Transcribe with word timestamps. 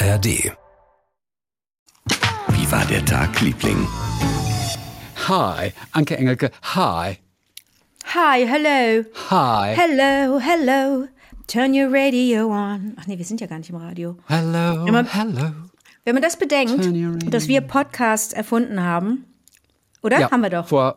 ARD. 0.00 0.52
Wie 2.50 2.70
war 2.72 2.84
der 2.86 3.04
Tag, 3.04 3.40
Liebling? 3.40 3.86
Hi, 5.28 5.72
Anke 5.92 6.16
Engelke, 6.16 6.50
hi. 6.62 7.18
Hi, 8.14 8.46
hello. 8.46 9.04
Hi. 9.30 9.74
Hello, 9.76 10.38
hello. 10.38 11.08
Turn 11.46 11.74
your 11.74 11.90
radio 11.92 12.48
on. 12.50 12.94
Ach 12.98 13.06
nee, 13.06 13.18
wir 13.18 13.24
sind 13.24 13.40
ja 13.40 13.46
gar 13.46 13.58
nicht 13.58 13.70
im 13.70 13.76
Radio. 13.76 14.16
Hello, 14.28 14.86
Immer- 14.86 15.04
hello. 15.04 15.50
Wenn 16.04 16.14
man 16.14 16.22
das 16.22 16.36
bedenkt, 16.36 17.32
dass 17.34 17.48
wir 17.48 17.60
Podcasts 17.60 18.32
erfunden 18.32 18.82
haben, 18.82 19.24
oder? 20.02 20.30
haben 20.30 20.40
wir 20.42 20.50
doch. 20.50 20.68
Vor 20.68 20.96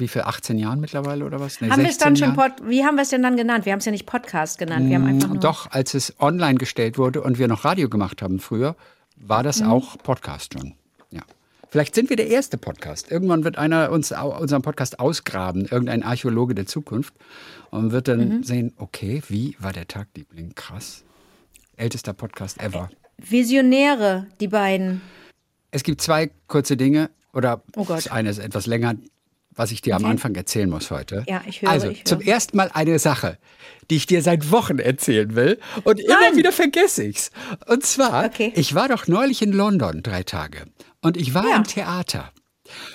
wie 0.00 0.08
viel, 0.08 0.22
18 0.22 0.58
Jahren 0.58 0.80
mittlerweile 0.80 1.24
oder 1.24 1.38
was? 1.40 1.60
Nee, 1.60 1.70
haben 1.70 1.82
wir 1.82 1.88
es 1.90 1.98
dann 1.98 2.16
16 2.16 2.34
schon? 2.34 2.36
Pod 2.36 2.68
Wie 2.68 2.84
haben 2.84 2.96
wir 2.96 3.02
es 3.02 3.10
denn 3.10 3.22
dann 3.22 3.36
genannt? 3.36 3.64
Wir 3.66 3.72
haben 3.72 3.78
es 3.80 3.84
ja 3.84 3.92
nicht 3.92 4.06
Podcast 4.06 4.58
genannt. 4.58 4.88
Wir 4.88 4.96
haben 4.96 5.06
einfach 5.06 5.28
nur. 5.28 5.38
Doch, 5.38 5.70
als 5.70 5.94
es 5.94 6.14
online 6.20 6.58
gestellt 6.58 6.98
wurde 6.98 7.22
und 7.22 7.38
wir 7.38 7.46
noch 7.48 7.64
Radio 7.64 7.88
gemacht 7.88 8.22
haben 8.22 8.40
früher, 8.40 8.74
war 9.16 9.42
das 9.42 9.60
Mhm. 9.60 9.68
auch 9.70 9.98
Podcast 9.98 10.54
schon. 10.54 10.74
Ja. 11.10 11.22
Vielleicht 11.68 11.94
sind 11.94 12.08
wir 12.10 12.16
der 12.16 12.26
erste 12.28 12.58
Podcast. 12.58 13.10
Irgendwann 13.12 13.44
wird 13.44 13.56
einer 13.58 13.90
uns 13.92 14.10
unseren 14.12 14.62
Podcast 14.62 14.98
ausgraben, 14.98 15.66
irgendein 15.66 16.02
Archäologe 16.02 16.54
der 16.54 16.66
Zukunft, 16.66 17.14
und 17.70 17.92
wird 17.92 18.08
dann 18.08 18.38
Mhm. 18.38 18.42
sehen, 18.42 18.72
okay, 18.78 19.22
wie 19.28 19.54
war 19.60 19.72
der 19.72 19.86
Tag, 19.86 20.08
Liebling? 20.16 20.54
Krass. 20.56 21.04
Ältester 21.76 22.12
Podcast 22.12 22.60
ever. 22.60 22.90
Visionäre, 23.18 24.26
die 24.40 24.48
beiden. 24.48 25.00
Es 25.70 25.82
gibt 25.82 26.00
zwei 26.00 26.30
kurze 26.48 26.76
Dinge, 26.76 27.10
oder 27.32 27.62
Oh 27.76 27.84
das 27.86 28.08
eine 28.08 28.28
ist 28.30 28.38
etwas 28.38 28.66
länger, 28.66 28.94
was 29.54 29.72
ich 29.72 29.82
dir 29.82 29.96
am 29.96 30.02
Okay. 30.02 30.10
Anfang 30.12 30.34
erzählen 30.34 30.70
muss 30.70 30.90
heute. 30.90 31.24
Ja, 31.28 31.42
ich 31.46 31.62
höre, 31.62 31.70
Also, 31.70 31.88
ich 31.88 31.98
höre. 31.98 32.04
zum 32.04 32.20
ersten 32.20 32.56
Mal 32.56 32.70
eine 32.72 32.98
Sache, 32.98 33.38
die 33.90 33.96
ich 33.96 34.06
dir 34.06 34.22
seit 34.22 34.50
Wochen 34.50 34.78
erzählen 34.78 35.34
will 35.34 35.58
und 35.84 35.98
immer 36.00 36.20
Nein. 36.20 36.36
wieder 36.36 36.52
vergesse 36.52 37.04
ich's. 37.04 37.30
Und 37.66 37.84
zwar, 37.84 38.26
Okay. 38.26 38.52
ich 38.54 38.74
war 38.74 38.88
doch 38.88 39.06
neulich 39.08 39.42
in 39.42 39.52
London 39.52 40.02
drei 40.02 40.22
Tage 40.22 40.64
und 41.02 41.16
ich 41.16 41.34
war 41.34 41.48
Ja. 41.48 41.56
im 41.56 41.64
Theater. 41.64 42.32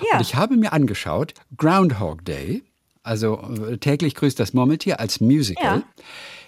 Ja. 0.10 0.18
Und 0.18 0.22
ich 0.22 0.36
habe 0.36 0.56
mir 0.56 0.72
angeschaut, 0.72 1.34
Groundhog 1.58 2.24
Day, 2.24 2.64
also 3.04 3.38
äh, 3.70 3.78
täglich 3.78 4.16
grüßt 4.16 4.40
das 4.40 4.54
Murmeltier 4.54 5.00
als 5.02 5.20
Musical 5.20 5.84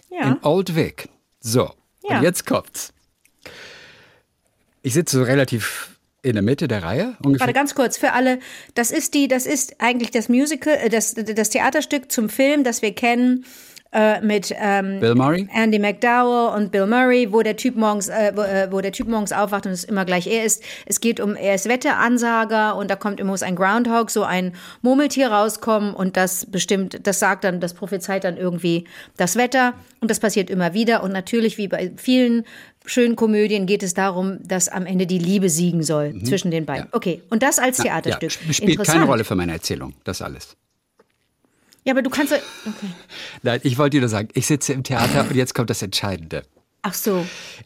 Ja. 0.10 0.22
in 0.30 0.38
Old 0.44 0.76
Vic. 0.76 1.10
So, 1.42 1.72
und 2.04 2.22
jetzt 2.24 2.46
kommt's. 2.46 2.94
Ich 4.82 4.94
sitze 4.94 5.18
so 5.18 5.24
relativ 5.24 5.97
in 6.24 6.34
der 6.34 6.42
Mitte 6.42 6.68
der 6.68 6.84
Reihe, 6.84 7.16
ungefähr. 7.24 7.48
Warte 7.48 7.54
ganz 7.54 7.76
kurz 7.76 7.98
für 7.98 8.14
alle. 8.14 8.40
Das 8.74 8.92
ist 8.92 9.14
die, 9.14 9.28
das 9.28 9.46
ist 9.46 9.76
eigentlich 9.80 10.12
das 10.12 10.30
Musical, 10.30 10.74
äh, 10.74 10.90
das, 10.90 11.14
das 11.14 11.50
Theaterstück 11.50 12.12
zum 12.12 12.30
Film, 12.30 12.64
das 12.64 12.82
wir 12.82 12.94
kennen 12.94 13.46
äh, 13.94 14.22
mit 14.22 14.54
ähm, 14.60 15.00
Bill 15.00 15.16
Murray? 15.16 15.48
Andy 15.54 15.80
McDowell 15.80 16.56
und 16.56 16.72
Bill 16.72 16.88
Murray, 16.88 17.32
wo 17.32 17.42
der 17.42 17.56
Typ 17.56 17.76
morgens, 17.76 18.10
äh, 18.10 18.32
wo, 18.36 18.42
äh, 18.42 18.68
wo 18.72 18.82
der 18.82 18.92
Typ 18.92 19.08
morgens 19.08 19.32
aufwacht 19.32 19.66
und 19.66 19.72
es 19.72 19.84
immer 19.84 20.06
gleich 20.06 20.28
er 20.28 20.44
ist. 20.44 20.64
Es 20.86 21.00
geht 21.00 21.20
um, 21.20 21.36
er 21.36 21.56
ist 21.56 21.70
Wetteransager 21.70 22.76
und 22.76 22.92
da 22.92 22.96
kommt 22.96 23.20
immer 23.20 23.32
muss 23.32 23.44
ein 23.44 23.56
Groundhog, 23.56 24.10
so 24.10 24.24
ein 24.24 24.54
Murmeltier 24.82 25.32
rauskommen 25.32 25.94
und 25.94 26.16
das 26.16 26.46
bestimmt, 26.46 27.06
das 27.06 27.20
sagt 27.20 27.44
dann, 27.44 27.60
das 27.60 27.74
prophezeit 27.74 28.24
dann 28.24 28.38
irgendwie 28.38 28.86
das 29.18 29.36
Wetter 29.36 29.74
und 30.00 30.10
das 30.10 30.20
passiert 30.20 30.50
immer 30.50 30.74
wieder 30.74 31.04
und 31.04 31.12
natürlich 31.12 31.58
wie 31.58 31.68
bei 31.68 31.92
vielen 31.98 32.46
schönen 32.88 33.16
Komödien 33.16 33.66
geht 33.68 33.84
es 33.84 33.94
darum, 33.94 34.40
dass 34.42 34.68
am 34.70 34.86
Ende 34.86 35.06
die 35.06 35.20
Liebe 35.20 35.50
siegen 35.50 35.84
soll 35.84 36.24
zwischen 36.24 36.50
den 36.52 36.66
beiden. 36.66 36.88
Okay, 36.92 37.22
und 37.30 37.44
das 37.44 37.60
als 37.60 37.78
Theaterstück. 37.78 38.32
Mhm. 38.42 38.48
Ja, 38.48 38.54
spielt 38.54 38.84
keine. 38.84 39.06
Rolle 39.06 39.24
für 39.24 39.36
meine 39.36 39.52
Erzählung, 39.54 39.94
das 40.04 40.22
alles. 40.22 40.56
Ja, 41.84 41.94
aber 41.94 42.02
du 42.02 42.10
kannst. 42.10 42.32
ja- 42.34 42.40
Okay. 42.66 42.88
Nein, 43.44 43.60
ich 43.64 43.78
wollte 43.78 43.98
dir 43.98 44.02
nur 44.02 44.10
sagen, 44.10 44.30
ich 44.34 44.46
sitze 44.48 44.74
im 44.74 44.84
Theater 44.84 45.22
und 45.30 45.36
jetzt 45.36 45.54
kommt 45.54 45.70
das 45.70 45.82
Entscheidende. 45.82 46.44
Ach 46.82 46.94
so. 46.94 47.26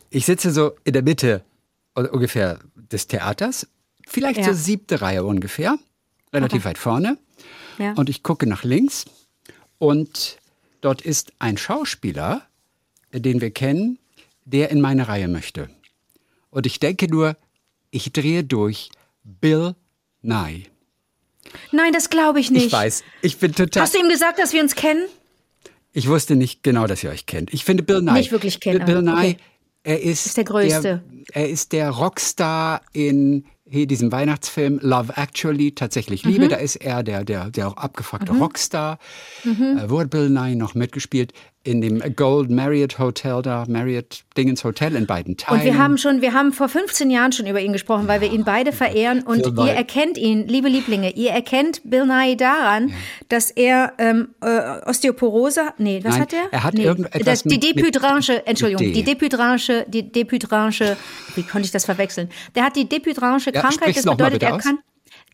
Ich 0.09 0.25
sitze 0.25 0.51
so 0.51 0.73
in 0.83 0.93
der 0.93 1.01
Mitte 1.03 1.43
un- 1.97 2.07
ungefähr 2.07 2.59
des 2.91 3.07
Theaters, 3.07 3.67
vielleicht 4.07 4.39
Ja. 4.39 4.45
so 4.45 4.53
siebte 4.53 5.01
Reihe 5.01 5.23
ungefähr, 5.23 5.77
relativ 6.33 6.65
weit 6.65 6.77
vorne. 6.77 7.17
Ja. 7.77 7.93
Und 7.93 8.09
ich 8.09 8.21
gucke 8.23 8.47
nach 8.47 8.63
links 8.63 9.05
und 9.79 10.37
dort 10.81 11.01
ist 11.01 11.33
ein 11.39 11.57
Schauspieler, 11.57 12.43
den 13.13 13.41
wir 13.41 13.51
kennen, 13.51 13.97
der 14.51 14.69
in 14.69 14.81
meine 14.81 15.07
Reihe 15.07 15.27
möchte. 15.27 15.69
Und 16.49 16.65
ich 16.65 16.79
denke 16.79 17.07
nur, 17.07 17.35
ich 17.89 18.11
drehe 18.13 18.43
durch 18.43 18.89
Bill 19.23 19.75
Nye. 20.21 20.63
Nein, 21.71 21.93
das 21.93 22.09
glaube 22.09 22.39
ich 22.39 22.51
nicht. 22.51 22.67
Ich 22.67 22.71
weiß, 22.71 23.03
ich 23.21 23.37
bin 23.37 23.53
total. 23.53 23.83
Hast 23.83 23.95
du 23.95 23.99
ihm 23.99 24.09
gesagt, 24.09 24.39
dass 24.39 24.53
wir 24.53 24.61
uns 24.61 24.75
kennen? 24.75 25.07
Ich 25.93 26.07
wusste 26.07 26.35
nicht 26.35 26.63
genau, 26.63 26.87
dass 26.87 27.03
ihr 27.03 27.09
euch 27.09 27.25
kennt. 27.25 27.53
Ich 27.53 27.65
finde 27.65 27.83
Bill 27.83 28.01
Nye. 28.01 28.13
Nicht 28.13 28.31
wirklich 28.31 28.59
kennen, 28.59 28.85
Bill 28.85 29.01
Nye, 29.01 29.11
okay. 29.11 29.37
er 29.83 30.01
ist, 30.01 30.25
Ist 30.25 30.37
der 30.37 30.43
Größte. 30.45 31.03
er 31.33 31.49
ist 31.49 31.73
der 31.73 31.89
Rockstar 31.89 32.81
in 32.93 33.45
hier 33.71 33.87
diesem 33.87 34.11
Weihnachtsfilm 34.11 34.79
Love 34.81 35.13
Actually, 35.15 35.71
tatsächlich 35.71 36.25
Liebe. 36.25 36.45
Mhm. 36.45 36.49
Da 36.49 36.57
ist 36.57 36.75
er 36.75 37.03
der, 37.03 37.23
der, 37.23 37.49
der 37.49 37.77
abgefuckte 37.77 38.33
Rockstar. 38.33 38.99
Äh, 39.45 39.89
wo 39.89 40.01
hat 40.01 40.09
Bill 40.09 40.29
Nye 40.29 40.57
noch 40.57 40.75
mitgespielt? 40.75 41.31
In 41.63 41.79
dem 41.81 42.01
Gold 42.15 42.49
Marriott 42.49 42.97
Hotel 42.97 43.43
da, 43.43 43.65
Marriott 43.67 44.23
Dingens 44.35 44.63
Hotel 44.63 44.95
in 44.95 45.05
beiden 45.05 45.37
Teilen. 45.37 45.59
Und 45.59 45.65
wir 45.65 45.77
haben 45.77 45.99
schon, 45.99 46.21
wir 46.21 46.33
haben 46.33 46.53
vor 46.53 46.67
15 46.69 47.11
Jahren 47.11 47.31
schon 47.33 47.45
über 47.45 47.61
ihn 47.61 47.71
gesprochen, 47.71 48.07
weil 48.07 48.19
wir 48.19 48.33
ihn 48.33 48.43
beide 48.43 48.71
verehren. 48.71 49.21
Und 49.21 49.43
Bill 49.43 49.67
ihr 49.67 49.73
erkennt 49.73 50.17
ihn, 50.17 50.47
liebe 50.47 50.69
Lieblinge, 50.69 51.11
ihr 51.11 51.29
erkennt 51.29 51.81
Bill 51.83 52.07
Nye 52.07 52.35
daran, 52.35 52.91
dass 53.29 53.51
er 53.51 53.93
ähm, 53.99 54.29
äh, 54.41 54.89
Osteoporose, 54.89 55.61
nee, 55.77 55.99
was 56.03 56.13
Nein, 56.13 56.21
hat 56.21 56.33
er? 56.33 56.47
er 56.51 56.63
hat 56.63 56.73
nee, 56.73 56.83
irgendetwas 56.83 57.43
das, 57.43 57.43
Die 57.43 57.59
Depütranche, 57.59 58.47
Entschuldigung, 58.47 58.87
D. 58.87 58.93
die 58.93 59.03
Depütranche, 59.03 59.85
die 59.87 60.11
Depütranche, 60.11 60.97
wie 61.35 61.43
konnte 61.43 61.65
ich 61.65 61.71
das 61.71 61.85
verwechseln? 61.85 62.29
Der 62.55 62.63
hat 62.63 62.75
die 62.75 62.89
Depütranche 62.89 63.51
Ja, 63.53 63.61
Krankheit, 63.61 63.89
sprich's 63.89 64.01
das 64.01 64.17
bedeutet, 64.17 64.41
er 64.41 64.57
kann 64.57 64.79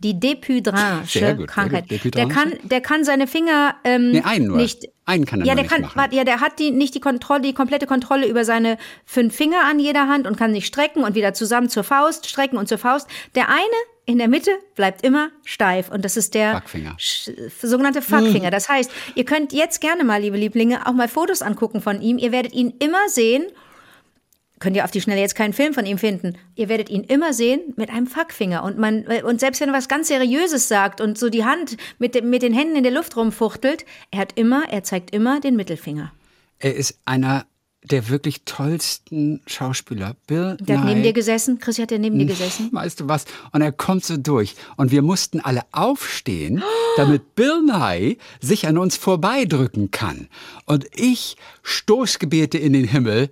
die 0.04 0.12
sehr 0.12 0.20
Depütranche 0.20 1.36
gut. 1.36 1.48
Krankheit. 1.48 1.86
Der 2.16 2.28
kann, 2.28 2.54
der 2.64 2.82
kann 2.82 3.04
seine 3.04 3.28
Finger 3.28 3.76
ähm, 3.84 4.12
Nee, 4.12 4.22
einen 4.22 4.48
nur. 4.48 4.58
nicht. 4.58 4.88
Einen 5.06 5.26
kann 5.26 5.40
er 5.42 5.48
ja, 5.48 5.56
der 5.56 5.64
nicht 5.64 5.74
kann, 5.74 5.82
machen. 5.84 6.10
ja, 6.12 6.24
der 6.24 6.42
hat 6.42 6.60
die 6.60 6.72
nicht 6.72 6.94
die 6.94 7.00
Kontrolle, 7.00 7.42
die 7.42 7.54
komplette 7.54 7.88
Kontrolle 7.88 8.28
über 8.28 8.44
seine 8.46 8.78
fünf 9.06 9.36
Finger 9.36 9.64
an 9.70 9.80
jeder 9.80 10.08
Hand 10.08 10.28
und 10.28 10.38
kann 10.38 10.54
sich 10.54 10.66
strecken 10.68 11.04
und 11.04 11.16
wieder 11.16 11.34
zusammen 11.34 11.70
zur 11.70 11.84
Faust, 11.84 12.30
strecken 12.30 12.58
und 12.58 12.68
zur 12.68 12.78
Faust. 12.78 13.08
Der 13.36 13.48
eine 13.50 13.58
in 14.06 14.18
der 14.18 14.28
Mitte 14.28 14.52
bleibt 14.76 15.04
immer 15.04 15.30
steif 15.46 15.90
und 15.90 16.04
das 16.06 16.16
ist 16.18 16.34
der 16.34 16.54
Fuckfinger. 16.56 16.96
Sch- 17.00 17.32
sogenannte 17.66 18.02
Fuckfinger. 18.02 18.52
Das 18.52 18.68
heißt, 18.70 18.92
ihr 19.16 19.26
könnt 19.26 19.52
jetzt 19.54 19.80
gerne 19.82 20.04
mal, 20.04 20.22
liebe 20.22 20.38
Lieblinge, 20.38 20.86
auch 20.86 20.94
mal 20.94 21.08
Fotos 21.08 21.42
angucken 21.42 21.82
von 21.82 22.02
ihm. 22.02 22.18
Ihr 22.18 22.32
werdet 22.32 22.54
ihn 22.54 22.74
immer 22.80 23.08
sehen. 23.10 23.46
Könnt 24.60 24.76
ihr 24.76 24.84
auf 24.84 24.92
die 24.92 25.02
Schnelle 25.02 25.22
jetzt 25.22 25.36
keinen 25.36 25.54
Film 25.54 25.74
von 25.74 25.86
ihm 25.86 25.98
finden. 25.98 26.36
Ihr 26.56 26.68
werdet 26.68 26.90
ihn 26.90 27.04
immer 27.04 27.34
sehen 27.34 27.74
mit 27.76 27.90
einem 27.90 28.08
Fuckfinger. 28.08 28.64
Und 28.64 28.78
man, 28.78 29.06
und 29.24 29.40
selbst 29.40 29.62
wenn 29.62 29.70
er 29.70 29.76
was 29.76 29.88
ganz 29.88 30.08
Seriöses 30.08 30.68
sagt 30.68 31.00
und 31.00 31.18
so 31.18 31.30
die 31.30 31.46
Hand 31.46 31.78
mit, 32.00 32.24
mit 32.24 32.42
den 32.42 32.54
Händen 32.54 32.76
in 32.76 32.84
der 32.84 32.92
Luft 32.92 33.16
rumfuchtelt, 33.16 33.86
er 34.10 34.20
hat 34.20 34.34
immer, 34.36 34.64
er 34.70 34.84
zeigt 34.84 35.14
immer 35.14 35.40
den 35.40 35.56
Mittelfinger. 35.56 36.12
Er 36.60 36.76
ist 36.76 37.00
einer 37.06 37.46
der 37.84 38.10
wirklich 38.10 38.44
tollsten 38.46 39.42
Schauspieler. 39.46 40.16
Bill 40.28 40.58
Der 40.60 40.80
hat 40.80 40.86
Nye. 40.86 40.92
neben 40.92 41.04
dir 41.04 41.14
gesessen. 41.14 41.60
Chrissy 41.60 41.82
hat 41.82 41.92
ja 41.92 41.98
neben 41.98 42.18
dir 42.18 42.26
gesessen. 42.26 42.70
Weißt 42.74 43.00
du 43.00 43.08
was? 43.08 43.26
Und 43.52 43.62
er 43.62 43.72
kommt 43.72 44.04
so 44.04 44.18
durch. 44.18 44.56
Und 44.76 44.92
wir 44.92 45.02
mussten 45.02 45.40
alle 45.40 45.62
aufstehen, 45.72 46.64
damit 46.98 47.36
Bill 47.36 47.62
Nye 47.62 48.18
sich 48.42 48.68
an 48.68 48.78
uns 48.78 48.98
vorbeidrücken 48.98 49.92
kann. 49.92 50.28
Und 50.66 50.86
ich 50.96 51.38
Stoßgebete 51.64 52.58
in 52.58 52.74
den 52.74 52.86
Himmel. 52.86 53.30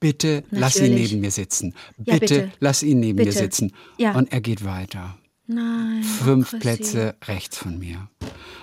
Bitte 0.00 0.44
lass 0.50 0.76
ihn 0.76 0.90
Natürlich. 0.90 1.10
neben 1.12 1.20
mir 1.22 1.30
sitzen. 1.30 1.74
Ja, 2.04 2.14
Bitte, 2.18 2.34
bitte. 2.42 2.52
lass 2.60 2.82
ihn 2.82 3.00
neben 3.00 3.16
mir 3.18 3.24
Bitte. 3.26 3.38
sitzen. 3.38 3.72
Ja. 3.98 4.12
Und 4.14 4.32
er 4.32 4.40
geht 4.40 4.64
weiter. 4.64 5.16
Nein. 5.46 6.02
Fünf. 6.02 6.58
Plätze 6.58 7.14
rechts 7.26 7.56
von 7.56 7.78
mir. 7.78 8.08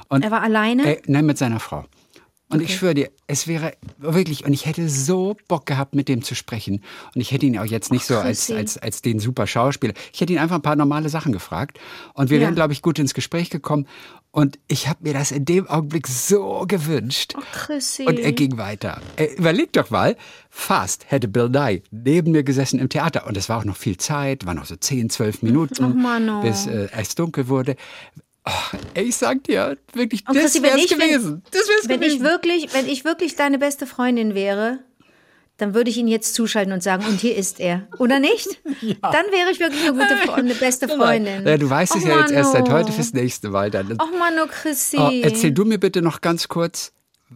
Und 0.09 0.23
Er 0.23 0.31
war 0.31 0.41
alleine? 0.43 0.97
äh, 0.97 1.01
nein, 1.07 1.25
mit 1.25 1.37
seiner 1.37 1.59
Frau. 1.59 1.85
Und 2.53 2.61
ich 2.61 2.75
schwöre 2.75 2.93
dir, 2.93 3.09
es 3.27 3.47
wäre 3.47 3.73
wirklich, 3.97 4.45
und 4.45 4.53
ich 4.53 4.65
hätte 4.65 4.87
so 4.89 5.35
Bock 5.47 5.65
gehabt, 5.65 5.95
mit 5.95 6.07
dem 6.07 6.21
zu 6.23 6.35
sprechen. 6.35 6.83
Und 7.15 7.21
ich 7.21 7.31
hätte 7.31 7.45
ihn 7.45 7.57
auch 7.57 7.65
jetzt 7.65 7.91
nicht 7.91 8.05
so 8.05 8.17
als, 8.17 8.49
als, 8.51 8.77
als 8.77 9.01
den 9.01 9.19
super 9.19 9.47
Schauspieler. 9.47 9.93
Ich 10.13 10.21
hätte 10.21 10.33
ihn 10.33 10.39
einfach 10.39 10.55
ein 10.57 10.61
paar 10.61 10.75
normale 10.75 11.09
Sachen 11.09 11.31
gefragt. 11.31 11.79
Und 12.13 12.29
wir 12.29 12.37
Ja. 12.37 12.43
wären, 12.45 12.55
glaube 12.55 12.73
ich, 12.73 12.81
gut 12.81 12.99
ins 12.99 13.13
Gespräch 13.13 13.49
gekommen. 13.49 13.87
Und 14.31 14.57
ich 14.67 14.87
habe 14.87 14.99
mir 15.03 15.13
das 15.13 15.31
in 15.31 15.45
dem 15.45 15.67
Augenblick 15.67 16.07
so 16.07 16.65
gewünscht. 16.67 17.35
Chrissy. 17.51 18.05
Und 18.05 18.17
er 18.19 18.31
ging 18.31 18.57
weiter. 18.57 18.99
Äh, 19.15 19.25
überleg 19.35 19.71
doch 19.73 19.91
mal, 19.91 20.15
fast 20.49 21.05
hätte 21.11 21.27
Bill 21.27 21.49
Nye 21.49 21.83
neben 21.91 22.31
mir 22.31 22.43
gesessen 22.43 22.79
im 22.79 22.89
Theater. 22.89 23.27
Und 23.27 23.37
es 23.37 23.47
war 23.49 23.59
auch 23.59 23.65
noch 23.65 23.77
viel 23.77 23.97
Zeit, 23.97 24.45
waren 24.47 24.57
noch 24.57 24.65
so 24.65 24.75
10, 24.75 25.09
12 25.11 25.41
Minuten, 25.43 26.03
Ach, 26.07 26.41
bis 26.41 26.65
äh, 26.65 26.87
es 26.97 27.13
dunkel 27.15 27.47
wurde. 27.47 27.75
Ach, 28.45 28.73
ey, 28.93 29.05
ich 29.05 29.15
sag 29.15 29.43
dir, 29.45 29.77
wirklich, 29.93 30.27
Und 30.27 30.35
das 30.35 30.53
ich- 30.55 30.61
wenn- 30.61 30.71
gewesen. 30.85 31.43
das 31.51 31.61
wär's 31.69 31.87
Wenn 31.87 31.99
gewesen. 32.01 32.17
ich 32.17 32.21
wirklich, 32.23 32.73
wenn 32.73 32.87
ich 32.87 33.05
wirklich 33.05 33.35
deine 33.35 33.57
beste 33.57 33.87
Freundin 33.87 34.35
wäre, 34.35 34.79
dann 35.57 35.73
würde 35.73 35.89
ich 35.89 35.97
ihn 35.97 36.07
jetzt 36.07 36.33
zuschalten 36.33 36.73
und 36.73 36.81
sagen, 36.83 37.05
und 37.05 37.21
hier 37.21 37.35
ist 37.37 37.59
er. 37.59 37.87
Oder 37.99 38.19
nicht? 38.19 38.47
Dann 39.01 39.25
wäre 39.31 39.51
ich 39.51 39.59
wirklich 39.59 39.83
eine 39.87 39.93
gute 39.93 40.17
Freundin, 40.17 40.45
eine 40.51 40.55
beste 40.55 40.89
Freundin. 40.89 41.45
Ja, 41.47 41.57
du 41.57 41.69
weißt 41.69 41.95
es 41.95 42.03
ja 42.03 42.19
jetzt 42.21 42.31
erst 42.31 42.53
seit 42.53 42.69
heute 42.69 42.91
fürs 42.91 43.13
nächste 43.13 43.49
Mal. 43.49 43.69
Dann. 43.69 43.95
Ach 43.99 44.09
Mano, 44.17 44.47
Chrissy. 44.49 44.97
Oh, 44.99 45.09
erzähl 45.21 45.51
du 45.51 45.63
mir 45.63 45.77
bitte 45.79 46.01
noch 46.01 46.21
ganz 46.21 46.47
kurz, 46.47 46.91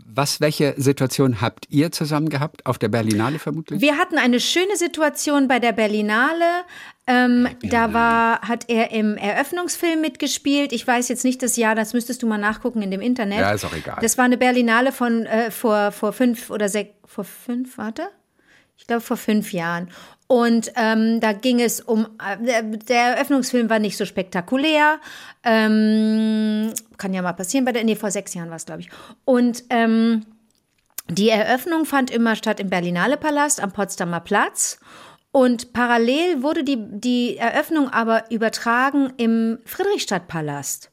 Was, 0.06 0.42
welche 0.42 0.74
Situation 0.78 1.42
habt 1.42 1.66
ihr 1.70 1.92
zusammen 1.92 2.30
gehabt? 2.30 2.66
Auf 2.66 2.78
der 2.78 2.90
Berlinale 2.90 3.40
vermutlich? 3.40 3.82
Wir 3.82 3.98
hatten 3.98 4.18
eine 4.18 4.40
schöne 4.40 4.76
Situation 4.76 5.48
bei 5.48 5.60
der 5.60 5.72
Berlinale. 5.72 6.64
Ähm, 7.08 7.48
da 7.64 7.94
war, 7.94 8.42
hat 8.42 8.66
er 8.70 8.92
im 8.92 9.16
Eröffnungsfilm 9.16 10.02
mitgespielt. 10.02 10.74
Ich 10.74 10.86
weiß 10.86 11.08
jetzt 11.08 11.24
nicht 11.24 11.42
das 11.42 11.56
Jahr, 11.56 11.74
das 11.74 11.94
müsstest 11.94 12.22
du 12.22 12.28
mal 12.28 12.38
nachgucken 12.38 12.82
in 12.82 12.92
dem 12.92 13.02
Internet. 13.02 13.40
Ja, 13.40 13.52
ist 13.52 13.64
auch 13.66 13.74
egal. 13.74 13.98
Das 14.02 14.18
war 14.18 14.26
eine 14.26 14.38
Berlinale 14.38 14.92
von 14.92 15.26
äh, 15.26 15.52
vor, 15.52 15.92
vor 15.92 16.12
fünf 16.12 16.50
oder 16.50 16.68
sechs, 16.68 16.92
vor 17.06 17.24
fünf, 17.24 17.78
warte? 17.78 18.10
Ich 18.78 18.88
glaube 18.88 19.02
vor 19.02 19.18
fünf 19.18 19.54
Jahren. 19.54 19.90
Und 20.28 20.74
ähm, 20.76 21.22
da 21.22 21.32
ging 21.32 21.62
es 21.62 21.80
um, 21.80 22.06
äh, 22.22 22.64
der 22.64 23.16
Eröffnungsfilm 23.16 23.70
war 23.70 23.80
nicht 23.80 23.98
so 23.98 24.06
spektakulär. 24.06 25.00
Ähm, 25.44 26.74
kann 26.98 27.14
ja 27.14 27.22
mal 27.22 27.34
passieren 27.34 27.66
bei 27.66 27.72
der, 27.72 27.86
nee, 27.86 27.96
vor 27.96 28.12
sechs 28.12 28.34
Jahren 28.34 28.50
war 28.50 28.58
es, 28.58 28.66
glaube 28.66 28.82
ich. 28.82 28.90
Und 29.24 29.64
ähm, 29.70 30.26
die 31.10 31.30
Eröffnung 31.30 31.86
fand 31.86 32.12
immer 32.12 32.36
statt 32.36 32.60
im 32.60 32.70
Berlinale 32.70 33.16
Palast 33.16 33.64
am 33.64 33.72
Potsdamer 33.72 34.20
Platz. 34.20 34.80
Und 35.32 35.72
parallel 35.72 36.42
wurde 36.42 36.64
die, 36.64 36.78
die 36.78 37.38
Eröffnung 37.38 37.90
aber 37.90 38.30
übertragen 38.32 39.14
im 39.18 39.60
Friedrichstadtpalast. 39.66 40.92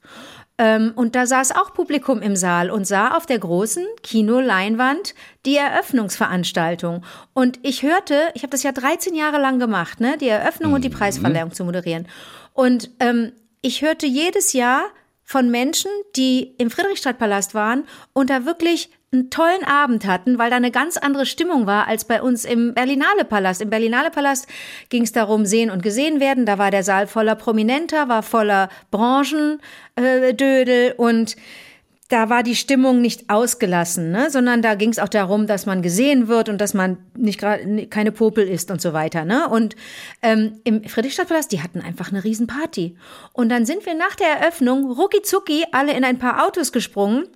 Ähm, 0.57 0.93
und 0.95 1.17
da 1.17 1.27
saß 1.27 1.53
auch 1.53 1.75
Publikum 1.75 2.23
im 2.23 2.37
Saal 2.37 2.71
und 2.71 2.87
sah 2.87 3.17
auf 3.17 3.27
der 3.27 3.41
großen 3.41 3.85
Kinoleinwand 4.03 5.15
die 5.47 5.57
Eröffnungsveranstaltung. 5.57 7.05
Und 7.33 7.59
ich 7.63 7.83
hörte, 7.83 8.29
ich 8.35 8.43
habe 8.43 8.51
das 8.51 8.63
ja 8.63 8.71
13 8.71 9.15
Jahre 9.15 9.39
lang 9.39 9.59
gemacht, 9.59 10.01
ne, 10.01 10.17
die 10.17 10.29
Eröffnung 10.29 10.71
mhm. 10.71 10.77
und 10.77 10.85
die 10.85 10.91
mhm. 10.91 10.95
Preisverleihung 10.95 11.53
zu 11.53 11.65
moderieren. 11.65 12.07
Und 12.53 12.91
ähm, 13.01 13.33
ich 13.63 13.83
hörte 13.83 14.07
jedes 14.07 14.53
Jahr 14.53 14.85
von 15.25 15.51
Menschen, 15.51 15.91
die 16.17 16.55
im 16.59 16.71
Friedrichstadtpalast 16.71 17.55
waren 17.55 17.85
und 18.13 18.31
da 18.31 18.45
wirklich 18.45 18.91
einen 19.15 19.31
tollen 19.31 19.65
Abend 19.65 20.07
hatten, 20.07 20.39
weil 20.39 20.51
da 20.51 20.57
eine 20.57 20.71
ganz 20.71 20.97
andere 20.97 21.25
Stimmung 21.25 21.67
war 21.67 21.89
als 21.89 22.05
bei 22.05 22.21
uns 22.21 22.45
im 22.45 22.75
Berlinale 22.75 23.25
Palast. 23.25 23.63
Im 23.63 23.71
Berlinale 23.71 24.11
Palast 24.11 24.47
ging 24.91 25.05
es 25.05 25.13
darum, 25.13 25.47
sehen 25.47 25.71
und 25.71 25.83
gesehen 25.83 26.21
werden. 26.21 26.45
Da 26.45 26.59
war 26.59 26.71
der 26.71 26.83
Saal 26.83 27.07
voller 27.07 27.37
Prominenter, 27.37 28.09
war 28.09 28.23
voller 28.23 28.69
Branchendödel 28.91 30.91
äh, 30.91 30.95
und 30.97 31.37
da 32.09 32.29
war 32.29 32.43
die 32.43 32.55
Stimmung 32.55 33.01
nicht 33.01 33.31
ausgelassen, 33.31 34.11
ne? 34.11 34.31
sondern 34.31 34.61
da 34.61 34.75
ging 34.75 34.91
es 34.91 34.99
auch 34.99 35.09
darum, 35.09 35.47
dass 35.47 35.65
man 35.65 35.81
gesehen 35.81 36.29
wird 36.29 36.51
und 36.51 36.61
dass 36.61 36.75
man 36.75 36.99
nicht 37.17 37.41
gerade 37.41 37.87
keine 37.87 38.13
Popel 38.13 38.47
ist 38.47 38.71
und 38.71 38.81
so 38.81 38.93
weiter. 38.93 39.25
Ne? 39.25 39.49
Und 39.49 39.75
ähm, 40.23 40.61
im 40.65 40.85
Friedrichstadtpalast, 40.85 41.51
die 41.51 41.63
hatten 41.63 41.81
einfach 41.81 42.13
eine 42.13 42.23
Riesenparty. 42.23 42.97
Und 43.33 43.49
dann 43.49 43.65
sind 43.65 43.87
wir 43.87 43.95
nach 43.95 44.17
der 44.17 44.29
Eröffnung 44.29 44.93
rucki 44.93 45.23
zucki 45.23 45.65
alle 45.73 45.95
in 45.95 46.05
ein 46.05 46.19
paar 46.19 46.47
Autos 46.47 46.73
gesprungen 46.73 47.27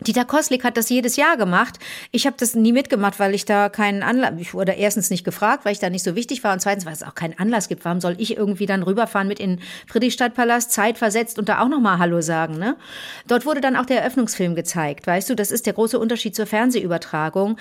Dieter 0.00 0.24
Koslik 0.24 0.64
hat 0.64 0.76
das 0.76 0.88
jedes 0.88 1.16
Jahr 1.16 1.36
gemacht. 1.36 1.78
Ich 2.10 2.26
habe 2.26 2.36
das 2.38 2.54
nie 2.54 2.72
mitgemacht, 2.72 3.18
weil 3.18 3.34
ich 3.34 3.44
da 3.44 3.68
keinen 3.68 4.02
Anlass, 4.02 4.32
ich 4.38 4.54
wurde 4.54 4.72
erstens 4.72 5.10
nicht 5.10 5.24
gefragt, 5.24 5.64
weil 5.64 5.72
ich 5.72 5.78
da 5.78 5.90
nicht 5.90 6.04
so 6.04 6.14
wichtig 6.14 6.42
war 6.42 6.52
und 6.52 6.60
zweitens, 6.60 6.86
weil 6.86 6.92
es 6.92 7.02
auch 7.02 7.14
keinen 7.14 7.38
Anlass 7.38 7.68
gibt. 7.68 7.84
Warum 7.84 8.00
soll 8.00 8.14
ich 8.18 8.36
irgendwie 8.36 8.66
dann 8.66 8.82
rüberfahren 8.82 9.28
mit 9.28 9.40
in 9.40 9.60
Friedrichstadtpalast, 9.86 10.72
Zeit 10.72 10.98
versetzt 10.98 11.38
und 11.38 11.48
da 11.48 11.60
auch 11.60 11.68
nochmal 11.68 11.98
Hallo 11.98 12.20
sagen, 12.20 12.58
ne? 12.58 12.76
Dort 13.28 13.46
wurde 13.46 13.60
dann 13.60 13.76
auch 13.76 13.86
der 13.86 14.00
Eröffnungsfilm 14.00 14.54
gezeigt, 14.54 15.06
weißt 15.06 15.28
du, 15.28 15.34
das 15.34 15.50
ist 15.50 15.66
der 15.66 15.72
große 15.74 15.98
Unterschied 15.98 16.34
zur 16.34 16.46
Fernsehübertragung. 16.46 17.56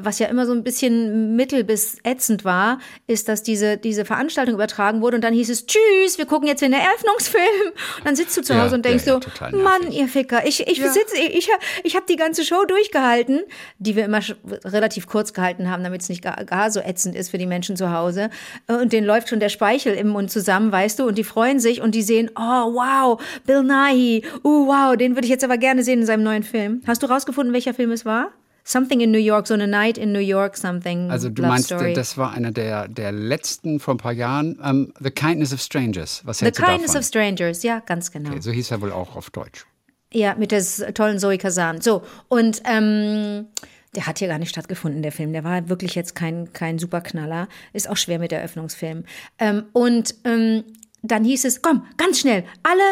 Was 0.00 0.18
ja 0.18 0.26
immer 0.26 0.46
so 0.46 0.52
ein 0.52 0.64
bisschen 0.64 1.36
mittel 1.36 1.64
bis 1.64 1.98
ätzend 2.02 2.44
war, 2.44 2.78
ist, 3.06 3.28
dass 3.28 3.42
diese, 3.42 3.76
diese 3.76 4.04
Veranstaltung 4.04 4.54
übertragen 4.54 5.00
wurde 5.00 5.16
und 5.16 5.22
dann 5.22 5.34
hieß 5.34 5.50
es, 5.50 5.66
tschüss, 5.66 6.18
wir 6.18 6.26
gucken 6.26 6.48
jetzt 6.48 6.62
in 6.62 6.72
den 6.72 6.80
Eröffnungsfilm. 6.80 7.72
Und 7.98 8.06
dann 8.06 8.16
sitzt 8.16 8.36
du 8.36 8.42
zu 8.42 8.54
Hause 8.54 8.70
ja, 8.70 8.74
und 8.76 8.84
denkst 8.84 9.06
ja, 9.06 9.14
ja, 9.14 9.50
so, 9.50 9.56
Mann, 9.56 9.92
ihr 9.92 10.08
Ficker, 10.08 10.46
ich, 10.46 10.66
ich 10.66 10.82
sitze, 10.82 11.16
ich, 11.16 11.48
ich 11.82 11.83
habe 11.94 12.06
die 12.08 12.16
ganze 12.16 12.44
Show 12.44 12.64
durchgehalten, 12.66 13.42
die 13.78 13.94
wir 13.94 14.06
immer 14.06 14.20
relativ 14.64 15.06
kurz 15.06 15.32
gehalten 15.32 15.70
haben, 15.70 15.84
damit 15.84 16.00
es 16.02 16.08
nicht 16.08 16.22
gar, 16.22 16.42
gar, 16.44 16.70
so 16.70 16.80
ätzend 16.80 17.14
ist 17.14 17.30
für 17.30 17.38
die 17.38 17.46
Menschen 17.46 17.76
zu 17.76 17.92
Hause. 17.92 18.30
Und 18.66 18.92
denen 18.92 19.06
läuft 19.06 19.28
schon 19.28 19.38
der 19.38 19.50
Speichel 19.50 19.94
im 19.94 20.08
Mund 20.08 20.30
zusammen, 20.30 20.72
weißt 20.72 20.98
du, 20.98 21.06
und 21.06 21.18
die 21.18 21.24
freuen 21.24 21.60
sich 21.60 21.82
und 21.82 21.94
die 21.94 22.02
sehen, 22.02 22.30
oh 22.36 22.72
wow, 22.72 23.20
Bill 23.46 23.62
Nighy, 23.62 24.24
oh 24.42 24.66
wow, 24.66 24.96
den 24.96 25.14
würde 25.14 25.26
ich 25.26 25.30
jetzt 25.30 25.44
aber 25.44 25.58
gerne 25.58 25.84
sehen 25.84 26.00
in 26.00 26.06
seinem 26.06 26.22
neuen 26.22 26.42
Film. 26.42 26.82
Hast 26.86 27.02
du 27.02 27.06
rausgefunden, 27.06 27.52
welcher 27.52 27.74
Film 27.74 27.90
es 27.90 28.04
war? 28.04 28.30
Something 28.66 29.00
in 29.00 29.10
New 29.10 29.18
York, 29.18 29.46
so 29.46 29.52
eine 29.52 29.68
Night 29.68 29.98
in 29.98 30.12
New 30.12 30.20
York, 30.20 30.56
something. 30.56 31.10
Also 31.10 31.28
du 31.28 31.42
Love 31.42 31.52
meinst, 31.52 31.66
Story. 31.66 31.92
das 31.92 32.16
war 32.16 32.32
einer 32.32 32.50
der, 32.50 32.88
der 32.88 33.12
letzten 33.12 33.78
vor 33.78 33.92
ein 33.92 33.98
paar 33.98 34.12
Jahren. 34.12 34.54
Um, 34.54 34.64
ähm, 34.64 34.92
The 35.00 35.10
Kindness 35.10 35.52
of 35.52 35.60
Strangers. 35.60 36.22
Was 36.24 36.38
The 36.38 36.46
hältst 36.46 36.62
Kindness 36.62 36.92
du 36.92 36.98
davon? 36.98 37.00
of 37.00 37.06
Strangers, 37.06 37.62
ja, 37.62 37.80
ganz 37.80 38.10
genau. 38.10 38.30
Okay, 38.30 38.40
so 38.40 38.50
hieß 38.50 38.70
er 38.70 38.80
wohl 38.80 38.90
auch 38.90 39.16
auf 39.16 39.28
Deutsch. 39.28 39.66
Ja, 40.14 40.36
mit 40.36 40.52
der 40.52 40.62
tollen 40.94 41.18
Zoe 41.18 41.38
Kazan. 41.38 41.80
So, 41.80 42.02
und 42.28 42.62
ähm, 42.66 43.48
der 43.96 44.06
hat 44.06 44.20
hier 44.20 44.28
gar 44.28 44.38
nicht 44.38 44.50
stattgefunden, 44.50 45.02
der 45.02 45.10
Film. 45.10 45.32
Der 45.32 45.42
war 45.42 45.68
wirklich 45.68 45.96
jetzt 45.96 46.14
kein, 46.14 46.52
kein 46.52 46.78
Superknaller. 46.78 47.48
Ist 47.72 47.90
auch 47.90 47.96
schwer 47.96 48.20
mit 48.20 48.30
der 48.30 48.38
Eröffnungsfilm. 48.38 49.04
Ähm, 49.40 49.64
und 49.72 50.14
ähm, 50.24 50.62
dann 51.02 51.24
hieß 51.24 51.44
es, 51.44 51.62
komm, 51.62 51.84
ganz 51.96 52.20
schnell, 52.20 52.44
alle, 52.62 52.82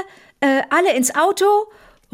äh, 0.40 0.62
alle 0.70 0.96
ins 0.96 1.14
Auto, 1.14 1.44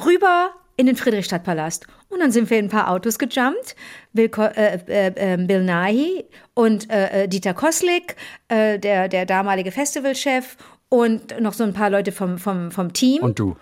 rüber 0.05 0.51
in 0.77 0.85
den 0.85 0.95
Friedrichstadtpalast. 0.97 1.87
Und 2.11 2.21
dann 2.21 2.31
sind 2.31 2.51
wir 2.51 2.59
in 2.59 2.67
ein 2.67 2.71
paar 2.71 2.91
Autos 2.91 3.19
gejumpt. 3.19 3.77
Bill, 4.13 4.31
äh, 4.37 4.79
äh, 4.89 5.13
ähm, 5.17 5.47
Bill 5.47 5.65
Nighy 5.65 6.27
und 6.53 6.91
äh, 6.91 7.25
äh, 7.25 7.29
Dieter 7.29 7.55
Koslik, 7.55 8.17
äh, 8.49 8.79
der, 8.79 9.09
der 9.09 9.25
damalige 9.25 9.73
Festivalchef 9.73 10.59
und 10.91 11.41
noch 11.41 11.55
so 11.55 11.65
ein 11.65 11.73
paar 11.73 11.89
Leute 11.89 12.13
vom, 12.13 12.39
vom, 12.39 12.71
vom 12.71 12.93
Team. 12.93 13.23
Und 13.23 13.39
du. 13.39 13.57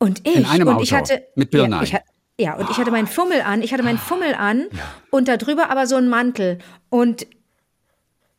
Und 0.00 0.26
ich. 0.26 0.34
In 0.34 0.46
einem 0.46 0.66
und 0.66 0.74
Auto. 0.74 0.82
ich 0.82 0.92
hatte, 0.92 1.22
mit 1.36 1.50
Bill 1.50 1.68
ja, 1.70 2.00
ja, 2.40 2.54
und 2.54 2.70
ich 2.70 2.78
hatte 2.78 2.90
meinen 2.90 3.06
Fummel 3.06 3.42
an. 3.42 3.62
Ich 3.62 3.72
hatte 3.72 3.82
meinen 3.82 3.98
Fummel 3.98 4.34
an 4.34 4.66
ja. 4.72 4.80
und 5.10 5.28
darüber 5.28 5.70
aber 5.70 5.86
so 5.86 5.96
einen 5.96 6.08
Mantel. 6.08 6.58
Und 6.88 7.26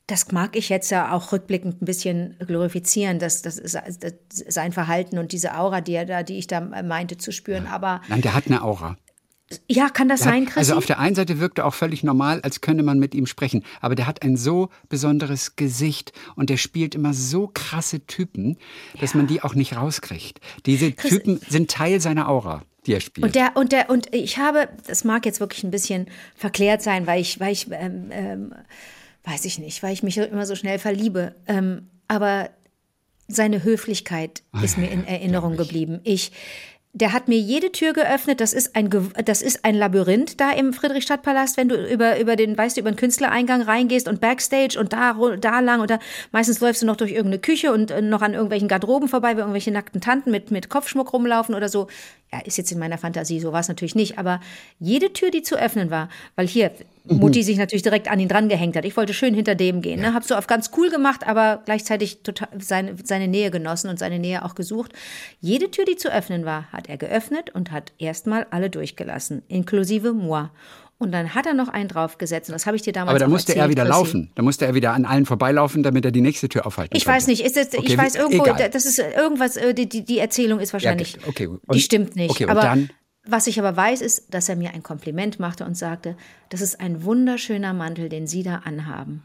das 0.08 0.32
mag 0.32 0.56
ich 0.56 0.70
jetzt 0.70 0.90
ja 0.90 1.14
auch 1.14 1.32
rückblickend 1.32 1.82
ein 1.82 1.86
bisschen 1.86 2.36
glorifizieren, 2.46 3.20
das, 3.20 3.44
das, 3.44 3.62
das 3.62 3.84
sein 4.28 4.74
Verhalten 4.74 5.20
und 5.20 5.32
diese 5.32 5.56
Aura, 5.56 5.82
die 5.82 5.94
er 5.94 6.06
da, 6.06 6.24
die 6.24 6.40
ich 6.40 6.48
da 6.48 6.60
meinte 6.60 7.18
zu 7.18 7.32
spüren. 7.32 7.68
Aber 7.68 8.02
Nein, 8.10 8.22
der 8.22 8.34
hat 8.34 8.48
eine 8.48 8.64
Aura. 8.64 8.98
Ja, 9.68 9.90
kann 9.90 10.08
das 10.08 10.22
der 10.22 10.32
sein, 10.32 10.46
Chris? 10.46 10.58
Also 10.58 10.76
auf 10.76 10.86
der 10.86 11.00
einen 11.00 11.16
Seite 11.16 11.40
wirkt 11.40 11.60
er 11.60 11.66
auch 11.66 11.74
völlig 11.74 12.04
normal, 12.04 12.42
als 12.42 12.62
könne 12.62 12.84
man 12.84 13.00
mit 13.00 13.16
ihm 13.16 13.26
sprechen. 13.26 13.64
Aber 13.80 13.96
der 13.96 14.08
hat 14.08 14.22
ein 14.22 14.38
so 14.38 14.70
besonderes 14.90 15.56
Gesicht 15.56 16.14
und 16.36 16.50
der 16.50 16.58
spielt 16.58 16.96
immer 16.96 17.14
so 17.14 17.50
krasse 17.54 18.06
Typen, 18.06 18.58
dass 19.00 19.14
ja. 19.14 19.18
man 19.18 19.28
die 19.28 19.42
auch 19.42 19.56
nicht 19.56 19.76
rauskriegt. 19.76 20.40
Diese 20.66 20.92
Chris, 20.92 21.12
Typen 21.12 21.40
sind 21.48 21.72
Teil 21.72 22.02
seiner 22.02 22.30
Aura. 22.30 22.64
Die 22.88 22.94
er 22.94 23.00
spielt. 23.02 23.26
Und 23.26 23.36
der 23.36 23.56
und 23.56 23.72
der 23.72 23.92
und 23.92 24.12
ich 24.12 24.40
habe, 24.40 24.68
das 24.88 25.04
mag 25.04 25.28
jetzt 25.28 25.40
wirklich 25.40 25.64
ein 25.64 25.70
bisschen 25.70 26.08
verklärt 26.36 26.82
sein, 26.82 27.06
weil 27.06 27.22
ich, 27.22 27.40
weil 27.40 27.52
ich, 27.52 27.68
ähm, 27.72 28.08
ähm, 28.10 28.56
weiß 29.24 29.46
ich 29.46 29.60
nicht, 29.60 29.84
weil 29.84 29.94
ich 29.94 30.02
mich 30.02 30.18
immer 30.18 30.48
so 30.48 30.56
schnell 30.56 30.80
verliebe. 30.80 31.36
Ähm, 31.46 31.90
aber 32.08 32.50
seine 33.28 33.64
Höflichkeit 33.64 34.44
ist 34.64 34.78
mir 34.78 34.90
in 34.90 35.06
Erinnerung 35.06 35.58
geblieben. 35.58 36.00
Ich, 36.04 36.32
der 36.94 37.14
hat 37.14 37.28
mir 37.30 37.38
jede 37.38 37.72
Tür 37.72 37.94
geöffnet. 37.94 38.42
Das 38.42 38.52
ist 38.52 38.76
ein, 38.76 38.90
das 39.26 39.42
ist 39.42 39.64
ein 39.64 39.76
Labyrinth 39.76 40.42
da 40.42 40.52
im 40.52 40.74
Friedrichstadtpalast, 40.74 41.56
wenn 41.56 41.70
du 41.70 41.76
über, 41.76 42.20
über 42.20 42.36
den, 42.36 42.58
weißt 42.58 42.76
du, 42.76 42.82
über 42.82 42.92
den 42.92 42.98
Künstlereingang 42.98 43.62
reingehst 43.62 44.08
und 44.10 44.20
Backstage 44.20 44.78
und 44.78 44.92
da, 44.92 45.16
da 45.40 45.60
lang 45.62 45.80
und 45.82 45.92
meistens 46.32 46.60
läufst 46.60 46.82
du 46.82 46.86
noch 46.86 46.98
durch 46.98 47.12
irgendeine 47.12 47.40
Küche 47.40 47.72
und 47.72 47.92
äh, 47.92 48.02
noch 48.02 48.22
an 48.22 48.34
irgendwelchen 48.34 48.68
Garderoben 48.68 49.08
vorbei, 49.08 49.36
wo 49.36 49.40
irgendwelche 49.40 49.72
nackten 49.72 50.02
Tanten 50.02 50.32
mit, 50.32 50.52
mit 50.52 50.70
Kopfschmuck 50.70 51.14
rumlaufen 51.14 51.56
oder 51.56 51.70
so. 51.70 51.88
Ja, 52.32 52.40
ist 52.42 52.58
jetzt 52.58 52.72
in 52.72 52.80
meiner 52.80 52.98
Fantasie, 52.98 53.40
so 53.40 53.54
war 53.54 53.62
es 53.62 53.68
natürlich 53.68 53.96
nicht, 53.96 54.18
aber 54.18 54.42
jede 54.80 55.14
Tür, 55.14 55.32
die 55.32 55.44
zu 55.44 55.56
öffnen 55.56 55.92
war, 55.92 56.10
weil 56.36 56.48
hier. 56.48 56.72
Mutti 57.06 57.44
sich 57.44 57.58
natürlich 57.58 57.84
direkt 57.84 58.10
an 58.10 58.20
ihn 58.20 58.28
dran 58.28 58.48
gehängt 58.50 58.76
hat. 58.76 58.86
Ich 58.86 58.96
wollte 58.96 59.14
schön 59.14 59.34
hinter 59.34 59.56
dem 59.56 59.82
gehen, 59.82 60.02
ne? 60.02 60.14
Hab 60.14 60.24
so 60.24 60.36
auf 60.36 60.48
ganz 60.48 60.72
cool 60.78 60.90
gemacht, 60.90 61.26
aber 61.28 61.62
gleichzeitig 61.66 62.22
total 62.24 62.50
seine, 62.60 62.96
seine 63.04 63.28
Nähe 63.28 63.52
genossen 63.52 63.90
und 63.90 63.98
seine 64.00 64.20
Nähe 64.20 64.46
auch 64.46 64.56
gesucht. 64.56 64.94
Jede 65.40 65.72
Tür, 65.72 65.86
die 65.86 65.96
zu 65.96 66.14
öffnen 66.14 66.46
war, 66.46 66.72
hat 66.72 66.90
er 66.90 66.98
geöffnet 66.98 67.50
und 67.54 67.72
hat 67.72 67.94
erstmal 67.98 68.46
alle 68.52 68.70
durchgelassen, 68.70 69.42
inklusive 69.48 70.14
moi. 70.14 70.50
Und 71.00 71.12
dann 71.14 71.34
hat 71.34 71.48
er 71.48 71.56
noch 71.56 71.68
einen 71.68 71.88
draufgesetzt. 71.90 72.50
Und 72.50 72.54
das 72.54 72.68
habe 72.68 72.78
ich 72.78 72.84
dir 72.84 72.94
damals 72.94 73.10
Aber 73.10 73.18
da 73.18 73.28
musste 73.28 73.54
erzählt, 73.54 73.66
er 73.66 73.70
wieder 73.72 73.86
Chrissy. 73.86 73.98
laufen. 73.98 74.32
Da 74.36 74.44
musste 74.44 74.68
er 74.68 74.76
wieder 74.76 74.94
an 74.94 75.06
allen 75.06 75.26
vorbeilaufen, 75.26 75.82
damit 75.82 76.06
er 76.06 76.12
die 76.12 76.22
nächste 76.22 76.48
Tür 76.48 76.68
aufhalten 76.68 76.96
Ich 76.96 77.06
konnte. 77.06 77.18
weiß 77.18 77.26
nicht. 77.26 77.44
Ist 77.44 77.58
das, 77.58 77.74
okay, 77.76 77.82
ich 77.88 77.98
weiß 77.98 78.14
irgendwo, 78.14 78.44
egal. 78.46 78.70
das 78.70 78.86
ist 78.86 79.00
irgendwas, 79.00 79.58
äh, 79.58 79.74
die, 79.74 79.90
die, 79.90 80.06
die 80.06 80.20
Erzählung 80.20 80.60
ist 80.60 80.74
wahrscheinlich, 80.74 81.14
ja, 81.14 81.28
okay. 81.28 81.48
Und, 81.48 81.62
die 81.74 81.80
stimmt 81.80 82.16
nicht. 82.16 82.30
Okay, 82.30 82.44
und 82.44 82.52
aber 82.52 82.62
dann? 82.62 82.92
Was 83.32 83.48
ich 83.48 83.60
aber 83.60 83.76
weiß, 83.76 84.02
ist, 84.02 84.34
dass 84.34 84.50
er 84.50 84.56
mir 84.56 84.74
ein 84.74 84.84
Kompliment 84.84 85.40
machte 85.40 85.66
und 85.66 85.76
sagte, 85.76 86.16
das 86.50 86.62
ist 86.62 86.80
ein 86.80 87.04
wunderschöner 87.04 87.74
Mantel, 87.74 88.10
den 88.10 88.28
Sie 88.28 88.44
da 88.44 88.58
anhaben. 88.66 89.24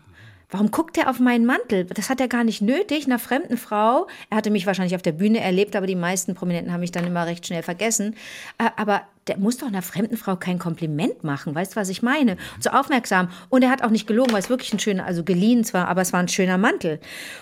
Warum 0.49 0.71
guckt 0.71 0.97
er 0.97 1.11
auf 1.11 1.19
meinen 1.19 1.45
Mantel? 1.45 1.85
Das 1.87 2.09
hat 2.09 2.21
er 2.21 2.29
gar 2.29 2.45
nicht 2.45 2.63
nötig, 2.63 3.07
einer 3.07 3.19
fremden 3.19 3.57
Frau. 3.57 4.07
Er 4.31 4.37
hatte 4.37 4.51
mich 4.51 4.65
wahrscheinlich 4.65 4.95
auf 4.95 5.03
der 5.03 5.13
Bühne 5.13 5.41
erlebt, 5.41 5.75
aber 5.75 5.89
die 5.89 5.97
meisten 5.97 6.35
Prominenten 6.35 6.73
haben 6.73 6.81
mich 6.81 6.93
dann 6.93 7.05
immer 7.05 7.27
recht 7.27 7.45
schnell 7.45 7.65
vergessen. 7.65 8.15
Äh, 8.59 8.71
aber 8.77 9.03
der 9.27 9.39
muss 9.39 9.57
doch 9.57 9.67
einer 9.67 9.83
fremden 9.83 10.17
Frau 10.17 10.37
kein 10.37 10.61
Kompliment 10.61 11.25
machen. 11.25 11.53
Weißt 11.53 11.73
du, 11.73 11.77
was 11.81 11.89
ich 11.89 12.01
meine? 12.01 12.37
So 12.61 12.71
aufmerksam. 12.71 13.29
Und 13.49 13.63
er 13.63 13.71
hat 13.71 13.83
auch 13.83 13.91
nicht 13.91 14.07
gelogen, 14.07 14.33
weil 14.33 14.39
es 14.39 14.49
wirklich 14.49 14.73
ein 14.73 14.79
schöner, 14.79 15.05
also 15.05 15.25
geliehen 15.25 15.65
zwar, 15.65 15.89
aber 15.89 16.03
es 16.03 16.13
war 16.13 16.21
ein 16.21 16.29
schöner 16.29 16.59
Mantel. 16.59 17.01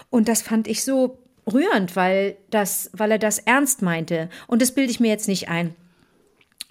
Und 0.09 0.26
das 0.26 0.40
fand 0.40 0.66
ich 0.66 0.83
so 0.83 1.18
rührend, 1.52 1.97
weil 1.97 2.37
das, 2.49 2.90
weil 2.94 3.11
er 3.11 3.18
das 3.18 3.38
ernst 3.38 3.83
meinte. 3.83 4.30
Und 4.47 4.62
das 4.62 4.73
bilde 4.73 4.90
ich 4.90 5.00
mir 5.00 5.09
jetzt 5.09 5.28
nicht 5.28 5.50
ein. 5.50 5.75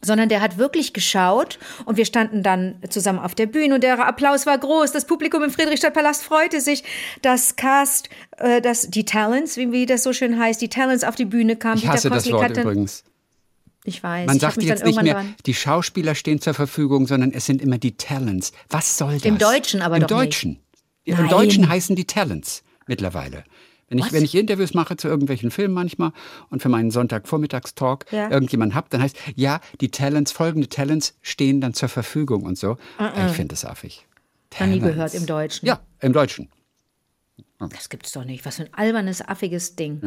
Sondern 0.03 0.29
der 0.29 0.41
hat 0.41 0.57
wirklich 0.57 0.93
geschaut 0.93 1.57
und 1.85 1.97
wir 1.97 2.05
standen 2.05 2.43
dann 2.43 2.75
zusammen 2.89 3.19
auf 3.19 3.33
der 3.35 3.45
Bühne 3.47 3.75
und 3.75 3.83
der 3.83 4.05
Applaus 4.05 4.45
war 4.45 4.57
groß. 4.57 4.91
Das 4.91 5.05
Publikum 5.05 5.41
im 5.43 5.49
Friedrichstadtpalast 5.49 6.23
freute 6.23 6.61
sich, 6.61 6.83
dass 7.21 7.55
Cast, 7.55 8.09
äh, 8.37 8.61
dass 8.61 8.89
die 8.89 9.05
Talents, 9.05 9.57
wie, 9.57 9.71
wie 9.71 9.85
das 9.85 10.03
so 10.03 10.13
schön 10.13 10.37
heißt, 10.39 10.61
die 10.61 10.69
Talents 10.69 11.03
auf 11.03 11.15
die 11.15 11.25
Bühne 11.25 11.55
kamen. 11.55 11.77
Ich 11.77 11.87
hasse 11.87 12.09
das 12.09 12.29
Wort 12.31 12.55
übrigens. 12.57 13.03
Ich 13.85 14.01
weiß. 14.01 14.27
Man 14.27 14.37
ich 14.37 14.41
sagt 14.41 14.61
jetzt 14.63 14.85
nicht 14.85 15.01
mehr, 15.01 15.15
dran- 15.15 15.35
die 15.45 15.53
Schauspieler 15.53 16.15
stehen 16.15 16.39
zur 16.39 16.53
Verfügung, 16.53 17.05
sondern 17.07 17.31
es 17.31 17.45
sind 17.45 17.61
immer 17.61 17.77
die 17.77 17.97
Talents. 17.97 18.53
Was 18.69 18.97
soll 18.97 19.15
das? 19.15 19.23
Im 19.25 19.37
Deutschen 19.37 19.81
aber 19.81 19.97
Im 19.97 20.07
doch 20.07 20.21
nicht. 20.21 20.27
Deutschen. 20.27 20.59
Ja, 21.05 21.15
Im 21.17 21.21
Nein. 21.25 21.29
Deutschen 21.31 21.67
heißen 21.67 21.95
die 21.95 22.05
Talents 22.05 22.63
mittlerweile. 22.87 23.43
Wenn 23.93 23.99
ich, 23.99 24.11
wenn 24.13 24.23
ich 24.23 24.35
Interviews 24.35 24.73
mache 24.73 24.97
zu 24.97 25.07
irgendwelchen 25.07 25.51
Filmen 25.51 25.73
manchmal 25.73 26.11
und 26.49 26.61
für 26.61 26.69
meinen 26.69 26.89
Sonntagvormittagstalk 26.91 28.05
Ja. 28.11 28.31
irgendjemanden 28.31 28.75
hab, 28.75 28.89
dann 28.89 29.01
heißt, 29.01 29.15
ja, 29.35 29.59
die 29.81 29.89
Talents, 29.89 30.31
folgende 30.31 30.67
Talents 30.67 31.15
stehen 31.21 31.61
dann 31.61 31.73
zur 31.73 31.89
Verfügung 31.89 32.43
und 32.43 32.57
so. 32.57 32.77
Ich 33.27 33.33
finde 33.33 33.49
das 33.49 33.65
affig. 33.65 34.05
Noch 34.59 34.67
nie 34.67 34.79
Talents. 34.79 34.85
gehört 34.95 35.13
im 35.13 35.25
Deutschen. 35.25 35.65
Ja, 35.67 35.79
im 35.99 36.13
Deutschen. 36.13 36.49
Das 37.71 37.89
gibt's 37.89 38.11
doch 38.11 38.23
nicht. 38.25 38.45
Was 38.45 38.57
für 38.57 38.63
ein 38.63 38.73
albernes, 38.73 39.21
affiges 39.27 39.75
Ding. 39.75 40.01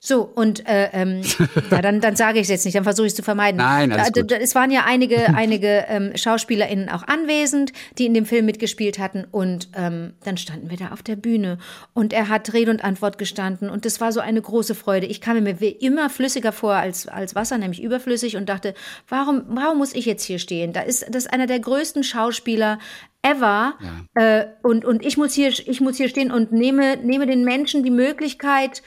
So, 0.00 0.22
und 0.22 0.66
äh, 0.68 0.90
ähm, 0.92 1.22
ja, 1.70 1.82
dann, 1.82 2.00
dann 2.00 2.16
sage 2.16 2.38
ich 2.38 2.42
es 2.44 2.48
jetzt 2.48 2.64
nicht, 2.64 2.74
dann 2.76 2.84
versuche 2.84 3.06
ich 3.06 3.12
es 3.12 3.16
zu 3.16 3.22
vermeiden. 3.22 3.58
Nein, 3.58 3.92
alles 3.92 4.10
Da- 4.12 4.20
gut. 4.20 4.30
da- 4.30 4.36
Es 4.36 4.54
waren 4.54 4.70
ja 4.70 4.84
einige, 4.86 5.28
einige 5.34 5.84
ähm, 5.88 6.12
SchauspielerInnen 6.16 6.88
auch 6.88 7.02
anwesend, 7.06 7.72
die 7.98 8.06
in 8.06 8.14
dem 8.14 8.26
Film 8.26 8.46
mitgespielt 8.46 8.98
hatten. 8.98 9.24
Und 9.30 9.68
ähm, 9.74 10.14
dann 10.24 10.36
standen 10.36 10.70
wir 10.70 10.76
da 10.76 10.88
auf 10.92 11.02
der 11.02 11.16
Bühne. 11.16 11.58
Und 11.94 12.12
er 12.12 12.28
hat 12.28 12.52
Rede 12.52 12.70
und 12.70 12.84
Antwort 12.84 13.18
gestanden. 13.18 13.70
Und 13.70 13.84
das 13.84 14.00
war 14.00 14.12
so 14.12 14.20
eine 14.20 14.40
große 14.40 14.74
Freude. 14.74 15.06
Ich 15.06 15.20
kam 15.20 15.42
mir 15.42 15.56
immer 15.82 16.10
flüssiger 16.10 16.52
vor 16.52 16.74
als, 16.74 17.06
als 17.08 17.34
Wasser, 17.34 17.58
nämlich 17.58 17.82
überflüssig, 17.82 18.36
und 18.36 18.48
dachte, 18.48 18.74
warum, 19.08 19.42
warum 19.48 19.78
muss 19.78 19.94
ich 19.94 20.06
jetzt 20.06 20.24
hier 20.24 20.38
stehen? 20.38 20.72
Da 20.72 20.80
ist 20.82 21.06
das 21.08 21.24
ist 21.24 21.32
einer 21.32 21.46
der 21.46 21.60
größten 21.60 22.02
Schauspieler 22.04 22.78
ever. 23.22 23.74
Äh, 24.14 24.46
und, 24.62 24.84
und 24.84 25.04
ich 25.04 25.16
muss 25.16 25.34
hier, 25.34 25.48
ich 25.50 25.80
muss 25.80 25.96
hier 25.96 26.08
stehen 26.08 26.30
und 26.30 26.52
nehme, 26.52 26.96
nehme 26.98 27.26
den 27.26 27.44
Menschen 27.44 27.82
die 27.82 27.90
Möglichkeit, 27.90 28.82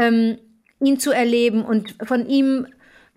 ähm, 0.00 0.38
ihn 0.80 0.98
zu 0.98 1.10
erleben 1.12 1.64
und 1.64 1.94
von 2.04 2.26
ihm, 2.28 2.66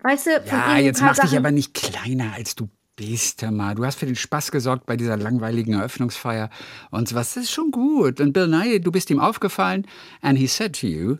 weißt 0.02 0.26
du, 0.26 0.30
von 0.46 0.58
Ja, 0.58 0.78
ihm 0.78 0.84
jetzt 0.86 1.00
mach 1.00 1.08
paar 1.14 1.14
dich 1.22 1.30
Sachen. 1.30 1.38
aber 1.38 1.50
nicht 1.50 1.74
kleiner, 1.74 2.32
als 2.34 2.54
du 2.54 2.68
bist, 2.96 3.42
hör 3.42 3.50
mal. 3.50 3.74
Du 3.74 3.84
hast 3.84 3.98
für 3.98 4.06
den 4.06 4.16
Spaß 4.16 4.50
gesorgt 4.50 4.86
bei 4.86 4.96
dieser 4.96 5.16
langweiligen 5.16 5.74
Eröffnungsfeier 5.74 6.50
und 6.90 7.08
so 7.08 7.14
was. 7.16 7.34
Das 7.34 7.44
ist 7.44 7.50
schon 7.50 7.70
gut. 7.70 8.20
Und 8.20 8.32
Bill 8.32 8.46
Nye, 8.48 8.80
du 8.80 8.90
bist 8.92 9.10
ihm 9.10 9.20
aufgefallen 9.20 9.86
and 10.22 10.38
he 10.38 10.46
said 10.46 10.78
to 10.80 10.86
you, 10.86 11.16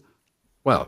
well, 0.64 0.86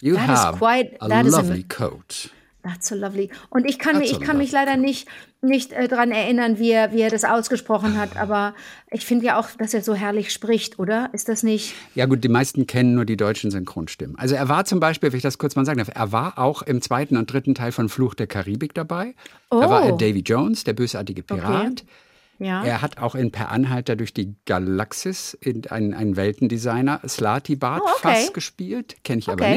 you 0.00 0.14
That 0.14 0.26
have 0.28 0.58
quite- 0.58 0.96
a 1.00 1.20
is 1.20 1.34
a- 1.34 1.40
lovely 1.40 1.64
coat. 1.64 2.30
That's 2.64 2.88
so 2.88 2.94
lovely. 2.94 3.30
Und 3.50 3.64
ich 3.68 3.78
kann, 3.80 3.94
That's 3.96 4.10
ich 4.10 4.14
so 4.16 4.20
kann 4.20 4.38
mich 4.38 4.52
leider 4.52 4.76
nicht, 4.76 5.08
nicht 5.42 5.72
äh, 5.72 5.88
daran 5.88 6.12
erinnern, 6.12 6.58
wie 6.58 6.70
er, 6.70 6.92
wie 6.92 7.00
er 7.00 7.10
das 7.10 7.24
ausgesprochen 7.24 7.98
hat. 7.98 8.16
Aber 8.16 8.54
ich 8.90 9.04
finde 9.04 9.26
ja 9.26 9.38
auch, 9.40 9.48
dass 9.58 9.74
er 9.74 9.82
so 9.82 9.94
herrlich 9.94 10.32
spricht, 10.32 10.78
oder? 10.78 11.10
Ist 11.12 11.28
das 11.28 11.42
nicht? 11.42 11.74
Ja 11.96 12.06
gut, 12.06 12.22
die 12.22 12.28
meisten 12.28 12.66
kennen 12.66 12.94
nur 12.94 13.04
die 13.04 13.16
deutschen 13.16 13.50
Synchronstimmen. 13.50 14.16
Also 14.16 14.36
er 14.36 14.48
war 14.48 14.64
zum 14.64 14.78
Beispiel, 14.78 15.10
wenn 15.12 15.16
ich 15.16 15.22
das 15.22 15.38
kurz 15.38 15.56
mal 15.56 15.64
sagen 15.66 15.78
darf, 15.78 15.90
er 15.92 16.12
war 16.12 16.38
auch 16.38 16.62
im 16.62 16.80
zweiten 16.80 17.16
und 17.16 17.30
dritten 17.32 17.54
Teil 17.56 17.72
von 17.72 17.88
Fluch 17.88 18.14
der 18.14 18.28
Karibik 18.28 18.72
dabei. 18.72 19.14
Da 19.50 19.68
war 19.68 19.84
er 19.84 19.94
Oh. 19.94 19.96
Davy 19.96 20.20
Jones, 20.20 20.62
der 20.64 20.74
bösartige 20.74 21.22
Pirat. 21.22 21.84
Ja. 22.44 22.64
Er 22.64 22.82
hat 22.82 22.98
auch 22.98 23.14
in 23.14 23.30
Per 23.30 23.50
Anhalter 23.50 23.96
durch 23.96 24.12
die 24.12 24.34
Galaxis 24.46 25.34
in 25.40 25.66
einen, 25.68 25.94
einen 25.94 26.16
Weltendesigner, 26.16 27.00
Slati 27.08 27.56
Bart, 27.56 27.82
Oh, 27.84 27.88
okay. 27.98 28.14
Fass 28.24 28.32
gespielt. 28.32 28.96
Kenne 29.04 29.20
ich 29.20 29.28
aber 29.28 29.44
Okay. 29.44 29.52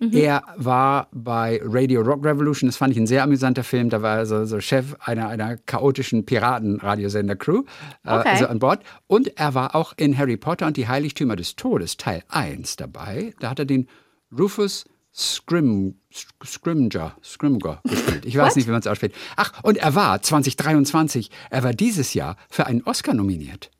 Mhm. 0.00 0.08
nicht. 0.08 0.14
Er 0.14 0.42
war 0.56 1.08
bei 1.12 1.60
Radio 1.64 2.02
Rock 2.02 2.24
Revolution, 2.24 2.68
das 2.68 2.76
fand 2.76 2.92
ich 2.92 2.98
ein 2.98 3.06
sehr 3.06 3.22
amüsanter 3.22 3.64
Film. 3.64 3.88
Da 3.90 4.02
war 4.02 4.18
er 4.18 4.26
so, 4.26 4.44
so 4.44 4.60
Chef 4.60 4.94
einer, 5.00 5.28
einer 5.28 5.56
chaotischen 5.56 6.24
Piraten-Radiosender-Crew 6.26 7.62
äh, 8.04 8.10
Okay. 8.18 8.28
also 8.28 8.46
an 8.46 8.58
Bord. 8.58 8.82
Und 9.06 9.38
er 9.38 9.54
war 9.54 9.74
auch 9.74 9.92
in 9.96 10.16
Harry 10.16 10.36
Potter 10.36 10.66
und 10.66 10.76
die 10.76 10.88
Heiligtümer 10.88 11.36
des 11.36 11.56
Todes, 11.56 11.96
Teil 11.96 12.22
1 12.28 12.76
dabei. 12.76 13.34
Da 13.40 13.50
hat 13.50 13.58
er 13.58 13.64
den 13.64 13.88
Rufus 14.36 14.84
Scrim, 15.14 15.96
Scrimger, 16.44 17.16
Scrimger 17.22 17.80
gespielt. 17.84 18.24
Ich 18.24 18.36
weiß 18.36 18.50
What? 18.50 18.56
nicht, 18.56 18.66
wie 18.66 18.70
man 18.70 18.80
es 18.80 18.86
ausspricht. 18.86 19.14
Ach, 19.36 19.62
und 19.62 19.76
er 19.76 19.94
war 19.94 20.22
2023, 20.22 21.30
er 21.50 21.62
war 21.62 21.72
dieses 21.74 22.14
Jahr 22.14 22.36
für 22.48 22.66
einen 22.66 22.82
Oscar 22.84 23.12
nominiert. 23.14 23.70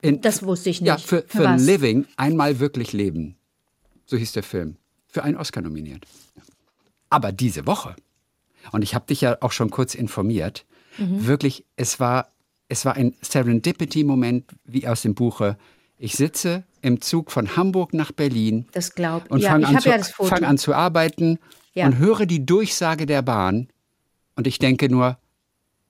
In, 0.00 0.20
Das 0.22 0.42
wusste 0.42 0.70
ich 0.70 0.80
nicht. 0.80 0.88
ja, 0.88 0.96
für, 0.96 1.22
Für 1.28 1.42
für? 1.42 1.56
Living, 1.56 2.06
einmal 2.16 2.58
wirklich 2.60 2.92
leben. 2.92 3.36
So 4.06 4.16
hieß 4.16 4.32
der 4.32 4.42
Film. 4.42 4.76
Für 5.06 5.22
einen 5.22 5.36
Oscar 5.36 5.60
nominiert. 5.60 6.06
Aber 7.10 7.30
diese 7.30 7.66
Woche, 7.66 7.94
und 8.72 8.82
ich 8.82 8.94
habe 8.94 9.06
dich 9.06 9.20
ja 9.20 9.36
auch 9.42 9.52
schon 9.52 9.70
kurz 9.70 9.94
informiert, 9.94 10.64
Mhm. 10.98 11.26
wirklich, 11.26 11.64
es 11.76 12.00
war, 12.00 12.32
es 12.68 12.84
war 12.84 12.94
ein 12.96 13.14
Serendipity-Moment, 13.22 14.44
wie 14.64 14.86
aus 14.86 15.00
dem 15.02 15.14
Buche. 15.14 15.56
Ich 15.96 16.14
sitze 16.16 16.64
im 16.82 17.00
Zug 17.00 17.30
von 17.30 17.56
Hamburg 17.56 17.94
nach 17.94 18.12
Berlin 18.12 18.66
Das 18.72 18.94
glaubt. 18.94 19.30
und 19.30 19.40
Ja, 19.40 19.50
fange 19.50 19.66
an, 19.68 19.78
ja 19.82 19.98
fang 20.02 20.44
an 20.44 20.58
zu 20.58 20.74
arbeiten 20.74 21.38
Ja. 21.74 21.86
und 21.86 21.98
höre 21.98 22.26
die 22.26 22.44
Durchsage 22.44 23.06
der 23.06 23.22
Bahn 23.22 23.68
und 24.36 24.46
ich 24.46 24.58
denke 24.58 24.88
nur, 24.90 25.18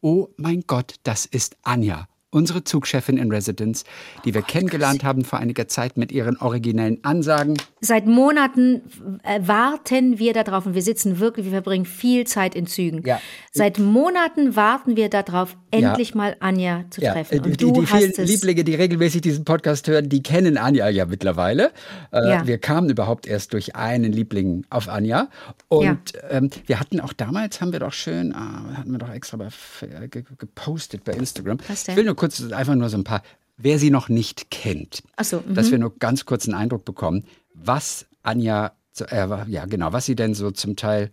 oh 0.00 0.28
mein 0.36 0.64
Gott, 0.66 0.96
das 1.02 1.26
ist 1.26 1.56
Anja, 1.62 2.06
unsere 2.32 2.64
Zugchefin 2.64 3.18
in 3.18 3.30
Residence, 3.30 3.84
die 4.24 4.34
wir 4.34 4.42
kennengelernt 4.42 5.04
haben 5.04 5.24
vor 5.24 5.38
einiger 5.38 5.68
Zeit 5.68 5.96
mit 5.96 6.10
ihren 6.10 6.36
originellen 6.38 6.98
Ansagen. 7.04 7.56
Seit 7.80 8.06
Monaten 8.06 8.80
äh, 9.22 9.40
warten 9.46 10.18
wir 10.18 10.32
darauf 10.32 10.66
und 10.66 10.74
wir 10.74 10.82
sitzen 10.82 11.20
wirklich, 11.20 11.44
wir 11.46 11.52
verbringen 11.52 11.84
viel 11.84 12.26
Zeit 12.26 12.54
in 12.54 12.66
Zügen. 12.66 13.02
Ja. 13.06 13.20
Seit 13.52 13.78
Monaten 13.78 14.56
warten 14.56 14.96
wir 14.96 15.08
darauf, 15.10 15.56
endlich 15.70 16.14
mal 16.14 16.36
Anja 16.40 16.84
zu 16.90 17.00
treffen. 17.00 17.34
äh, 17.34 17.40
Und 17.40 17.60
die, 17.60 17.66
du 17.66 17.72
die 17.72 17.86
hast 17.86 17.98
vielen 17.98 18.10
es. 18.16 18.28
Lieblinge, 18.30 18.64
die 18.64 18.74
regelmäßig 18.74 19.20
diesen 19.20 19.44
Podcast 19.44 19.86
hören, 19.88 20.08
die 20.08 20.22
kennen 20.22 20.56
Anja 20.58 20.88
ja 20.88 21.06
mittlerweile. 21.06 21.70
Äh, 22.12 22.28
Ja. 22.32 22.46
Wir 22.46 22.58
kamen 22.58 22.88
überhaupt 22.90 23.26
erst 23.26 23.52
durch 23.52 23.76
einen 23.76 24.12
Liebling 24.12 24.64
auf 24.70 24.88
Anja. 24.88 25.28
Und 25.68 26.12
ähm, 26.30 26.50
wir 26.66 26.80
hatten 26.80 27.00
auch 27.00 27.12
damals, 27.12 27.60
haben 27.60 27.72
wir 27.72 27.80
doch 27.80 27.92
schön, 27.92 28.34
ah, 28.34 28.62
hatten 28.78 28.92
wir 28.92 28.98
doch 28.98 29.10
extra 29.12 29.36
bei, 29.36 29.48
äh, 29.82 30.08
ge- 30.08 30.24
gepostet 30.38 31.04
bei 31.04 31.12
Instagram. 31.12 31.58
Was 31.68 31.84
denn? 31.84 31.92
Ich 31.92 31.96
will 31.96 32.04
nur 32.04 32.16
kurz, 32.22 32.52
einfach 32.52 32.76
nur 32.76 32.88
so 32.88 32.96
ein 32.96 33.02
paar, 33.02 33.22
wer 33.56 33.80
sie 33.80 33.90
noch 33.90 34.08
nicht 34.08 34.50
kennt. 34.52 35.02
So, 35.20 35.42
mhm. 35.44 35.54
Dass 35.54 35.72
wir 35.72 35.78
nur 35.78 35.98
ganz 35.98 36.24
kurz 36.24 36.46
einen 36.46 36.54
Eindruck 36.54 36.84
bekommen, 36.84 37.24
was 37.52 38.06
Anja, 38.22 38.72
äh, 39.00 39.26
ja 39.48 39.66
genau, 39.66 39.92
was 39.92 40.06
sie 40.06 40.14
denn 40.14 40.34
so 40.34 40.52
zum 40.52 40.76
Teil 40.76 41.10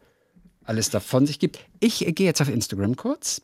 alles 0.63 0.91
davon 0.91 1.25
sich 1.25 1.39
gibt. 1.39 1.59
Ich 1.79 2.05
äh, 2.07 2.11
gehe 2.11 2.27
jetzt 2.27 2.41
auf 2.41 2.49
Instagram 2.49 2.95
kurz. 2.95 3.41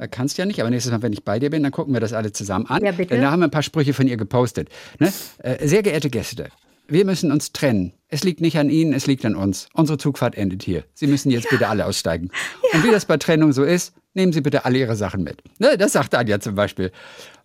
Äh, 0.00 0.08
Kannst 0.08 0.38
ja 0.38 0.44
nicht, 0.44 0.60
aber 0.60 0.70
nächstes 0.70 0.90
Mal, 0.90 1.02
wenn 1.02 1.12
ich 1.12 1.22
bei 1.24 1.38
dir 1.38 1.50
bin, 1.50 1.62
dann 1.62 1.70
gucken 1.70 1.92
wir 1.94 2.00
das 2.00 2.12
alle 2.12 2.32
zusammen 2.32 2.66
an. 2.66 2.82
Ja, 2.82 2.90
bitte. 2.90 3.14
Denn 3.14 3.22
da 3.22 3.30
haben 3.30 3.40
wir 3.40 3.46
ein 3.46 3.52
paar 3.52 3.62
Sprüche 3.62 3.94
von 3.94 4.08
ihr 4.08 4.16
gepostet. 4.16 4.68
Ne? 4.98 5.12
Äh, 5.38 5.68
sehr 5.68 5.84
geehrte 5.84 6.10
Gäste, 6.10 6.48
wir 6.88 7.04
müssen 7.04 7.30
uns 7.30 7.52
trennen. 7.52 7.92
Es 8.12 8.24
liegt 8.24 8.42
nicht 8.42 8.58
an 8.58 8.68
Ihnen, 8.68 8.92
es 8.92 9.06
liegt 9.06 9.24
an 9.24 9.34
uns. 9.34 9.68
Unsere 9.72 9.96
Zugfahrt 9.96 10.34
endet 10.34 10.62
hier. 10.62 10.84
Sie 10.92 11.06
müssen 11.06 11.30
jetzt 11.30 11.48
bitte 11.48 11.68
alle 11.68 11.86
aussteigen. 11.86 12.30
Und 12.74 12.84
wie 12.84 12.90
das 12.90 13.06
bei 13.06 13.16
Trennung 13.16 13.52
so 13.52 13.64
ist, 13.64 13.94
nehmen 14.12 14.34
Sie 14.34 14.42
bitte 14.42 14.66
alle 14.66 14.78
Ihre 14.78 14.96
Sachen 14.96 15.24
mit. 15.24 15.42
Ne? 15.58 15.78
Das 15.78 15.92
sagt 15.92 16.14
Anja 16.14 16.38
zum 16.38 16.54
Beispiel. 16.54 16.92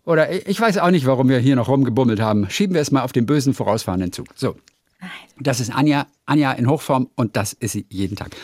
Oder 0.03 0.29
ich 0.29 0.45
ich 0.45 0.59
weiß 0.59 0.79
auch 0.79 0.91
nicht, 0.91 1.05
warum 1.05 1.29
wir 1.29 1.39
hier 1.39 1.55
noch 1.55 1.69
rumgebummelt 1.69 2.19
haben. 2.19 2.50
Schieben 2.50 2.74
wir 2.74 2.81
es 2.81 2.91
mal 2.91 3.03
auf 3.03 3.13
den 3.13 3.25
bösen 3.25 3.53
vorausfahrenden 3.53 4.12
Zug. 4.12 4.27
So. 4.36 4.57
Das 5.39 5.62
ist 5.62 5.74
Anja, 5.74 6.05
Anja 6.25 6.51
in 6.51 6.69
Hochform 6.69 7.07
und 7.15 7.38
das 7.38 7.53
ist 7.53 7.71
sie 7.71 7.86
jeden 7.89 8.17
Tag. 8.17 8.36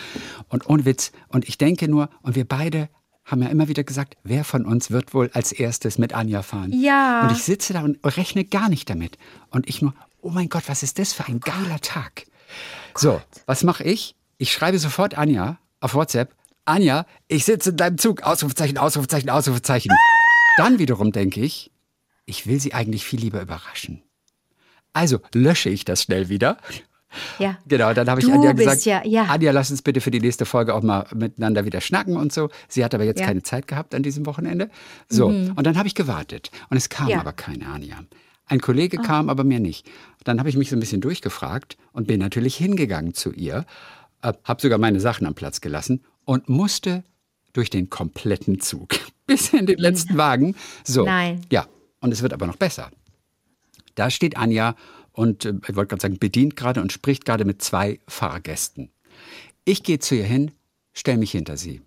Und 0.48 0.70
ohne 0.70 0.86
Witz. 0.86 1.12
Und 1.28 1.50
ich 1.50 1.58
denke 1.58 1.90
nur, 1.90 2.10
und 2.22 2.38
wir 2.38 2.46
beide 2.46 2.88
haben 3.26 3.42
ja 3.42 3.50
immer 3.50 3.68
wieder 3.68 3.84
gesagt, 3.84 4.16
wer 4.24 4.46
von 4.46 4.66
uns 4.66 4.92
wird 4.92 5.14
wohl 5.14 5.30
als 5.34 5.52
erstes 5.52 5.98
mit 5.98 6.14
Anja 6.14 6.42
fahren? 6.42 6.72
Ja. 6.72 7.24
Und 7.24 7.34
ich 7.34 7.44
sitze 7.44 7.74
da 7.74 7.82
und 7.82 8.00
rechne 8.06 8.46
gar 8.46 8.70
nicht 8.70 8.90
damit. 8.90 9.18
Und 9.50 9.68
ich 9.68 9.82
nur, 9.82 9.94
oh 10.24 10.30
mein 10.30 10.50
Gott, 10.50 10.64
was 10.68 10.84
ist 10.84 10.98
das 11.00 11.14
für 11.14 11.26
ein 11.26 11.40
geiler 11.40 11.80
Tag? 11.82 12.26
So, 12.96 13.22
was 13.46 13.64
mache 13.64 13.84
ich? 13.84 14.16
Ich 14.38 14.52
schreibe 14.52 14.80
sofort 14.80 15.18
Anja 15.18 15.58
auf 15.80 15.94
WhatsApp. 15.96 16.34
Anja, 16.66 17.06
ich 17.28 17.46
sitze 17.46 17.72
in 17.72 17.78
deinem 17.78 17.98
Zug. 17.98 18.24
Ausrufezeichen, 18.24 18.78
Ausrufezeichen, 18.78 19.30
Ausrufezeichen. 19.30 19.92
Dann 20.58 20.80
wiederum 20.80 21.12
denke 21.12 21.42
ich, 21.42 21.72
ich 22.26 22.48
will 22.48 22.60
sie 22.60 22.74
eigentlich 22.74 23.06
viel 23.06 23.20
lieber 23.20 23.42
überraschen. 23.42 24.02
Also 24.94 25.20
lösche 25.34 25.70
ich 25.70 25.86
das 25.86 26.04
schnell 26.04 26.30
wieder. 26.30 26.58
Ja. 27.38 27.58
Genau, 27.68 27.94
dann 27.94 28.10
habe 28.10 28.22
ich 28.22 28.28
Du 28.28 28.34
Anja 28.34 28.54
gesagt, 28.54 28.86
ja- 28.86 29.06
ja. 29.06 29.26
Anja, 29.26 29.52
lass 29.52 29.70
uns 29.72 29.82
bitte 29.82 30.02
für 30.02 30.10
die 30.12 30.20
nächste 30.20 30.46
Folge 30.46 30.74
auch 30.74 30.82
mal 30.84 31.06
miteinander 31.14 31.66
wieder 31.66 31.82
schnacken 31.82 32.16
und 32.18 32.32
so. 32.34 32.50
Sie 32.68 32.84
hat 32.84 32.94
aber 32.96 33.04
jetzt 33.04 33.20
Ja. 33.20 33.26
Mhm. 33.26 33.30
keine 33.30 33.44
Zeit 33.44 33.68
gehabt 33.68 33.94
an 33.94 34.02
diesem 34.04 34.26
Wochenende. 34.26 34.70
So, 35.10 35.28
und 35.28 35.64
dann 35.64 35.78
habe 35.78 35.88
ich 35.88 35.96
gewartet 35.96 36.50
und 36.70 36.78
es 36.78 36.90
kam. 36.90 37.12
Ah. 37.12 37.20
aber 37.20 37.34
keine 37.34 37.68
Anja. 37.68 37.98
Ein 38.46 38.60
Kollege 38.62 38.98
kam, 38.98 39.30
aber 39.30 39.44
mir 39.44 39.60
nicht. 39.60 39.90
Dann 40.24 40.40
habe 40.40 40.50
ich 40.50 40.58
mich 40.58 40.70
so 40.70 40.76
ein 40.76 40.80
bisschen 40.80 41.02
durchgefragt 41.02 41.78
und 41.92 42.08
bin 42.08 42.20
natürlich 42.20 42.56
hingegangen 42.56 43.14
zu 43.14 43.32
ihr, 43.32 43.66
äh, 44.22 44.34
habe 44.44 44.62
sogar 44.62 44.78
meine 44.78 45.00
Sachen 45.00 45.28
am 45.28 45.36
Platz 45.36 45.62
gelassen 45.62 46.04
und 46.26 46.50
musste 46.50 47.04
durch 47.54 47.70
den 47.70 47.90
kompletten 47.90 48.60
Zug 48.60 48.96
bis 49.28 49.54
in 49.54 49.66
den 49.66 49.78
letzten 49.78 50.18
Wagen. 50.18 50.56
So, 50.84 51.06
Nein. 51.06 51.42
ja, 51.52 51.68
und 52.00 52.12
es 52.12 52.22
wird 52.22 52.34
aber 52.34 52.48
noch 52.48 52.58
besser. 52.58 52.92
Da 53.96 54.10
steht 54.10 54.38
Anja 54.38 54.76
und 55.12 55.46
äh, 55.46 55.54
ich 55.68 55.76
wollte 55.76 55.90
gerade 55.90 56.02
sagen, 56.02 56.18
bedient 56.20 56.56
gerade 56.56 56.82
und 56.82 56.92
spricht 56.92 57.26
gerade 57.26 57.46
mit 57.46 57.62
zwei 57.62 58.00
Fahrgästen. 58.08 58.90
Ich 59.66 59.84
gehe 59.84 60.00
zu 60.00 60.16
ihr 60.16 60.26
hin 60.26 60.52
stelle 60.94 61.18
mich 61.18 61.32
hinter 61.32 61.58
sie. 61.58 61.82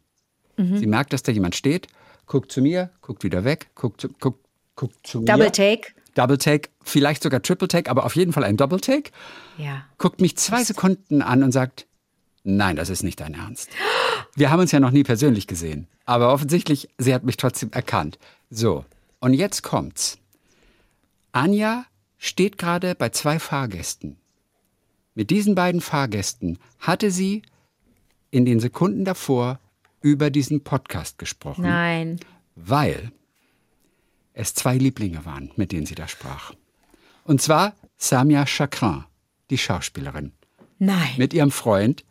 Sie 0.59 0.87
merkt, 0.87 1.13
dass 1.13 1.23
da 1.23 1.33
jemand 1.33 1.55
steht, 1.55 1.87
guckt 2.25 2.51
zu 2.51 2.63
mir, 2.63 2.91
guckt 3.03 3.25
wieder 3.25 3.45
weg, 3.45 3.69
guckt 3.75 4.01
zu, 4.01 4.09
guckt, 4.09 4.43
guckt 4.75 5.07
zu 5.07 5.21
Double 5.23 5.47
mir. 5.47 5.53
Take. 5.53 5.93
Double 6.17 6.39
Take, 6.39 6.71
vielleicht 6.83 7.23
sogar 7.23 7.43
Triple 7.43 7.69
Take, 7.69 7.91
aber 7.91 8.05
auf 8.05 8.17
jeden 8.17 8.33
Fall 8.33 8.43
ein 8.43 8.57
Double 8.57 8.81
Take. 8.81 9.11
Ja. 9.59 9.85
Guckt 9.99 10.21
mich 10.21 10.37
zwei 10.37 10.65
Sekunden 10.65 11.21
an 11.21 11.43
und 11.43 11.53
sagt, 11.53 11.87
nein, 12.43 12.77
das 12.77 12.89
ist 12.89 13.03
nicht 13.03 13.21
dein 13.21 13.35
Ernst. 13.35 13.69
Wir 14.35 14.51
haben 14.51 14.61
uns 14.61 14.73
ja 14.73 14.81
noch 14.81 14.93
nie 14.93 15.05
persönlich 15.05 15.47
gesehen, 15.47 15.89
aber 16.07 16.33
offensichtlich, 16.33 16.89
sie 16.97 17.15
hat 17.15 17.25
mich 17.25 17.37
trotzdem 17.37 17.71
erkannt. 17.73 18.19
So, 18.49 18.87
und 19.21 19.35
jetzt 19.35 19.63
kommt's. 19.63 20.19
Anja 21.33 21.85
steht 22.17 22.57
gerade 22.57 22.95
bei 22.95 23.11
zwei 23.11 23.39
Fahrgästen. 23.39 24.17
Mit 25.15 25.29
diesen 25.29 25.55
beiden 25.55 25.83
Fahrgästen 25.83 26.59
hatte 26.79 27.11
sie 27.11 27.43
in 28.31 28.47
den 28.47 28.59
Sekunden 28.61 29.05
davor 29.05 29.61
über 30.01 30.31
diesen 30.31 30.63
Podcast 30.65 31.19
gesprochen, 31.19 31.63
Nein. 31.63 32.21
weil 32.55 33.13
es 34.37 34.55
zwei 34.55 34.77
Lieblinge 34.77 35.25
waren, 35.25 35.51
mit 35.57 35.73
denen 35.73 35.87
sie 35.87 35.95
da 35.95 36.07
sprach. 36.07 36.53
Und 37.25 37.43
zwar 37.43 37.75
Samia 37.97 38.47
Chakrin, 38.47 39.05
die 39.51 39.59
Schauspielerin, 39.59 40.33
Nein. 40.79 41.15
mit 41.17 41.35
ihrem 41.35 41.51
Freund 41.51 42.05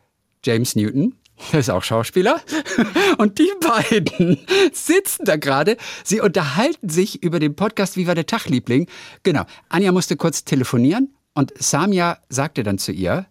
James 0.44 0.76
Newton, 0.76 1.16
der 1.52 1.60
ist 1.60 1.70
auch 1.70 1.84
Schauspieler. 1.84 2.42
Und 3.18 3.40
die 3.40 3.52
beiden 3.60 4.40
sitzen 4.74 5.26
da 5.26 5.36
gerade. 5.36 5.78
Sie 6.04 6.22
unterhalten 6.22 6.90
sich 6.90 7.24
über 7.24 7.40
den 7.40 7.56
Podcast 7.56 7.98
Wie 7.98 8.08
war 8.08 8.16
der 8.16 8.26
Tag, 8.26 8.46
Liebling? 8.48 8.88
Genau. 9.24 9.46
Anja 9.70 9.92
musste 9.92 10.16
kurz 10.16 10.46
telefonieren 10.46 11.14
und 11.34 11.52
Samia 11.58 12.20
sagte 12.30 12.64
dann 12.64 12.78
zu 12.78 12.94
ihr, 12.94 13.26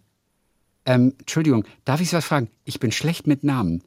ähm, 0.84 1.14
Entschuldigung, 1.18 1.64
darf 1.86 2.02
ich 2.02 2.10
Sie 2.10 2.16
was 2.16 2.26
fragen? 2.26 2.50
Ich 2.64 2.78
bin 2.78 2.92
schlecht 2.92 3.26
mit 3.26 3.42
Namen. 3.42 3.82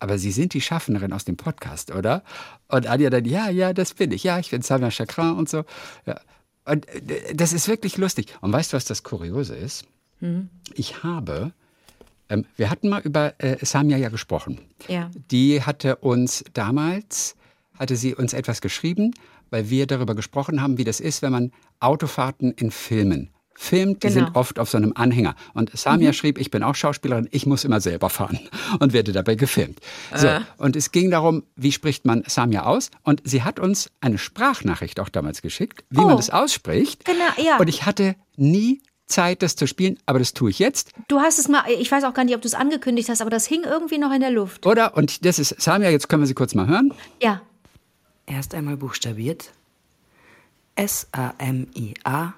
Aber 0.00 0.18
Sie 0.18 0.32
sind 0.32 0.54
die 0.54 0.60
Schaffnerin 0.60 1.12
aus 1.12 1.24
dem 1.24 1.36
Podcast, 1.36 1.94
oder? 1.94 2.24
Und 2.68 2.86
Anja 2.86 3.10
dann, 3.10 3.24
ja, 3.24 3.50
ja, 3.50 3.72
das 3.72 3.94
bin 3.94 4.12
ich. 4.12 4.24
Ja, 4.24 4.38
ich 4.38 4.50
bin 4.50 4.62
Samia 4.62 4.90
Chakrin 4.90 5.32
und 5.32 5.48
so. 5.48 5.64
Ja. 6.06 6.20
Und 6.64 6.88
äh, 6.88 7.34
das 7.34 7.52
ist 7.52 7.68
wirklich 7.68 7.96
lustig. 7.96 8.34
Und 8.40 8.52
weißt 8.52 8.72
du, 8.72 8.76
was 8.76 8.84
das 8.84 9.02
Kuriose 9.02 9.54
ist? 9.54 9.84
Ich 10.74 11.02
habe, 11.02 11.52
ähm, 12.28 12.44
wir 12.56 12.70
hatten 12.70 12.88
mal 12.88 13.00
über 13.02 13.34
äh, 13.38 13.64
Samia 13.64 13.96
ja 13.96 14.08
gesprochen. 14.08 14.60
Ja. 14.88 15.10
Die 15.30 15.62
hatte 15.62 15.96
uns 15.96 16.44
damals, 16.52 17.36
hatte 17.78 17.96
sie 17.96 18.14
uns 18.14 18.32
etwas 18.32 18.60
geschrieben, 18.60 19.14
weil 19.50 19.70
wir 19.70 19.86
darüber 19.86 20.14
gesprochen 20.14 20.62
haben, 20.62 20.78
wie 20.78 20.84
das 20.84 21.00
ist, 21.00 21.22
wenn 21.22 21.32
man 21.32 21.52
Autofahrten 21.80 22.52
in 22.52 22.70
Filmen 22.70 23.30
filmt. 23.54 24.02
Die 24.02 24.08
Genau. 24.08 24.26
sind 24.26 24.36
oft 24.36 24.58
auf 24.58 24.70
so 24.70 24.78
einem 24.78 24.92
Anhänger. 24.94 25.34
Und 25.54 25.70
Samia 25.76 26.12
schrieb, 26.12 26.38
ich 26.38 26.50
bin 26.50 26.62
auch 26.62 26.74
Schauspielerin, 26.74 27.28
ich 27.30 27.44
muss 27.46 27.64
immer 27.64 27.80
selber 27.80 28.08
fahren 28.10 28.38
und 28.80 28.92
werde 28.92 29.12
dabei 29.12 29.34
gefilmt. 29.34 29.80
So, 30.14 30.28
und 30.58 30.76
es 30.76 30.92
ging 30.92 31.10
darum, 31.10 31.42
wie 31.56 31.72
spricht 31.72 32.04
man 32.06 32.22
Samia 32.26 32.64
aus? 32.64 32.90
Und 33.02 33.20
sie 33.24 33.42
hat 33.42 33.58
uns 33.60 33.90
eine 34.00 34.18
Sprachnachricht 34.18 34.98
auch 35.00 35.08
damals 35.10 35.42
geschickt, 35.42 35.84
wie 35.90 35.98
Oh. 36.00 36.04
man 36.06 36.16
das 36.16 36.30
ausspricht. 36.30 37.04
Genau, 37.04 37.18
ja. 37.48 37.58
Und 37.58 37.68
ich 37.68 37.84
hatte 37.86 38.16
nie 38.36 38.80
Zeit, 39.06 39.42
das 39.42 39.56
zu 39.56 39.66
spielen, 39.66 39.98
aber 40.06 40.20
das 40.20 40.34
tue 40.34 40.50
ich 40.50 40.58
jetzt. 40.60 40.92
Du 41.08 41.18
hast 41.18 41.38
es 41.40 41.48
mal, 41.48 41.64
ich 41.68 41.90
weiß 41.90 42.04
auch 42.04 42.14
gar 42.14 42.24
nicht, 42.24 42.34
ob 42.36 42.42
du 42.42 42.46
es 42.48 42.54
angekündigt 42.54 43.08
hast, 43.08 43.20
aber 43.20 43.28
das 43.30 43.44
hing 43.46 43.64
irgendwie 43.64 43.98
noch 43.98 44.12
in 44.12 44.20
der 44.20 44.30
Luft. 44.30 44.64
Oder? 44.66 44.96
Und 44.96 45.24
das 45.24 45.38
ist 45.40 45.60
Samia, 45.60 45.90
jetzt 45.90 46.08
können 46.08 46.22
wir 46.22 46.26
sie 46.28 46.34
kurz 46.34 46.54
mal 46.54 46.68
hören. 46.68 46.94
Ja. 47.20 47.40
Erst 48.26 48.54
einmal 48.54 48.76
buchstabiert. 48.76 49.50
S-A-M-I-A 50.76 52.34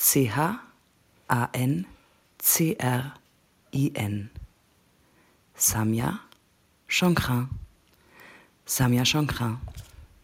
C-H-A-N-C-R-I-N. 0.00 1.90
Samia 5.54 6.20
Chancrin. 6.88 7.48
Samia 8.64 9.04
Chancrin. 9.04 9.58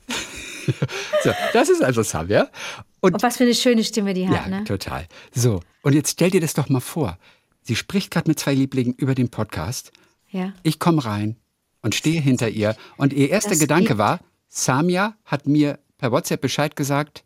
So, 1.22 1.30
das 1.52 1.68
ist 1.68 1.80
also 1.80 2.02
Samia. 2.02 2.50
Und 2.98 3.14
Und 3.14 3.22
was 3.22 3.36
für 3.36 3.44
eine 3.44 3.54
schöne 3.54 3.84
Stimme 3.84 4.14
die 4.14 4.28
hat, 4.28 4.34
ja, 4.34 4.48
ne? 4.48 4.64
total. 4.64 5.06
So, 5.32 5.60
und 5.82 5.92
jetzt 5.92 6.14
stell 6.14 6.30
dir 6.30 6.40
das 6.40 6.54
doch 6.54 6.68
mal 6.68 6.80
vor. 6.80 7.18
Sie 7.62 7.76
spricht 7.76 8.10
gerade 8.10 8.28
mit 8.28 8.40
zwei 8.40 8.52
Lieblingen 8.52 8.92
über 8.94 9.14
den 9.14 9.28
Podcast. 9.28 9.92
Ja. 10.30 10.54
Ich 10.64 10.80
komme 10.80 11.04
rein 11.04 11.36
und 11.82 11.94
stehe 11.94 12.20
hinter 12.20 12.48
ihr. 12.48 12.74
Und 12.96 13.12
ihr 13.12 13.30
erster 13.30 13.50
Das 13.50 13.60
Gedanke 13.60 13.96
war, 13.96 14.18
Samia 14.48 15.14
hat 15.24 15.46
mir 15.46 15.78
per 15.98 16.10
WhatsApp 16.10 16.40
Bescheid 16.40 16.74
gesagt, 16.74 17.22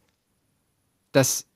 dass, 1.13 1.47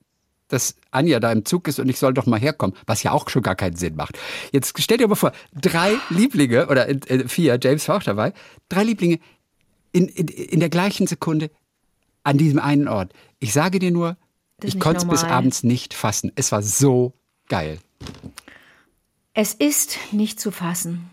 dass 0.49 0.77
Anja 0.91 1.21
da 1.21 1.33
im 1.33 1.45
Zug 1.45 1.69
ist 1.69 1.79
und 1.81 1.89
ich 1.89 1.99
soll 1.99 2.13
doch 2.15 2.27
mal 2.27 2.39
herkommen, 2.39 2.77
was 2.87 3.03
ja 3.03 3.13
auch 3.13 3.29
schon 3.29 3.43
gar 3.43 3.55
keinen 3.57 3.77
Sinn 3.77 3.97
macht. 3.97 4.19
Jetzt 4.53 4.75
stell 4.81 4.99
dir 4.99 5.09
mal 5.09 5.15
vor, 5.15 5.33
drei 5.55 5.95
Lieblinge, 6.11 6.69
oder 6.69 6.89
äh, 6.89 7.27
vier, 7.29 7.59
James 7.63 7.89
war 7.89 7.97
auch 7.97 8.03
dabei, 8.03 8.33
drei 8.69 8.85
Lieblinge 8.85 9.19
in, 9.93 10.09
in, 10.09 10.29
in 10.29 10.61
der 10.61 10.69
gleichen 10.69 11.07
Sekunde 11.07 11.51
an 12.25 12.39
diesem 12.39 12.59
einen 12.59 12.89
Ort. 12.89 13.13
Ich 13.39 13.53
sage 13.53 13.79
dir 13.79 13.91
nur, 13.91 14.17
ich 14.63 14.79
konnte 14.81 14.99
es 14.99 15.09
bis 15.09 15.25
abends 15.25 15.63
nicht 15.63 15.95
fassen. 15.95 16.33
Es 16.37 16.53
war 16.53 16.63
so 16.63 17.15
geil. 17.49 17.79
Es 19.33 19.53
ist 19.55 19.99
nicht 20.13 20.41
zu 20.41 20.51
fassen. 20.51 21.11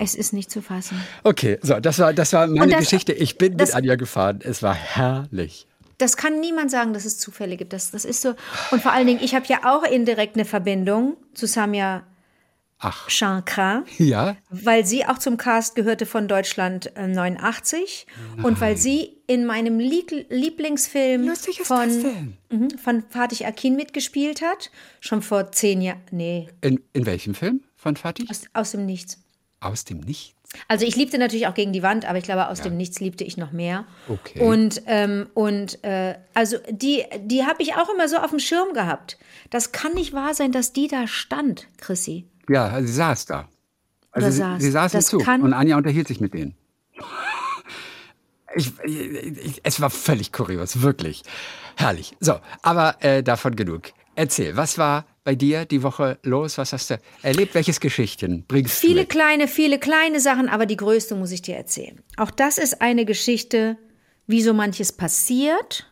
Es 0.00 0.14
ist 0.14 0.32
nicht 0.32 0.50
zu 0.50 0.60
fassen. 0.62 1.00
Okay, 1.24 1.58
so, 1.62 1.80
das 1.80 1.98
war, 1.98 2.12
das 2.12 2.32
war 2.32 2.46
meine 2.46 2.72
das- 2.72 2.80
Geschichte. 2.80 3.12
Ich 3.12 3.38
bin 3.38 3.56
das- 3.56 3.70
mit 3.70 3.76
Anja 3.76 3.96
gefahren. 3.96 4.40
Es 4.42 4.62
war 4.62 4.74
herrlich. 4.74 5.66
Das 6.00 6.16
kann 6.16 6.40
niemand 6.40 6.70
sagen, 6.70 6.92
dass 6.92 7.04
es 7.04 7.18
Zufälle 7.18 7.56
gibt. 7.56 7.72
Das, 7.72 7.90
das 7.90 8.04
ist 8.04 8.22
so. 8.22 8.34
Und 8.70 8.82
vor 8.82 8.92
allen 8.92 9.06
Dingen, 9.06 9.20
ich 9.22 9.34
habe 9.34 9.46
ja 9.46 9.60
auch 9.64 9.82
indirekt 9.84 10.34
eine 10.36 10.44
Verbindung 10.44 11.16
zu 11.34 11.46
Samia 11.46 12.04
Ach, 12.82 13.08
Chancrin, 13.10 13.82
ja. 13.98 14.36
weil 14.48 14.86
sie 14.86 15.04
auch 15.04 15.18
zum 15.18 15.36
Cast 15.36 15.74
gehörte 15.74 16.06
von 16.06 16.28
Deutschland 16.28 16.96
äh, 16.96 17.06
89 17.06 18.06
und 18.42 18.58
weil 18.62 18.78
sie 18.78 19.18
in 19.26 19.44
meinem 19.44 19.78
Lieb 19.78 20.10
Lieblingsfilm 20.30 21.30
von? 21.62 22.34
Mhm, 22.50 22.70
von 22.78 23.04
Fatih 23.10 23.44
Akin 23.44 23.76
mitgespielt 23.76 24.40
hat. 24.40 24.70
Schon 25.00 25.20
vor 25.20 25.52
zehn 25.52 25.82
Jahren. 25.82 26.00
Nee, 26.10 26.48
In, 26.62 26.80
in 26.94 27.04
welchem 27.04 27.34
Film 27.34 27.60
von 27.76 27.96
Fatih? 27.96 28.26
aus, 28.30 28.44
aus 28.54 28.70
dem 28.72 28.86
Nichts. 28.86 29.18
Aus 29.60 29.84
dem 29.84 30.00
Nichts. 30.00 30.34
Also 30.66 30.84
ich 30.84 30.96
liebte 30.96 31.18
natürlich 31.18 31.46
auch 31.46 31.54
gegen 31.54 31.72
die 31.72 31.82
Wand, 31.82 32.04
aber 32.06 32.18
ich 32.18 32.24
glaube, 32.24 32.48
aus 32.48 32.60
dem 32.60 32.76
Nichts 32.76 32.98
liebte 32.98 33.22
ich 33.22 33.36
noch 33.36 33.52
mehr. 33.52 33.84
Okay. 34.08 34.40
Und, 34.40 34.82
ähm, 34.86 35.28
und 35.34 35.82
äh, 35.84 36.16
also 36.34 36.56
die, 36.70 37.04
die 37.20 37.44
habe 37.44 37.62
ich 37.62 37.74
auch 37.74 37.88
immer 37.88 38.08
so 38.08 38.16
auf 38.16 38.30
dem 38.30 38.40
Schirm 38.40 38.74
gehabt. 38.74 39.16
Das 39.50 39.70
kann 39.70 39.94
nicht 39.94 40.12
wahr 40.12 40.34
sein, 40.34 40.50
dass 40.50 40.72
die 40.72 40.88
da 40.88 41.06
stand, 41.06 41.68
Chrissy. 41.78 42.26
Ja, 42.48 42.80
sie 42.80 42.92
saß 42.92 43.26
da. 43.26 43.48
Also 44.10 44.26
Oder 44.26 44.32
sie, 44.32 44.38
saß. 44.38 44.62
sie 44.62 44.70
saß 44.70 44.94
im 44.94 44.98
Das 44.98 45.06
Zug 45.06 45.28
und 45.28 45.52
Anja 45.52 45.76
unterhielt 45.76 46.08
sich 46.08 46.20
mit 46.20 46.34
denen. 46.34 46.56
Ich, 48.56 48.72
ich, 48.84 48.96
ich, 48.96 49.60
es 49.62 49.80
war 49.80 49.90
völlig 49.90 50.32
kurios, 50.32 50.82
wirklich. 50.82 51.22
Herrlich. 51.76 52.16
So, 52.18 52.40
aber 52.62 52.96
äh, 53.00 53.22
davon 53.22 53.54
genug. 53.54 53.92
Erzähl, 54.16 54.56
was 54.56 54.78
war 54.78 55.06
bei 55.30 55.36
dir 55.36 55.64
die 55.64 55.84
Woche 55.84 56.18
los? 56.24 56.58
Was 56.58 56.72
hast 56.72 56.90
du 56.90 56.98
erlebt? 57.22 57.54
Welches 57.54 57.78
Geschichten 57.78 58.44
bringst 58.48 58.82
du 58.82 58.88
Viele 58.88 59.06
kleine, 59.06 59.46
viele 59.46 59.78
kleine 59.78 60.18
Sachen, 60.18 60.48
aber 60.48 60.66
die 60.66 60.76
größte 60.76 61.14
muss 61.14 61.30
ich 61.30 61.40
dir 61.40 61.54
erzählen. 61.54 62.02
Auch 62.16 62.32
das 62.32 62.58
ist 62.58 62.82
eine 62.82 63.04
Geschichte, 63.04 63.76
wie 64.26 64.42
so 64.42 64.52
manches 64.54 64.90
passiert. 64.90 65.88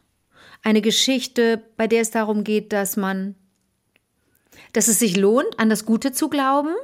Eine 0.65 0.83
Geschichte, 0.83 1.63
bei 1.77 1.87
der 1.87 2.01
es 2.01 2.11
darum 2.11 2.43
geht, 2.43 2.73
dass 2.73 2.97
man, 2.97 3.37
dass 4.73 4.89
es 4.89 4.99
sich 4.99 5.17
lohnt, 5.17 5.61
an 5.61 5.71
das 5.71 5.87
Gute 5.87 6.11
zu 6.11 6.29
glauben 6.29 6.75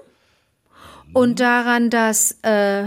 und 1.12 1.40
daran, 1.40 1.90
dass, 1.90 2.38
äh, 2.43 2.85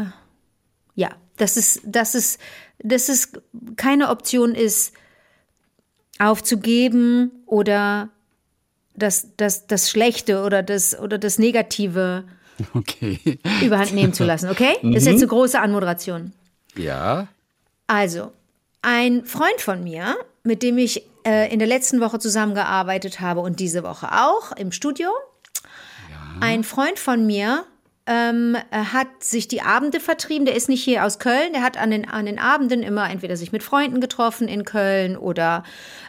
ja, 0.96 1.10
dass 1.36 1.58
es, 1.58 1.82
dass 1.84 2.16
es, 2.16 2.38
dass 2.80 3.10
es 3.10 3.34
keine 3.76 4.12
Option 4.12 4.56
ist, 4.56 4.94
aufzugeben 6.20 7.44
oder 7.46 8.12
das, 8.98 9.30
das, 9.38 9.68
das 9.68 9.90
Schlechte 9.90 10.44
oder 10.44 10.64
das, 10.64 11.00
oder 11.00 11.18
das 11.18 11.40
Negative 11.40 12.26
Okay. 12.74 13.40
überhand 13.62 13.94
nehmen 13.94 14.14
zu 14.14 14.24
lassen, 14.24 14.50
okay? 14.50 14.74
Das 14.82 15.04
ist 15.04 15.06
jetzt 15.06 15.18
eine 15.18 15.28
große 15.28 15.60
Anmoderation. 15.60 16.34
Ja. 16.76 17.28
Also, 17.88 18.32
ein 18.82 19.26
Freund 19.26 19.62
von 19.62 19.84
mir, 19.84 20.16
mit 20.44 20.64
dem 20.64 20.78
ich 20.78 21.04
äh, 21.26 21.52
in 21.52 21.60
der 21.60 21.68
letzten 21.68 22.02
Woche 22.02 22.20
zusammengearbeitet 22.20 23.20
habe 23.20 23.42
und 23.42 23.60
diese 23.60 23.84
Woche 23.84 24.08
auch 24.12 24.52
im 24.54 24.72
Studio, 24.72 25.10
ein 26.40 26.64
Freund 26.64 27.00
von 27.00 27.26
mir 27.26 27.66
ähm, 28.08 28.56
äh, 28.72 28.78
hat 28.78 29.22
sich 29.22 29.50
die 29.50 29.62
Abende 29.62 30.00
vertrieben. 30.00 30.46
Der 30.46 30.56
ist 30.56 30.70
nicht 30.70 30.84
hier 30.84 31.04
aus 31.06 31.20
Köln. 31.20 31.52
Der 31.54 31.62
hat 31.62 31.78
an 31.78 31.92
den, 31.92 32.10
an 32.10 32.26
den 32.26 32.40
Abenden 32.40 32.82
immer 32.82 33.10
entweder 33.10 33.36
sich 33.36 33.52
mit 33.52 33.64
Freunden 33.64 34.00
getroffen 34.00 34.48
in 34.48 34.64
Köln 34.64 35.18
oder 35.18 35.64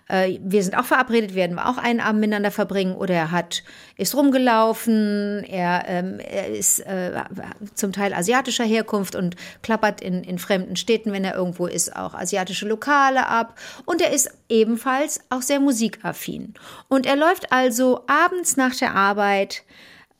äh, 0.06 0.38
wir 0.40 0.62
sind 0.62 0.76
auch 0.76 0.84
verabredet, 0.84 1.34
werden 1.34 1.56
wir 1.56 1.68
auch 1.68 1.76
einen 1.76 1.98
Abend 1.98 2.20
miteinander 2.20 2.52
verbringen. 2.52 2.94
Oder 2.94 3.14
er 3.14 3.30
hat, 3.32 3.64
ist 3.96 4.14
rumgelaufen. 4.14 5.44
Er, 5.44 5.84
ähm, 5.88 6.20
er 6.20 6.48
ist 6.48 6.78
äh, 6.80 7.24
zum 7.74 7.92
Teil 7.92 8.14
asiatischer 8.14 8.64
Herkunft 8.64 9.16
und 9.16 9.34
klappert 9.62 10.00
in, 10.00 10.22
in 10.22 10.38
fremden 10.38 10.76
Städten, 10.76 11.12
wenn 11.12 11.24
er 11.24 11.34
irgendwo 11.34 11.66
ist, 11.66 11.96
auch 11.96 12.14
asiatische 12.14 12.68
Lokale 12.68 13.26
ab. 13.26 13.58
Und 13.86 14.00
er 14.00 14.12
ist 14.12 14.30
ebenfalls 14.48 15.20
auch 15.30 15.42
sehr 15.42 15.58
musikaffin. 15.58 16.54
Und 16.86 17.06
er 17.06 17.16
läuft 17.16 17.50
also 17.50 18.04
abends 18.06 18.56
nach 18.56 18.76
der 18.76 18.94
Arbeit 18.94 19.64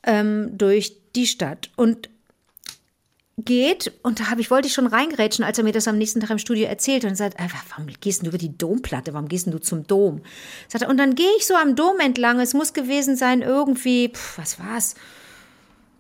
ähm, 0.04 0.56
durch 0.56 0.97
die 1.14 1.27
Stadt. 1.27 1.71
Und 1.77 2.09
geht 3.44 3.92
und 4.03 4.18
da 4.18 4.31
habe 4.31 4.40
ich 4.40 4.51
wollte 4.51 4.66
ich 4.66 4.75
schon 4.75 4.88
reingerätschen, 4.88 5.44
als 5.44 5.59
er 5.59 5.64
mir 5.64 5.73
das 5.73 5.87
am 5.87 5.97
nächsten 5.97 6.21
Tag 6.21 6.31
im 6.31 6.38
Studio 6.38 6.66
erzählt 6.66 7.05
und 7.05 7.14
sagt, 7.14 7.38
äh, 7.38 7.47
warum 7.71 7.87
gehst 8.01 8.23
du 8.23 8.27
über 8.27 8.38
die 8.38 8.57
Domplatte? 8.57 9.14
Warum 9.14 9.29
gehst 9.29 9.47
du 9.47 9.59
zum 9.59 9.87
Dom? 9.87 10.23
Sagt 10.66 10.83
er, 10.83 10.90
und 10.90 10.97
dann 10.97 11.14
gehe 11.14 11.31
ich 11.38 11.47
so 11.47 11.55
am 11.55 11.77
Dom 11.77 12.01
entlang. 12.01 12.40
Es 12.40 12.53
muss 12.53 12.73
gewesen 12.73 13.16
sein 13.16 13.42
irgendwie, 13.42 14.09
pf, 14.09 14.38
was 14.38 14.59
war's? 14.59 14.94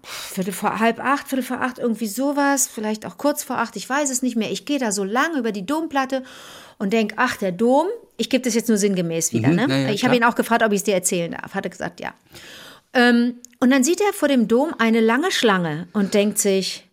Viertel 0.02 0.52
vor 0.52 0.80
halb 0.80 1.00
acht, 1.00 1.28
Viertel 1.28 1.44
vor 1.44 1.60
acht, 1.60 1.78
irgendwie 1.78 2.06
sowas, 2.06 2.66
vielleicht 2.66 3.04
auch 3.04 3.18
kurz 3.18 3.44
vor 3.44 3.58
acht, 3.58 3.76
ich 3.76 3.88
weiß 3.88 4.10
es 4.10 4.22
nicht 4.22 4.36
mehr. 4.36 4.50
Ich 4.50 4.64
gehe 4.64 4.78
da 4.78 4.90
so 4.90 5.04
lang 5.04 5.36
über 5.36 5.52
die 5.52 5.66
Domplatte 5.66 6.24
und 6.78 6.92
denke, 6.92 7.14
ach, 7.18 7.36
der 7.36 7.52
Dom, 7.52 7.86
ich 8.16 8.30
gebe 8.30 8.42
das 8.42 8.54
jetzt 8.54 8.68
nur 8.68 8.78
sinngemäß 8.78 9.32
wieder. 9.32 9.48
Mhm, 9.48 9.54
ne? 9.54 9.82
ja, 9.84 9.90
ich 9.90 10.04
habe 10.04 10.16
ihn 10.16 10.24
auch 10.24 10.34
gefragt, 10.34 10.62
ob 10.62 10.72
ich 10.72 10.78
es 10.78 10.84
dir 10.84 10.94
erzählen 10.94 11.32
darf. 11.32 11.54
Hat 11.54 11.64
er 11.64 11.70
gesagt, 11.70 12.00
ja. 12.00 12.14
Ähm, 12.92 13.36
und 13.60 13.70
dann 13.70 13.84
sieht 13.84 14.00
er 14.00 14.12
vor 14.12 14.28
dem 14.28 14.48
Dom 14.48 14.74
eine 14.78 15.00
lange 15.00 15.30
Schlange 15.30 15.88
und 15.92 16.14
denkt 16.14 16.38
sich, 16.38 16.88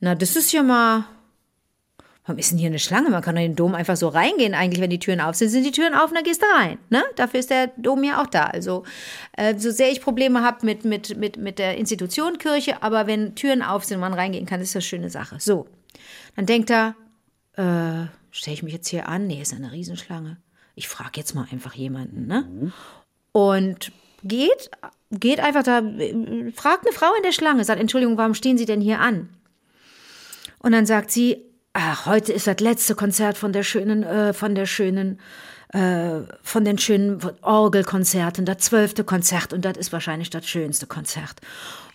na, 0.00 0.14
das 0.14 0.36
ist 0.36 0.52
ja 0.52 0.62
mal. 0.62 1.06
Warum 2.26 2.38
ist 2.38 2.50
denn 2.50 2.58
hier 2.58 2.68
eine 2.68 2.78
Schlange? 2.78 3.10
Man 3.10 3.20
kann 3.20 3.34
doch 3.34 3.42
in 3.42 3.50
den 3.50 3.56
Dom 3.56 3.74
einfach 3.74 3.96
so 3.96 4.08
reingehen, 4.08 4.54
eigentlich, 4.54 4.80
wenn 4.80 4.88
die 4.88 4.98
Türen 4.98 5.20
auf 5.20 5.34
sind. 5.34 5.50
Sind 5.50 5.64
die 5.64 5.72
Türen 5.72 5.92
auf 5.92 6.08
und 6.08 6.14
dann 6.14 6.24
gehst 6.24 6.40
du 6.40 6.46
rein. 6.46 6.78
Ne? 6.88 7.04
Dafür 7.16 7.40
ist 7.40 7.50
der 7.50 7.68
Dom 7.76 8.02
ja 8.02 8.22
auch 8.22 8.26
da. 8.26 8.44
Also, 8.44 8.84
äh, 9.36 9.58
so 9.58 9.70
sehr 9.70 9.92
ich 9.92 10.00
Probleme 10.00 10.42
habe 10.42 10.64
mit, 10.64 10.86
mit, 10.86 11.18
mit, 11.18 11.36
mit 11.36 11.58
der 11.58 11.76
Institution 11.76 12.38
Kirche, 12.38 12.82
aber 12.82 13.06
wenn 13.06 13.34
Türen 13.34 13.62
auf 13.62 13.84
sind 13.84 13.96
und 13.96 14.00
man 14.00 14.14
reingehen 14.14 14.46
kann, 14.46 14.62
ist 14.62 14.74
das 14.74 14.76
eine 14.76 14.88
schöne 14.88 15.10
Sache. 15.10 15.36
So. 15.38 15.68
Dann 16.34 16.46
denkt 16.46 16.70
er, 16.70 16.94
äh, 17.56 18.08
stelle 18.30 18.54
ich 18.54 18.62
mich 18.62 18.72
jetzt 18.72 18.88
hier 18.88 19.06
an? 19.06 19.26
Nee, 19.26 19.42
ist 19.42 19.52
eine 19.52 19.72
Riesenschlange. 19.72 20.38
Ich 20.74 20.88
frage 20.88 21.12
jetzt 21.16 21.34
mal 21.34 21.46
einfach 21.50 21.74
jemanden, 21.74 22.26
ne? 22.26 22.72
Und 23.32 23.92
geht, 24.24 24.70
geht 25.10 25.40
einfach 25.40 25.62
da, 25.62 25.82
fragt 26.54 26.86
eine 26.86 26.94
Frau 26.94 27.14
in 27.16 27.22
der 27.22 27.32
Schlange, 27.32 27.64
sagt, 27.64 27.80
Entschuldigung, 27.80 28.18
warum 28.18 28.34
stehen 28.34 28.58
Sie 28.58 28.66
denn 28.66 28.80
hier 28.80 29.00
an? 29.00 29.28
Und 30.58 30.72
dann 30.72 30.86
sagt 30.86 31.10
sie, 31.10 31.44
ach, 31.74 32.06
heute 32.06 32.32
ist 32.32 32.46
das 32.46 32.60
letzte 32.60 32.94
Konzert 32.94 33.36
von 33.36 33.52
der 33.52 33.62
schönen, 33.62 34.02
äh, 34.02 34.32
von 34.32 34.54
der 34.54 34.64
schönen, 34.64 35.20
äh, 35.68 36.20
von 36.42 36.64
den 36.64 36.78
schönen 36.78 37.20
Orgelkonzerten, 37.42 38.46
das 38.46 38.58
zwölfte 38.58 39.04
Konzert 39.04 39.52
und 39.52 39.64
das 39.64 39.76
ist 39.76 39.92
wahrscheinlich 39.92 40.30
das 40.30 40.46
schönste 40.46 40.86
Konzert. 40.86 41.34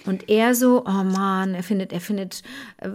Und 0.06 0.30
er 0.30 0.54
so, 0.54 0.86
oh 0.86 1.04
Mann, 1.04 1.56
er 1.56 1.64
findet, 1.64 1.92
er 1.92 2.02
findet, 2.02 2.44
äh, 2.78 2.90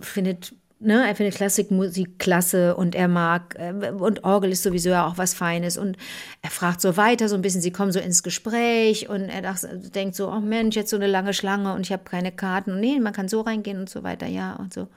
findet, 0.00 0.54
ne, 0.80 1.06
er 1.06 1.14
findet 1.14 1.36
Klassikmusik 1.36 2.18
klasse 2.18 2.74
und 2.74 2.94
er 2.94 3.06
mag, 3.06 3.54
äh, 3.58 3.90
und 3.90 4.24
Orgel 4.24 4.50
ist 4.50 4.62
sowieso 4.62 4.88
ja 4.88 5.06
auch 5.06 5.18
was 5.18 5.34
Feines 5.34 5.76
und 5.76 5.96
er 6.42 6.50
fragt 6.50 6.80
so 6.80 6.96
weiter, 6.96 7.28
so 7.28 7.34
ein 7.34 7.42
bisschen, 7.42 7.60
sie 7.60 7.70
kommen 7.70 7.92
so 7.92 8.00
ins 8.00 8.22
Gespräch 8.22 9.08
und 9.08 9.28
er 9.28 9.42
dacht, 9.42 9.66
denkt 9.94 10.16
so, 10.16 10.28
oh 10.30 10.40
Mensch, 10.40 10.76
jetzt 10.76 10.90
so 10.90 10.96
eine 10.96 11.06
lange 11.06 11.34
Schlange 11.34 11.74
und 11.74 11.82
ich 11.82 11.92
habe 11.92 12.04
keine 12.04 12.32
Karten 12.32 12.72
und 12.72 12.80
nee, 12.80 12.98
man 12.98 13.12
kann 13.12 13.28
so 13.28 13.42
reingehen 13.42 13.78
und 13.78 13.90
so 13.90 14.02
weiter, 14.02 14.26
ja 14.26 14.56
und 14.56 14.72
so. 14.72 14.88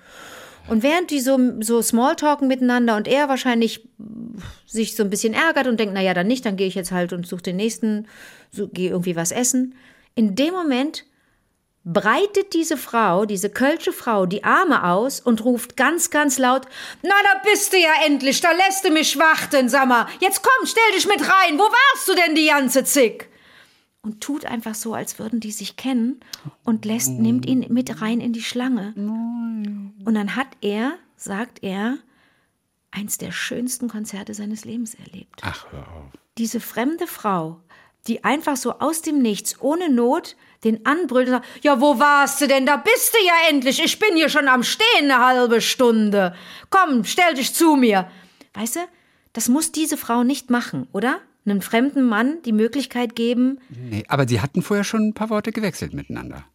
Und 0.70 0.82
während 0.82 1.12
die 1.12 1.20
so, 1.20 1.38
so 1.60 1.82
Smalltalken 1.82 2.48
miteinander 2.48 2.96
und 2.96 3.08
er 3.08 3.28
wahrscheinlich 3.28 3.86
sich 4.66 4.96
so 4.96 5.04
ein 5.04 5.10
bisschen 5.10 5.34
ärgert 5.34 5.68
und 5.68 5.78
denkt, 5.80 5.94
naja, 5.94 6.14
dann 6.14 6.28
nicht, 6.28 6.46
dann 6.46 6.56
gehe 6.56 6.68
ich 6.68 6.76
jetzt 6.76 6.94
halt 6.94 7.12
und 7.12 7.28
suche 7.28 7.44
den 7.44 7.58
nächsten, 7.58 8.08
so, 8.50 8.70
gehe 8.70 8.90
irgendwie 8.90 9.18
was 9.18 9.34
essen. 9.34 9.76
In 10.16 10.36
dem 10.36 10.54
Moment 10.54 11.04
breitet 11.86 12.54
diese 12.54 12.78
Frau, 12.78 13.26
diese 13.26 13.50
kölsche 13.50 13.92
Frau, 13.92 14.26
die 14.26 14.44
Arme 14.44 14.86
aus 14.86 15.20
und 15.20 15.44
ruft 15.44 15.76
ganz, 15.76 16.10
ganz 16.10 16.38
laut, 16.38 16.66
na, 17.02 17.10
da 17.10 17.50
bist 17.50 17.74
du 17.74 17.78
ja 17.78 17.92
endlich, 18.06 18.40
da 18.40 18.52
lässt 18.52 18.86
du 18.86 18.90
mich 18.90 19.18
warten, 19.20 19.68
sag 19.70 19.88
mal, 19.88 20.08
jetzt 20.20 20.42
komm, 20.42 20.66
stell 20.66 20.92
dich 20.96 21.08
mit 21.08 21.22
rein, 21.22 21.58
wo 21.58 21.64
warst 21.64 22.08
du 22.08 22.16
denn 22.16 22.36
die 22.36 22.48
ganze 22.48 22.84
Zick? 22.84 23.30
Und 24.02 24.22
tut 24.22 24.46
einfach 24.46 24.76
so, 24.76 24.94
als 24.94 25.18
würden 25.18 25.40
die 25.40 25.52
sich 25.52 25.78
kennen 25.78 26.20
und 26.64 26.84
lässt, 26.84 27.10
nimmt 27.10 27.46
ihn 27.46 27.66
mit 27.70 28.02
rein 28.02 28.20
in 28.20 28.34
die 28.34 28.44
Schlange. 28.44 28.94
Und 28.98 30.14
dann 30.14 30.36
hat 30.36 30.48
er, 30.60 30.96
sagt 31.16 31.64
er, 31.64 31.98
eins 32.92 33.18
der 33.18 33.32
schönsten 33.32 33.88
Konzerte 33.88 34.34
seines 34.34 34.66
Lebens 34.66 34.96
erlebt. 34.96 35.40
Ach, 35.42 35.72
hör 35.72 35.88
auf. 35.88 36.12
Diese 36.38 36.60
fremde 36.60 37.08
Frau, 37.08 37.62
die 38.08 38.26
einfach 38.26 38.58
so 38.58 38.80
aus 38.80 39.02
dem 39.02 39.20
Nichts, 39.22 39.62
ohne 39.62 39.90
Not, 39.90 40.36
den 40.64 40.86
anbrüllt 40.86 41.28
und 41.28 41.34
sagt, 41.34 41.46
ja, 41.62 41.80
wo 41.82 42.00
warst 42.00 42.42
du 42.42 42.48
denn? 42.48 42.66
Da 42.66 42.78
bist 42.78 43.14
du 43.14 43.26
ja 43.26 43.34
endlich. 43.50 43.84
Ich 43.84 44.00
bin 44.00 44.16
hier 44.16 44.30
schon 44.30 44.48
am 44.48 44.64
Stehen 44.64 45.12
eine 45.12 45.20
halbe 45.20 45.62
Stunde. 45.62 46.36
Komm, 46.70 47.04
stell 47.04 47.34
dich 47.34 47.54
zu 47.54 47.76
mir. 47.76 48.10
Weißt 48.54 48.78
du, 48.78 48.80
das 49.34 49.50
muss 49.50 49.72
diese 49.72 49.98
Frau 49.98 50.24
nicht 50.24 50.50
machen, 50.50 50.88
oder? 50.92 51.20
Einem 51.46 51.62
fremden 51.62 52.04
Mann 52.04 52.42
die 52.46 52.54
Möglichkeit 52.54 53.16
geben, 53.16 53.60
Nee, 53.70 54.06
aber 54.08 54.28
sie 54.28 54.40
hatten 54.40 54.62
vorher 54.62 54.86
schon 54.86 55.10
ein 55.10 55.14
paar 55.14 55.30
Worte 55.30 55.52
gewechselt 55.52 55.94
miteinander. 55.94 56.46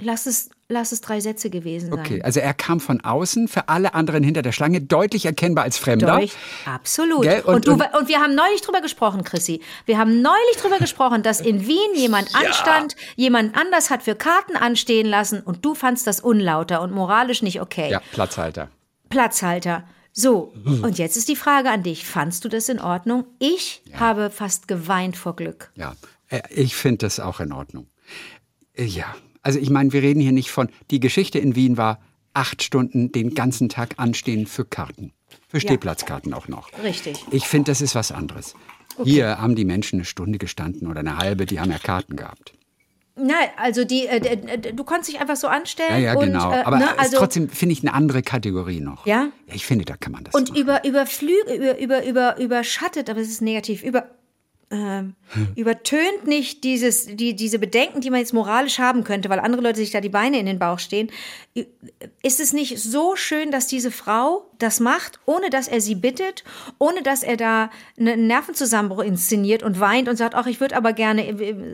Lass 0.00 0.26
es, 0.26 0.50
lass 0.68 0.92
es 0.92 1.00
drei 1.00 1.20
Sätze 1.20 1.50
gewesen 1.50 1.90
sein. 1.90 1.98
Okay, 2.00 2.22
also 2.22 2.40
er 2.40 2.52
kam 2.54 2.80
von 2.80 3.00
außen, 3.00 3.48
für 3.48 3.68
alle 3.68 3.94
anderen 3.94 4.22
hinter 4.22 4.42
der 4.42 4.52
Schlange, 4.52 4.80
deutlich 4.80 5.24
erkennbar 5.26 5.64
als 5.64 5.78
Fremder. 5.78 6.16
Durch, 6.18 6.32
absolut. 6.64 7.26
Und, 7.26 7.44
Und- 7.44 7.66
du, 7.66 7.72
und- 7.74 7.82
und 7.98 8.08
wir 8.08 8.20
haben 8.20 8.34
neulich 8.34 8.60
drüber 8.60 8.80
gesprochen, 8.80 9.24
Chrissy. 9.24 9.60
Wir 9.86 9.98
haben 9.98 10.20
neulich 10.22 10.56
drüber 10.60 10.78
gesprochen, 10.78 11.22
dass 11.22 11.40
in 11.40 11.66
Wien 11.66 11.94
jemand 11.94 12.34
anstand, 12.34 12.96
jemand 13.16 13.56
anders 13.56 13.90
hat 13.90 14.02
für 14.02 14.14
Karten 14.14 14.56
anstehen 14.56 15.06
lassen 15.06 15.40
und 15.40 15.64
du 15.64 15.74
fandst 15.74 16.06
das 16.06 16.20
unlauter 16.20 16.80
und 16.82 16.92
moralisch 16.92 17.42
nicht 17.42 17.60
okay. 17.60 17.90
Ja, 17.90 18.00
Platzhalter. 18.12 18.68
Platzhalter. 19.10 19.84
So, 20.12 20.52
und 20.64 20.98
jetzt 20.98 21.16
ist 21.16 21.28
die 21.28 21.36
Frage 21.36 21.70
an 21.70 21.84
dich. 21.84 22.04
Fandst 22.04 22.44
du 22.44 22.48
das 22.48 22.68
in 22.68 22.80
Ordnung? 22.80 23.24
Ich 23.38 23.82
habe 23.94 24.30
fast 24.30 24.66
geweint 24.66 25.16
vor 25.16 25.36
Glück. 25.36 25.70
Ja, 25.76 25.94
äh, 26.28 26.40
ich 26.50 26.74
finde 26.74 26.98
das 27.06 27.20
auch 27.20 27.38
in 27.38 27.52
Ordnung. 27.52 27.86
Äh, 28.74 28.84
Ja, 28.84 29.14
also 29.48 29.60
ich 29.60 29.70
meine, 29.70 29.94
wir 29.94 30.02
reden 30.02 30.20
hier 30.20 30.32
nicht 30.32 30.50
von, 30.50 30.68
die 30.90 31.00
Geschichte 31.00 31.38
in 31.38 31.56
Wien 31.56 31.78
war 31.78 32.00
acht 32.34 32.62
Stunden 32.62 33.12
den 33.12 33.34
ganzen 33.34 33.70
Tag 33.70 33.94
anstehen 33.96 34.46
für 34.46 34.66
Karten. 34.66 35.14
Für 35.48 35.58
Stehplatzkarten 35.58 36.34
auch 36.34 36.48
noch. 36.48 36.68
Richtig. 36.84 37.24
Ich 37.30 37.46
finde, 37.48 37.70
das 37.70 37.80
ist 37.80 37.94
was 37.94 38.12
anderes. 38.12 38.54
Hier 39.02 39.40
haben 39.40 39.54
die 39.54 39.64
Menschen 39.64 40.00
eine 40.00 40.04
Stunde 40.04 40.36
gestanden 40.36 40.86
oder 40.86 41.00
eine 41.00 41.16
halbe, 41.16 41.46
die 41.46 41.60
haben 41.60 41.70
ja 41.70 41.78
Karten 41.78 42.16
gehabt. 42.16 42.52
Na, 43.16 43.36
also 43.56 43.84
die, 43.84 44.06
äh, 44.06 44.74
du 44.74 44.84
konntest 44.84 45.12
dich 45.14 45.18
einfach 45.18 45.36
so 45.36 45.48
anstellen. 45.48 46.02
Ja, 46.02 46.12
ja, 46.12 46.14
und, 46.14 46.26
genau. 46.26 46.52
Äh, 46.52 46.64
Aber 46.64 46.76
ne, 46.76 46.98
also, 46.98 47.16
trotzdem, 47.16 47.48
finde 47.48 47.72
ich, 47.72 47.80
eine 47.80 47.94
andere 47.94 48.20
Kategorie 48.20 48.80
noch. 48.80 49.06
Ja? 49.06 49.30
Ich 49.46 49.64
finde, 49.64 49.86
da 49.86 49.96
kann 49.96 50.12
man 50.12 50.24
das 50.24 50.34
Und 50.34 50.50
machen. 50.50 50.60
über, 50.60 50.84
überflüge, 50.84 51.54
über, 51.54 51.78
über, 51.78 52.04
über, 52.04 52.38
überschattet, 52.38 53.08
aber 53.08 53.20
es 53.20 53.28
ist 53.28 53.40
negativ, 53.40 53.82
über, 53.82 54.10
ähm, 54.70 55.14
übertönt 55.56 56.26
nicht 56.26 56.62
dieses, 56.62 57.06
die, 57.06 57.34
diese 57.34 57.58
Bedenken, 57.58 58.02
die 58.02 58.10
man 58.10 58.20
jetzt 58.20 58.34
moralisch 58.34 58.78
haben 58.78 59.02
könnte, 59.02 59.30
weil 59.30 59.40
andere 59.40 59.62
Leute 59.62 59.78
sich 59.78 59.90
da 59.90 60.00
die 60.02 60.10
Beine 60.10 60.38
in 60.38 60.44
den 60.44 60.58
Bauch 60.58 60.78
stehen. 60.78 61.10
Ist 62.22 62.38
es 62.38 62.52
nicht 62.52 62.78
so 62.78 63.16
schön, 63.16 63.50
dass 63.50 63.66
diese 63.66 63.90
Frau 63.90 64.46
das 64.58 64.80
macht, 64.80 65.20
ohne 65.24 65.48
dass 65.48 65.68
er 65.68 65.80
sie 65.80 65.94
bittet, 65.94 66.44
ohne 66.78 67.02
dass 67.02 67.22
er 67.22 67.38
da 67.38 67.70
einen 67.98 68.26
Nervenzusammenbruch 68.26 69.02
inszeniert 69.02 69.62
und 69.62 69.80
weint 69.80 70.08
und 70.08 70.16
sagt, 70.16 70.34
ach, 70.34 70.46
ich 70.46 70.60
würde 70.60 70.76
aber 70.76 70.92
gerne, 70.92 71.26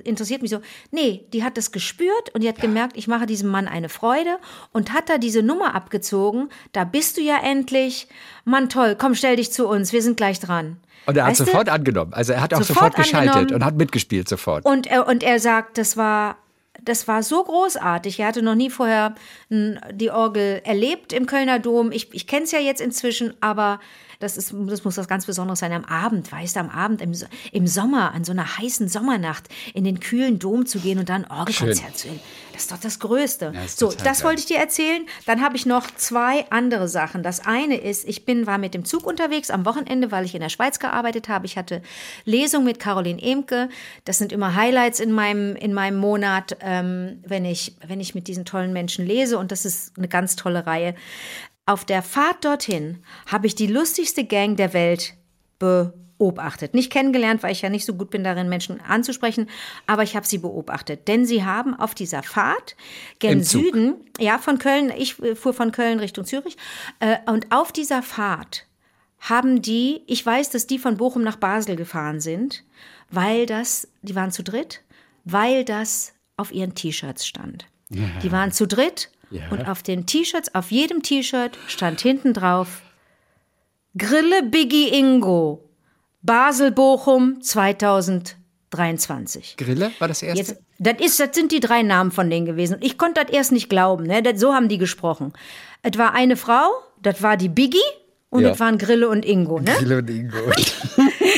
interessiert 0.04 0.42
mich 0.42 0.52
so. 0.52 0.60
Nee, 0.92 1.24
die 1.32 1.42
hat 1.42 1.56
das 1.56 1.72
gespürt 1.72 2.32
und 2.32 2.42
die 2.42 2.48
hat 2.48 2.60
gemerkt, 2.60 2.96
ich 2.96 3.08
mache 3.08 3.26
diesem 3.26 3.50
Mann 3.50 3.66
eine 3.66 3.88
Freude 3.88 4.38
und 4.72 4.92
hat 4.92 5.08
da 5.08 5.18
diese 5.18 5.42
Nummer 5.42 5.74
abgezogen. 5.74 6.48
Da 6.72 6.84
bist 6.84 7.16
du 7.16 7.22
ja 7.22 7.38
endlich. 7.42 8.06
Mann, 8.44 8.68
toll, 8.68 8.94
komm, 8.96 9.14
stell 9.14 9.36
dich 9.36 9.52
zu 9.52 9.66
uns, 9.66 9.92
wir 9.92 10.02
sind 10.02 10.16
gleich 10.16 10.38
dran. 10.38 10.76
Und 11.06 11.16
er 11.16 11.24
hat 11.24 11.30
Weißt 11.32 11.40
du? 11.40 11.44
sofort 11.44 11.68
angenommen. 11.68 12.12
Also 12.14 12.32
er 12.32 12.40
hat 12.40 12.54
auch 12.54 12.62
Sofort 12.62 12.94
sofort, 12.94 12.96
geschaltet 12.96 13.52
und 13.52 13.64
hat 13.64 13.76
mitgespielt 13.76 14.28
sofort. 14.28 14.64
Und 14.64 14.86
er, 14.86 15.06
und 15.06 15.22
er 15.22 15.38
sagt, 15.38 15.78
das 15.78 15.96
war, 15.96 16.36
das 16.82 17.08
war 17.08 17.22
so 17.22 17.44
großartig. 17.44 18.20
Er 18.20 18.28
hatte 18.28 18.42
noch 18.42 18.54
nie 18.54 18.70
vorher 18.70 19.14
n, 19.50 19.80
die 19.92 20.10
Orgel 20.10 20.60
erlebt 20.64 21.12
im 21.12 21.26
Kölner 21.26 21.58
Dom. 21.58 21.92
Ich, 21.92 22.12
ich 22.14 22.26
kenne 22.26 22.44
es 22.44 22.52
ja 22.52 22.58
jetzt 22.58 22.80
inzwischen, 22.80 23.34
aber 23.40 23.80
das, 24.24 24.36
ist, 24.36 24.54
das 24.66 24.84
muss 24.84 24.96
was 24.96 25.06
ganz 25.06 25.26
Besonderes 25.26 25.60
sein. 25.60 25.72
Am 25.72 25.84
Abend, 25.84 26.32
weißt 26.32 26.56
du, 26.56 26.60
am 26.60 26.70
Abend 26.70 27.00
im, 27.00 27.12
im 27.52 27.66
Sommer, 27.66 28.12
an 28.12 28.24
so 28.24 28.32
einer 28.32 28.58
heißen 28.58 28.88
Sommernacht, 28.88 29.48
in 29.74 29.84
den 29.84 30.00
kühlen 30.00 30.38
Dom 30.38 30.66
zu 30.66 30.80
gehen 30.80 30.98
und 30.98 31.08
dann 31.08 31.24
Orgelkonzert 31.24 31.96
zu 31.96 32.08
hören. 32.08 32.20
Das 32.52 32.62
ist 32.62 32.72
doch 32.72 32.78
das 32.78 32.98
Größte. 33.00 33.52
Ja, 33.52 33.64
ist 33.64 33.78
so, 33.78 33.90
das 33.90 34.18
geil. 34.18 34.28
wollte 34.28 34.40
ich 34.40 34.46
dir 34.46 34.58
erzählen. 34.58 35.06
Dann 35.26 35.42
habe 35.42 35.56
ich 35.56 35.66
noch 35.66 35.90
zwei 35.96 36.46
andere 36.50 36.88
Sachen. 36.88 37.22
Das 37.22 37.44
eine 37.44 37.76
ist, 37.76 38.08
ich 38.08 38.24
bin, 38.24 38.46
war 38.46 38.58
mit 38.58 38.74
dem 38.74 38.84
Zug 38.84 39.06
unterwegs 39.06 39.50
am 39.50 39.66
Wochenende, 39.66 40.12
weil 40.12 40.24
ich 40.24 40.34
in 40.34 40.40
der 40.40 40.48
Schweiz 40.48 40.78
gearbeitet 40.78 41.28
habe. 41.28 41.46
Ich 41.46 41.56
hatte 41.58 41.82
Lesung 42.24 42.64
mit 42.64 42.78
Caroline 42.78 43.20
Emke. 43.20 43.68
Das 44.04 44.18
sind 44.18 44.32
immer 44.32 44.54
Highlights 44.54 45.00
in 45.00 45.12
meinem, 45.12 45.56
in 45.56 45.74
meinem 45.74 45.98
Monat, 45.98 46.56
ähm, 46.60 47.20
wenn, 47.26 47.44
ich, 47.44 47.76
wenn 47.86 48.00
ich 48.00 48.14
mit 48.14 48.28
diesen 48.28 48.44
tollen 48.44 48.72
Menschen 48.72 49.04
lese. 49.04 49.36
Und 49.36 49.50
das 49.50 49.64
ist 49.64 49.98
eine 49.98 50.08
ganz 50.08 50.36
tolle 50.36 50.66
Reihe. 50.66 50.94
Auf 51.66 51.84
der 51.84 52.02
Fahrt 52.02 52.44
dorthin 52.44 52.98
habe 53.26 53.46
ich 53.46 53.54
die 53.54 53.66
lustigste 53.66 54.24
Gang 54.24 54.56
der 54.56 54.74
Welt 54.74 55.14
beobachtet. 55.58 56.74
Nicht 56.74 56.92
kennengelernt, 56.92 57.42
weil 57.42 57.52
ich 57.52 57.62
ja 57.62 57.70
nicht 57.70 57.86
so 57.86 57.94
gut 57.94 58.10
bin 58.10 58.22
darin, 58.22 58.50
Menschen 58.50 58.80
anzusprechen, 58.82 59.48
aber 59.86 60.02
ich 60.02 60.14
habe 60.14 60.26
sie 60.26 60.38
beobachtet. 60.38 61.08
Denn 61.08 61.24
sie 61.24 61.44
haben 61.44 61.74
auf 61.74 61.94
dieser 61.94 62.22
Fahrt 62.22 62.76
gen. 63.18 63.42
Süden, 63.42 63.94
ja, 64.18 64.38
von 64.38 64.58
Köln, 64.58 64.92
ich 64.96 65.22
äh, 65.22 65.34
fuhr 65.34 65.54
von 65.54 65.72
Köln 65.72 66.00
Richtung 66.00 66.26
Zürich, 66.26 66.58
äh, 67.00 67.16
und 67.26 67.50
auf 67.50 67.72
dieser 67.72 68.02
Fahrt 68.02 68.66
haben 69.20 69.62
die, 69.62 70.02
ich 70.06 70.24
weiß, 70.24 70.50
dass 70.50 70.66
die 70.66 70.78
von 70.78 70.98
Bochum 70.98 71.22
nach 71.22 71.36
Basel 71.36 71.76
gefahren 71.76 72.20
sind, 72.20 72.62
weil 73.10 73.46
das, 73.46 73.88
die 74.02 74.14
waren 74.14 74.32
zu 74.32 74.42
dritt, 74.42 74.82
weil 75.24 75.64
das 75.64 76.12
auf 76.36 76.52
ihren 76.52 76.74
T-Shirts 76.74 77.26
stand. 77.26 77.66
Die 77.88 78.32
waren 78.32 78.50
zu 78.50 78.66
dritt 78.66 79.10
Ja. 79.34 79.42
Und 79.50 79.68
auf 79.68 79.82
den 79.82 80.06
T-Shirts, 80.06 80.54
auf 80.54 80.70
jedem 80.70 81.02
T-Shirt 81.02 81.58
stand 81.66 82.00
hinten 82.00 82.32
drauf 82.34 82.82
Grille 83.98 84.44
Biggie 84.44 84.88
Ingo, 84.88 85.68
Basel-Bochum 86.22 87.40
2023. 88.70 89.56
Grille 89.56 89.92
war 89.98 90.08
das 90.08 90.22
erste? 90.22 90.38
Jetzt, 90.38 90.56
das, 90.78 90.94
ist, 91.00 91.20
das 91.20 91.34
sind 91.34 91.52
die 91.52 91.60
drei 91.60 91.82
Namen 91.82 92.10
von 92.12 92.30
denen 92.30 92.46
gewesen. 92.46 92.78
Ich 92.80 92.96
konnte 92.96 93.22
das 93.24 93.32
erst 93.34 93.52
nicht 93.52 93.68
glauben. 93.68 94.04
Ne? 94.06 94.22
Das, 94.22 94.40
so 94.40 94.54
haben 94.54 94.68
die 94.68 94.78
gesprochen. 94.78 95.32
Es 95.82 95.98
war 95.98 96.14
eine 96.14 96.36
Frau, 96.36 96.68
das 97.02 97.22
war 97.22 97.36
die 97.36 97.48
Biggie 97.48 97.78
und 98.30 98.44
Ja. 98.44 98.50
es 98.50 98.60
waren 98.60 98.78
Grille 98.78 99.08
und 99.08 99.24
Ingo. 99.24 99.58
Ne? 99.60 99.72
Grille 99.78 99.98
und 99.98 100.10
Ingo. 100.10 100.36
Chrissy, 100.46 100.76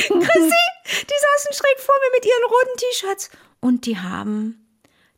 die 0.09 0.19
saßen 0.19 1.53
schräg 1.53 1.79
vor 1.79 1.95
mir 1.95 2.15
mit 2.15 2.25
ihren 2.25 2.43
roten 2.47 2.77
T-Shirts. 2.77 3.29
Und 3.59 3.85
die 3.87 3.97
haben, 3.97 4.63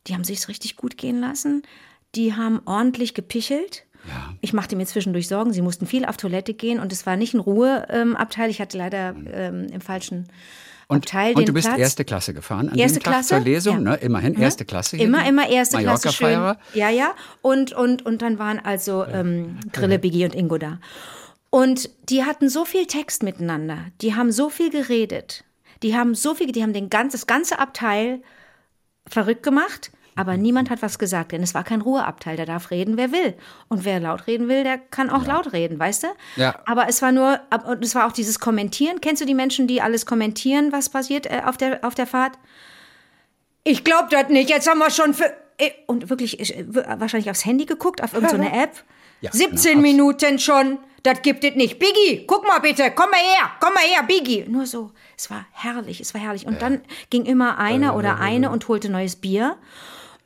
die 0.06 0.14
haben 0.14 0.24
sich's 0.24 0.48
richtig 0.48 0.76
gut 0.76 0.96
gehen 0.96 1.20
lassen. 1.20 1.62
Die 2.14 2.34
haben 2.34 2.60
ordentlich 2.66 3.14
gepichelt. 3.14 3.84
Ja. 4.08 4.34
Ich 4.40 4.52
machte 4.52 4.76
mir 4.76 4.86
zwischendurch 4.86 5.28
Sorgen. 5.28 5.52
Sie 5.52 5.62
mussten 5.62 5.86
viel 5.86 6.04
auf 6.04 6.16
Toilette 6.16 6.54
gehen 6.54 6.80
und 6.80 6.92
es 6.92 7.04
war 7.06 7.16
nicht 7.16 7.34
ein 7.34 7.40
Ruheabteil. 7.40 8.50
Ich 8.50 8.60
hatte 8.60 8.78
leider 8.78 9.14
ähm, 9.32 9.66
im 9.70 9.80
falschen 9.82 10.28
Und, 10.88 10.96
Abteil 11.04 11.34
und 11.34 11.40
den 11.40 11.46
du 11.46 11.52
bist 11.52 11.68
Platz. 11.68 11.78
erste 11.78 12.04
Klasse 12.04 12.32
gefahren 12.34 12.70
an 12.70 12.78
Erste 12.78 12.98
dem 12.98 13.04
Tag 13.04 13.12
Klasse? 13.12 13.28
zur 13.28 13.40
Lesung, 13.40 13.74
Ja. 13.84 13.90
ne? 13.92 13.96
Immerhin 13.96 14.34
erste 14.34 14.64
Klasse. 14.64 14.96
hier, 14.96 15.04
Immer, 15.06 15.28
immer 15.28 15.48
erste 15.48 15.78
Klasse 15.78 16.10
schön. 16.12 16.32
Mallorca-Feierer. 16.32 16.58
Ja, 16.74 16.88
ja. 16.90 17.14
Und, 17.42 17.72
und, 17.72 18.04
und 18.06 18.22
dann 18.22 18.38
waren 18.38 18.58
also 18.58 19.04
ähm, 19.04 19.58
Grille, 19.72 19.98
Biggie 19.98 20.24
und 20.24 20.34
Ingo 20.34 20.56
da. 20.58 20.78
Und 21.50 21.90
die 22.08 22.24
hatten 22.24 22.48
so 22.48 22.64
viel 22.64 22.86
Text 22.86 23.22
miteinander. 23.22 23.78
Die 24.00 24.14
haben 24.14 24.32
so 24.32 24.48
viel 24.50 24.70
geredet. 24.70 25.44
Die 25.82 25.96
haben 25.96 26.14
so 26.14 26.34
viel, 26.34 26.50
die 26.52 26.62
haben 26.62 26.72
den 26.72 26.90
ganz, 26.90 27.12
das 27.12 27.26
ganze 27.26 27.58
Abteil 27.58 28.22
verrückt 29.06 29.42
gemacht. 29.42 29.90
Aber 30.16 30.36
niemand 30.36 30.70
hat 30.70 30.82
was 30.82 30.98
gesagt, 30.98 31.32
denn 31.32 31.42
es 31.42 31.54
war 31.54 31.64
kein 31.64 31.80
Ruheabteil. 31.80 32.36
Der 32.36 32.46
darf 32.46 32.70
reden, 32.70 32.96
wer 32.96 33.12
will. 33.12 33.34
Und 33.68 33.84
wer 33.84 34.00
laut 34.00 34.26
reden 34.26 34.48
will, 34.48 34.64
der 34.64 34.76
kann 34.78 35.08
auch 35.08 35.24
laut 35.26 35.52
reden, 35.52 35.78
weißt 35.78 36.02
du? 36.02 36.06
Ja. 36.36 36.56
Aber 36.66 36.88
es 36.88 37.00
war 37.00 37.12
nur, 37.12 37.40
und 37.66 37.84
es 37.84 37.94
war 37.94 38.06
auch 38.06 38.12
dieses 38.12 38.40
Kommentieren. 38.40 39.00
Kennst 39.00 39.22
du 39.22 39.26
die 39.26 39.34
Menschen, 39.34 39.66
die 39.66 39.80
alles 39.80 40.06
kommentieren, 40.06 40.72
was 40.72 40.88
passiert 40.88 41.26
äh, 41.26 41.42
auf, 41.46 41.56
der, 41.56 41.84
auf 41.84 41.94
der 41.94 42.06
Fahrt? 42.06 42.38
Ich 43.64 43.84
glaube 43.84 44.08
das 44.10 44.28
nicht. 44.28 44.50
Jetzt 44.50 44.68
haben 44.68 44.78
wir 44.78 44.90
schon 44.90 45.14
für. 45.14 45.32
äh, 45.58 45.70
Und 45.86 46.10
wirklich 46.10 46.40
ich, 46.40 46.56
äh, 46.56 46.64
wahrscheinlich 46.68 47.30
aufs 47.30 47.44
Handy 47.44 47.66
geguckt, 47.66 48.02
auf 48.02 48.12
irgendeine 48.14 48.52
App. 48.62 48.82
Ja, 49.20 49.30
17 49.32 49.72
genau. 49.72 49.82
Minuten 49.82 50.38
schon. 50.38 50.78
Das 51.02 51.22
gibt 51.22 51.44
es 51.44 51.54
nicht. 51.54 51.78
Biggie, 51.78 52.24
guck 52.26 52.46
mal 52.46 52.58
bitte. 52.58 52.90
Komm 52.94 53.10
mal 53.10 53.16
her. 53.20 53.50
Komm 53.60 53.72
mal 53.72 53.82
her, 53.84 54.02
Biggie. 54.02 54.44
Nur 54.48 54.66
so. 54.66 54.90
Es 55.16 55.30
war 55.30 55.46
herrlich. 55.52 56.00
Es 56.00 56.12
war 56.14 56.20
herrlich. 56.20 56.46
Und 56.46 56.60
dann 56.60 56.82
ging 57.08 57.24
immer 57.24 57.56
einer 57.58 57.96
oder 57.96 58.18
eine 58.18 58.50
und 58.50 58.68
holte 58.68 58.90
neues 58.90 59.16
Bier. 59.16 59.56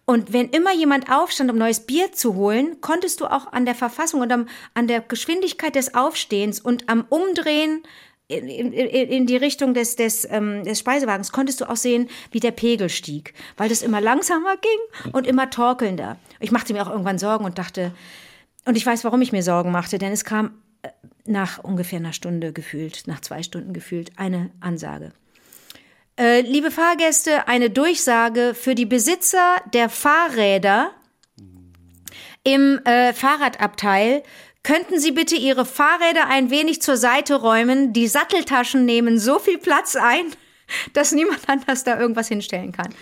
Und 0.06 0.32
wenn 0.32 0.50
immer 0.50 0.72
jemand 0.74 1.10
aufstand, 1.10 1.50
um 1.50 1.56
neues 1.56 1.80
Bier 1.80 2.12
zu 2.12 2.34
holen, 2.34 2.80
konntest 2.80 3.20
du 3.20 3.26
auch 3.26 3.52
an 3.52 3.64
der 3.64 3.74
Verfassung 3.74 4.20
und 4.20 4.32
am, 4.32 4.48
an 4.74 4.86
der 4.86 5.00
Geschwindigkeit 5.00 5.74
des 5.74 5.94
Aufstehens 5.94 6.60
und 6.60 6.88
am 6.88 7.06
Umdrehen 7.08 7.82
in, 8.26 8.48
in, 8.48 8.72
in 8.72 9.26
die 9.26 9.36
Richtung 9.36 9.74
des, 9.74 9.96
des, 9.96 10.26
ähm, 10.30 10.64
des 10.64 10.78
Speisewagens 10.78 11.32
konntest 11.32 11.60
du 11.60 11.68
auch 11.68 11.76
sehen, 11.76 12.08
wie 12.30 12.40
der 12.40 12.52
Pegel 12.52 12.88
stieg, 12.88 13.34
weil 13.56 13.68
das 13.68 13.82
immer 13.82 14.00
langsamer 14.00 14.56
ging 14.56 15.12
und 15.12 15.26
immer 15.26 15.50
torkelnder. 15.50 16.16
Ich 16.40 16.50
machte 16.50 16.72
mir 16.72 16.82
auch 16.82 16.90
irgendwann 16.90 17.18
Sorgen 17.18 17.44
und 17.44 17.58
dachte, 17.58 17.92
und 18.64 18.76
ich 18.76 18.86
weiß, 18.86 19.04
warum 19.04 19.20
ich 19.20 19.32
mir 19.32 19.42
Sorgen 19.42 19.72
machte, 19.72 19.98
denn 19.98 20.12
es 20.12 20.24
kam 20.24 20.54
äh, 20.82 20.88
nach 21.26 21.62
ungefähr 21.62 21.98
einer 21.98 22.14
Stunde 22.14 22.52
gefühlt, 22.52 23.06
nach 23.06 23.20
zwei 23.20 23.42
Stunden 23.42 23.74
gefühlt, 23.74 24.12
eine 24.16 24.50
Ansage. 24.60 25.12
Äh, 26.16 26.42
liebe 26.42 26.70
Fahrgäste, 26.70 27.48
eine 27.48 27.70
Durchsage 27.70 28.54
für 28.54 28.76
die 28.76 28.86
Besitzer 28.86 29.56
der 29.72 29.88
Fahrräder 29.88 30.92
im 32.44 32.78
äh, 32.84 33.12
Fahrradabteil. 33.12 34.22
Könnten 34.62 35.00
Sie 35.00 35.10
bitte 35.10 35.34
Ihre 35.34 35.66
Fahrräder 35.66 36.28
ein 36.28 36.50
wenig 36.50 36.80
zur 36.82 36.96
Seite 36.96 37.34
räumen? 37.34 37.92
Die 37.92 38.06
Satteltaschen 38.06 38.84
nehmen 38.84 39.18
so 39.18 39.40
viel 39.40 39.58
Platz 39.58 39.96
ein, 39.96 40.26
dass 40.92 41.10
niemand 41.10 41.48
anders 41.48 41.82
da 41.82 41.98
irgendwas 41.98 42.28
hinstellen 42.28 42.70
kann. 42.70 42.94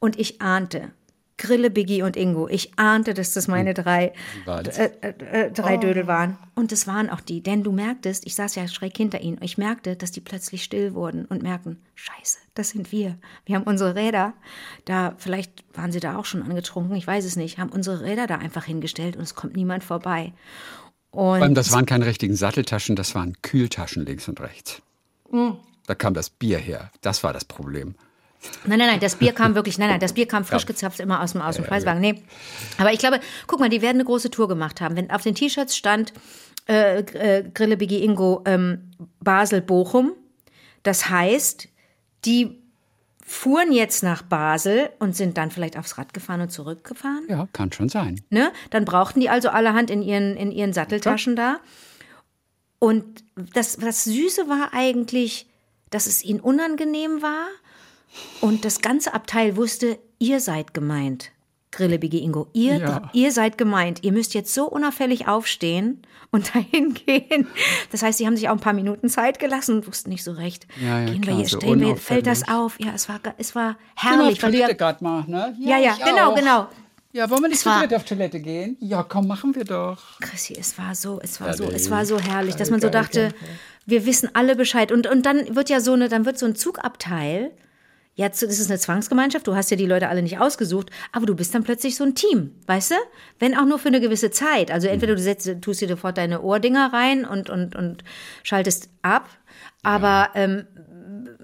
Und 0.00 0.18
ich 0.18 0.40
ahnte, 0.40 0.90
Grille, 1.38 1.70
Biggie 1.70 2.02
und 2.02 2.16
Ingo, 2.16 2.48
ich 2.48 2.78
ahnte, 2.78 3.14
dass 3.14 3.32
das 3.32 3.48
meine 3.48 3.72
drei, 3.72 4.12
war 4.44 4.62
das? 4.62 4.76
äh, 4.76 4.90
äh, 5.00 5.50
drei 5.50 5.76
Dödel 5.76 6.06
waren. 6.06 6.36
Und 6.54 6.72
es 6.72 6.86
waren 6.86 7.08
auch 7.08 7.20
die, 7.20 7.42
denn 7.42 7.62
du 7.62 7.72
merktest, 7.72 8.26
ich 8.26 8.34
saß 8.34 8.56
ja 8.56 8.66
schräg 8.68 8.96
hinter 8.96 9.20
ihnen, 9.20 9.38
ich 9.40 9.56
merkte, 9.56 9.96
dass 9.96 10.10
die 10.10 10.20
plötzlich 10.20 10.64
still 10.64 10.94
wurden 10.94 11.24
und 11.24 11.42
merkten, 11.42 11.80
scheiße, 11.94 12.38
das 12.54 12.70
sind 12.70 12.92
wir. 12.92 13.16
Wir 13.46 13.56
haben 13.56 13.62
unsere 13.62 13.94
Räder, 13.94 14.34
da, 14.84 15.14
vielleicht 15.16 15.64
waren 15.74 15.92
sie 15.92 16.00
da 16.00 16.18
auch 16.18 16.24
schon 16.24 16.42
angetrunken, 16.42 16.96
ich 16.96 17.06
weiß 17.06 17.24
es 17.24 17.36
nicht, 17.36 17.58
haben 17.58 17.70
unsere 17.70 18.02
Räder 18.02 18.26
da 18.26 18.36
einfach 18.36 18.64
hingestellt 18.64 19.16
und 19.16 19.22
es 19.22 19.34
kommt 19.34 19.56
niemand 19.56 19.84
vorbei. 19.84 20.32
Und 21.10 21.18
Vor 21.20 21.34
allem, 21.34 21.54
das 21.54 21.72
waren 21.72 21.86
keine 21.86 22.06
richtigen 22.06 22.36
Satteltaschen, 22.36 22.96
das 22.96 23.14
waren 23.14 23.40
Kühltaschen 23.42 24.04
links 24.04 24.28
und 24.28 24.40
rechts. 24.40 24.82
Mm. 25.30 25.52
Da 25.86 25.94
kam 25.94 26.12
das 26.12 26.28
Bier 26.28 26.58
her. 26.58 26.90
Das 27.00 27.24
war 27.24 27.32
das 27.32 27.46
Problem. 27.46 27.94
Nein, 28.64 28.78
nein, 28.78 28.88
nein, 28.88 29.00
das 29.00 29.16
Bier 29.16 29.32
kam 29.32 29.54
wirklich, 29.56 29.78
nein, 29.78 29.88
nein, 29.88 30.00
das 30.00 30.12
Bier 30.12 30.26
kam 30.26 30.44
frisch 30.44 30.66
gezapft 30.66 31.00
immer 31.00 31.22
aus 31.22 31.32
dem, 31.32 31.42
aus 31.42 31.56
dem 31.56 31.64
Preiswagen. 31.64 32.00
Nee. 32.00 32.22
Aber 32.78 32.92
ich 32.92 32.98
glaube, 32.98 33.20
guck 33.46 33.60
mal, 33.60 33.68
die 33.68 33.82
werden 33.82 33.96
eine 33.96 34.04
große 34.04 34.30
Tour 34.30 34.48
gemacht 34.48 34.80
haben. 34.80 34.96
Wenn 34.96 35.10
auf 35.10 35.22
den 35.22 35.34
T-Shirts 35.34 35.76
stand 35.76 36.12
äh, 36.68 37.00
äh, 37.00 37.44
Grille 37.52 37.76
Biggie 37.76 38.02
Ingo 38.02 38.42
ähm, 38.46 38.92
Basel 39.20 39.60
Bochum, 39.60 40.12
das 40.82 41.08
heißt, 41.08 41.68
die 42.24 42.62
fuhren 43.28 43.72
jetzt 43.72 44.02
nach 44.02 44.22
Basel 44.22 44.88
und 44.98 45.14
sind 45.14 45.36
dann 45.36 45.50
vielleicht 45.50 45.76
aufs 45.76 45.98
Rad 45.98 46.14
gefahren 46.14 46.40
und 46.40 46.50
zurückgefahren. 46.50 47.26
Ja, 47.28 47.46
kann 47.52 47.70
schon 47.72 47.90
sein. 47.90 48.20
Ne? 48.30 48.52
Dann 48.70 48.86
brauchten 48.86 49.20
die 49.20 49.28
also 49.28 49.50
allerhand 49.50 49.90
in 49.90 50.00
ihren, 50.00 50.34
in 50.34 50.50
ihren 50.50 50.72
Satteltaschen 50.72 51.36
da. 51.36 51.58
Und 52.78 53.22
das, 53.52 53.76
das 53.76 54.04
Süße 54.04 54.48
war 54.48 54.70
eigentlich, 54.72 55.46
dass 55.90 56.06
es 56.06 56.24
ihnen 56.24 56.40
unangenehm 56.40 57.20
war 57.20 57.48
und 58.40 58.64
das 58.64 58.80
ganze 58.80 59.14
Abteil 59.14 59.56
wusste, 59.56 59.98
ihr 60.18 60.40
seid 60.40 60.74
gemeint. 60.74 61.30
Grille 61.70 61.98
Biggie 61.98 62.22
Ingo, 62.22 62.48
ihr, 62.54 62.78
Ja. 62.78 63.10
ihr 63.12 63.30
seid 63.30 63.58
gemeint. 63.58 64.02
Ihr 64.02 64.12
müsst 64.12 64.32
jetzt 64.34 64.54
so 64.54 64.64
unauffällig 64.64 65.28
aufstehen 65.28 66.02
und 66.30 66.50
dahin 66.54 66.94
gehen. 66.94 67.46
Das 67.92 68.02
heißt, 68.02 68.18
sie 68.18 68.26
haben 68.26 68.36
sich 68.36 68.48
auch 68.48 68.52
ein 68.54 68.60
paar 68.60 68.72
Minuten 68.72 69.08
Zeit 69.10 69.38
gelassen 69.38 69.76
und 69.76 69.86
wussten 69.86 70.08
nicht 70.08 70.24
so 70.24 70.32
recht. 70.32 70.66
Ja, 70.80 71.00
ja, 71.00 71.06
gehen 71.06 71.20
klar, 71.20 71.36
wir 71.36 71.40
hier, 71.42 71.48
so 71.48 71.60
stehen 71.60 71.80
wir, 71.80 71.96
fällt 71.96 72.26
das 72.26 72.48
auf? 72.48 72.80
Ja, 72.80 72.92
es 72.94 73.08
war, 73.08 73.20
es 73.36 73.54
war 73.54 73.76
herrlich. 73.96 74.38
du 74.38 74.48
ja, 74.50 74.72
gerade 74.72 75.04
mal, 75.04 75.24
ne? 75.26 75.56
ja, 75.60 75.78
ja, 75.78 75.94
genau, 76.04 76.30
auch. 76.30 76.34
genau. 76.34 76.66
Ja, 77.12 77.28
wollen 77.30 77.42
wir 77.42 77.48
nicht 77.48 77.64
dritt 77.64 77.94
auf 77.94 78.04
Toilette 78.04 78.38
gehen? 78.38 78.76
Ja, 78.80 79.02
komm, 79.02 79.26
machen 79.26 79.54
wir 79.54 79.64
doch. 79.64 80.20
Chrissy, 80.20 80.56
es 80.58 80.76
war 80.78 80.94
so, 80.94 81.18
es 81.22 81.40
war 81.40 81.48
Ja, 81.48 81.54
so, 81.54 81.64
es 81.64 81.90
war 81.90 82.04
so 82.04 82.18
herrlich, 82.20 82.54
dass 82.56 82.70
man 82.70 82.80
so 82.80 82.90
dachte, 82.90 83.34
wir 83.86 84.04
wissen 84.04 84.28
alle 84.34 84.56
Bescheid. 84.56 84.92
Und, 84.92 85.06
und 85.06 85.24
dann 85.24 85.56
wird 85.56 85.70
ja 85.70 85.80
so 85.80 85.94
eine, 85.94 86.08
dann 86.08 86.26
wird 86.26 86.38
so 86.38 86.44
ein 86.46 86.54
Zugabteil, 86.54 87.50
das 88.26 88.42
ist 88.42 88.70
eine 88.70 88.78
Zwangsgemeinschaft, 88.78 89.46
du 89.46 89.54
hast 89.54 89.70
ja 89.70 89.76
die 89.76 89.86
Leute 89.86 90.08
alle 90.08 90.22
nicht 90.22 90.40
ausgesucht, 90.40 90.90
aber 91.12 91.26
du 91.26 91.36
bist 91.36 91.54
dann 91.54 91.62
plötzlich 91.62 91.94
so 91.94 92.04
ein 92.04 92.14
Team, 92.14 92.54
weißt 92.66 92.90
du? 92.90 92.94
Wenn 93.38 93.56
auch 93.56 93.64
nur 93.64 93.78
für 93.78 93.88
eine 93.88 94.00
gewisse 94.00 94.30
Zeit. 94.30 94.70
Also 94.70 94.88
entweder 94.88 95.14
du 95.14 95.20
setzt, 95.20 95.48
tust 95.60 95.80
dir 95.80 95.88
sofort 95.88 96.18
deine 96.18 96.42
Ohrdinger 96.42 96.92
rein 96.92 97.24
und, 97.24 97.48
und, 97.48 97.76
und 97.76 98.02
schaltest 98.42 98.88
ab, 99.02 99.28
aber 99.82 100.30
ähm, 100.34 100.66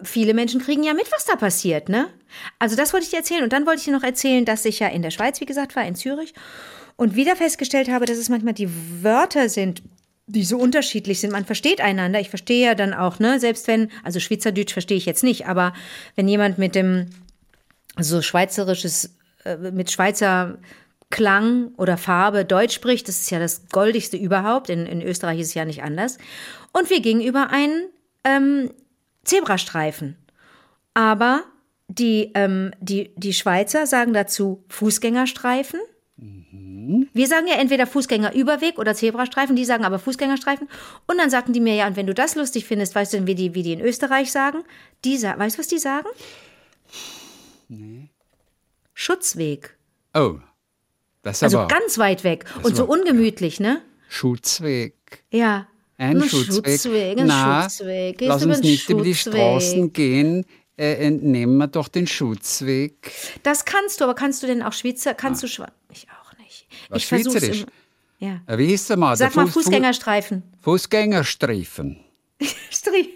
viele 0.03 0.35
Menschen 0.35 0.61
kriegen 0.61 0.83
ja 0.83 0.95
mit, 0.95 1.11
was 1.13 1.25
da 1.25 1.37
passiert, 1.37 1.89
ne? 1.89 2.09
Also 2.59 2.77
das 2.77 2.93
wollte 2.93 3.05
ich 3.05 3.11
dir 3.11 3.19
erzählen. 3.19 3.45
Und 3.45 3.53
dann 3.53 3.67
wollte 3.67 3.79
ich 3.79 3.85
dir 3.85 3.93
noch 3.93 4.03
erzählen, 4.03 4.45
dass 4.45 4.65
ich 4.65 4.81
ja 4.81 4.89
in 4.89 5.03
der 5.03 5.11
Schweiz, 5.11 5.41
wie 5.41 5.47
gesagt, 5.47 5.77
war, 5.77 5.87
in 5.87 5.95
Zürich. 5.95 6.35
Und 6.97 7.17
wieder 7.17 7.37
festgestellt 7.37 7.89
habe, 7.89 8.07
dass 8.07 8.19
es 8.19 8.29
manchmal 8.29 8.55
die 8.55 8.71
Wörter 9.03 9.49
sind, 9.49 9.83
die 10.27 10.45
so 10.45 10.57
unterschiedlich 10.59 11.21
sind. 11.21 11.33
Man 11.33 11.45
versteht 11.45 11.81
einander. 11.81 12.21
Ich 12.21 12.31
verstehe 12.31 12.67
ja 12.67 12.75
dann 12.75 12.95
auch, 12.95 13.19
ne, 13.19 13.39
selbst 13.41 13.69
wenn, 13.69 13.91
also 14.03 14.21
Schweizerdeutsch 14.21 14.73
verstehe 14.73 14.97
ich 14.97 15.07
jetzt 15.07 15.25
nicht, 15.25 15.47
aber 15.47 15.75
wenn 16.17 16.29
jemand 16.29 16.59
mit 16.59 16.75
dem 16.75 17.11
so 17.99 18.23
schweizerisches, 18.23 19.15
äh, 19.45 19.57
mit 19.57 19.91
Schweizer 19.91 20.59
Klang 21.11 21.69
oder 21.77 21.97
Farbe 21.97 22.45
Deutsch 22.45 22.75
spricht, 22.75 23.07
das 23.07 23.21
ist 23.21 23.31
ja 23.31 23.39
das 23.39 23.69
Goldigste 23.69 24.17
überhaupt. 24.17 24.69
In, 24.71 24.87
in 24.87 25.03
Österreich 25.03 25.39
ist 25.39 25.49
es 25.49 25.55
ja 25.55 25.65
nicht 25.65 25.83
anders. 25.83 26.19
Und 26.73 26.91
wir 26.91 27.01
gingen 27.01 27.21
über 27.21 27.51
einen 27.51 27.89
ähm, 28.25 28.71
Zebrastreifen. 29.23 30.17
Aber 30.95 31.45
die, 31.89 32.33
ähm, 32.35 32.73
die, 32.81 33.13
die 33.17 33.33
Schweizer 33.33 33.87
sagen 33.87 34.13
dazu 34.13 34.65
Fußgängerstreifen. 34.69 35.79
Wir 37.13 37.27
sagen 37.27 37.47
ja 37.47 37.55
entweder 37.57 37.87
Fußgängerüberweg 37.87 38.79
oder 38.79 38.95
Zebrastreifen, 38.95 39.57
die 39.57 39.65
sagen 39.65 39.85
aber 39.85 39.99
Fußgängerstreifen. 39.99 40.69
Und 41.07 41.19
dann 41.19 41.31
sagten 41.31 41.53
die 41.53 41.61
mir, 41.61 41.75
ja, 41.75 41.87
und 41.87 41.97
wenn 41.97 42.07
du 42.07 42.15
das 42.15 42.35
lustig 42.35 42.67
findest, 42.67 42.95
weißt 42.95 43.13
du 43.13 43.17
denn, 43.19 43.27
wie 43.27 43.35
die, 43.35 43.55
wie 43.55 43.63
die 43.63 43.73
in 43.73 43.81
Österreich 43.81 44.33
sagen? 44.33 44.65
Die 45.05 45.21
weißt 45.23 45.57
du, 45.57 45.61
was 45.61 45.69
die 45.69 45.79
sagen? 45.79 46.09
Schutzweg. 48.93 49.77
Oh, 50.15 50.39
das 51.23 51.39
ist 51.39 51.43
Also 51.45 51.59
aber 51.61 51.69
ganz 51.69 51.99
weit 51.99 52.23
weg 52.25 52.45
und 52.63 52.77
so 52.77 52.85
ungemütlich, 52.85 53.59
ne? 53.61 53.81
Schutzweg. 54.09 54.95
Ja. 55.31 55.67
Ein 55.97 56.23
Ein 56.23 56.29
Schutzweg. 56.29 56.67
Schutzweg, 56.81 57.19
ein 57.19 57.27
Na, 57.27 57.63
Schutzweg. 57.63 58.21
Lass 58.21 58.45
uns 58.45 58.61
nicht 58.61 58.89
über 58.91 59.03
die 59.03 59.15
Schutzweg. 59.15 59.41
Straßen 59.41 59.93
gehen. 59.93 60.45
Äh, 60.77 61.09
nehmen 61.11 61.57
wir 61.57 61.69
doch 61.69 61.87
den 61.87 62.07
Schutzweg. 62.07 63.13
Das 63.45 63.65
kannst 63.65 64.01
du, 64.01 64.05
aber 64.05 64.15
kannst 64.15 64.43
du 64.43 64.49
denn 64.49 64.61
auch 64.63 64.73
Schweizer? 64.73 65.15
Kannst 65.15 65.43
du 65.43 65.47
Schwe 65.47 65.69
Ich 65.93 66.09
auch 66.11 66.24
Ich 66.95 67.07
versuch's 67.07 67.33
Schweizerisch? 67.41 67.65
Ja. 68.19 68.41
Äh, 68.47 68.59
Wie 68.59 68.67
hieß 68.67 68.87
der 68.87 68.97
mal? 68.97 69.17
Sag 69.17 69.33
Der 69.33 69.43
mal 69.43 69.49
Fuß- 69.49 69.53
Fu- 69.53 69.61
Fußgängerstreifen. 69.63 70.43
Fußgängerstreifen. 70.63 72.01
Strie- 72.71 73.09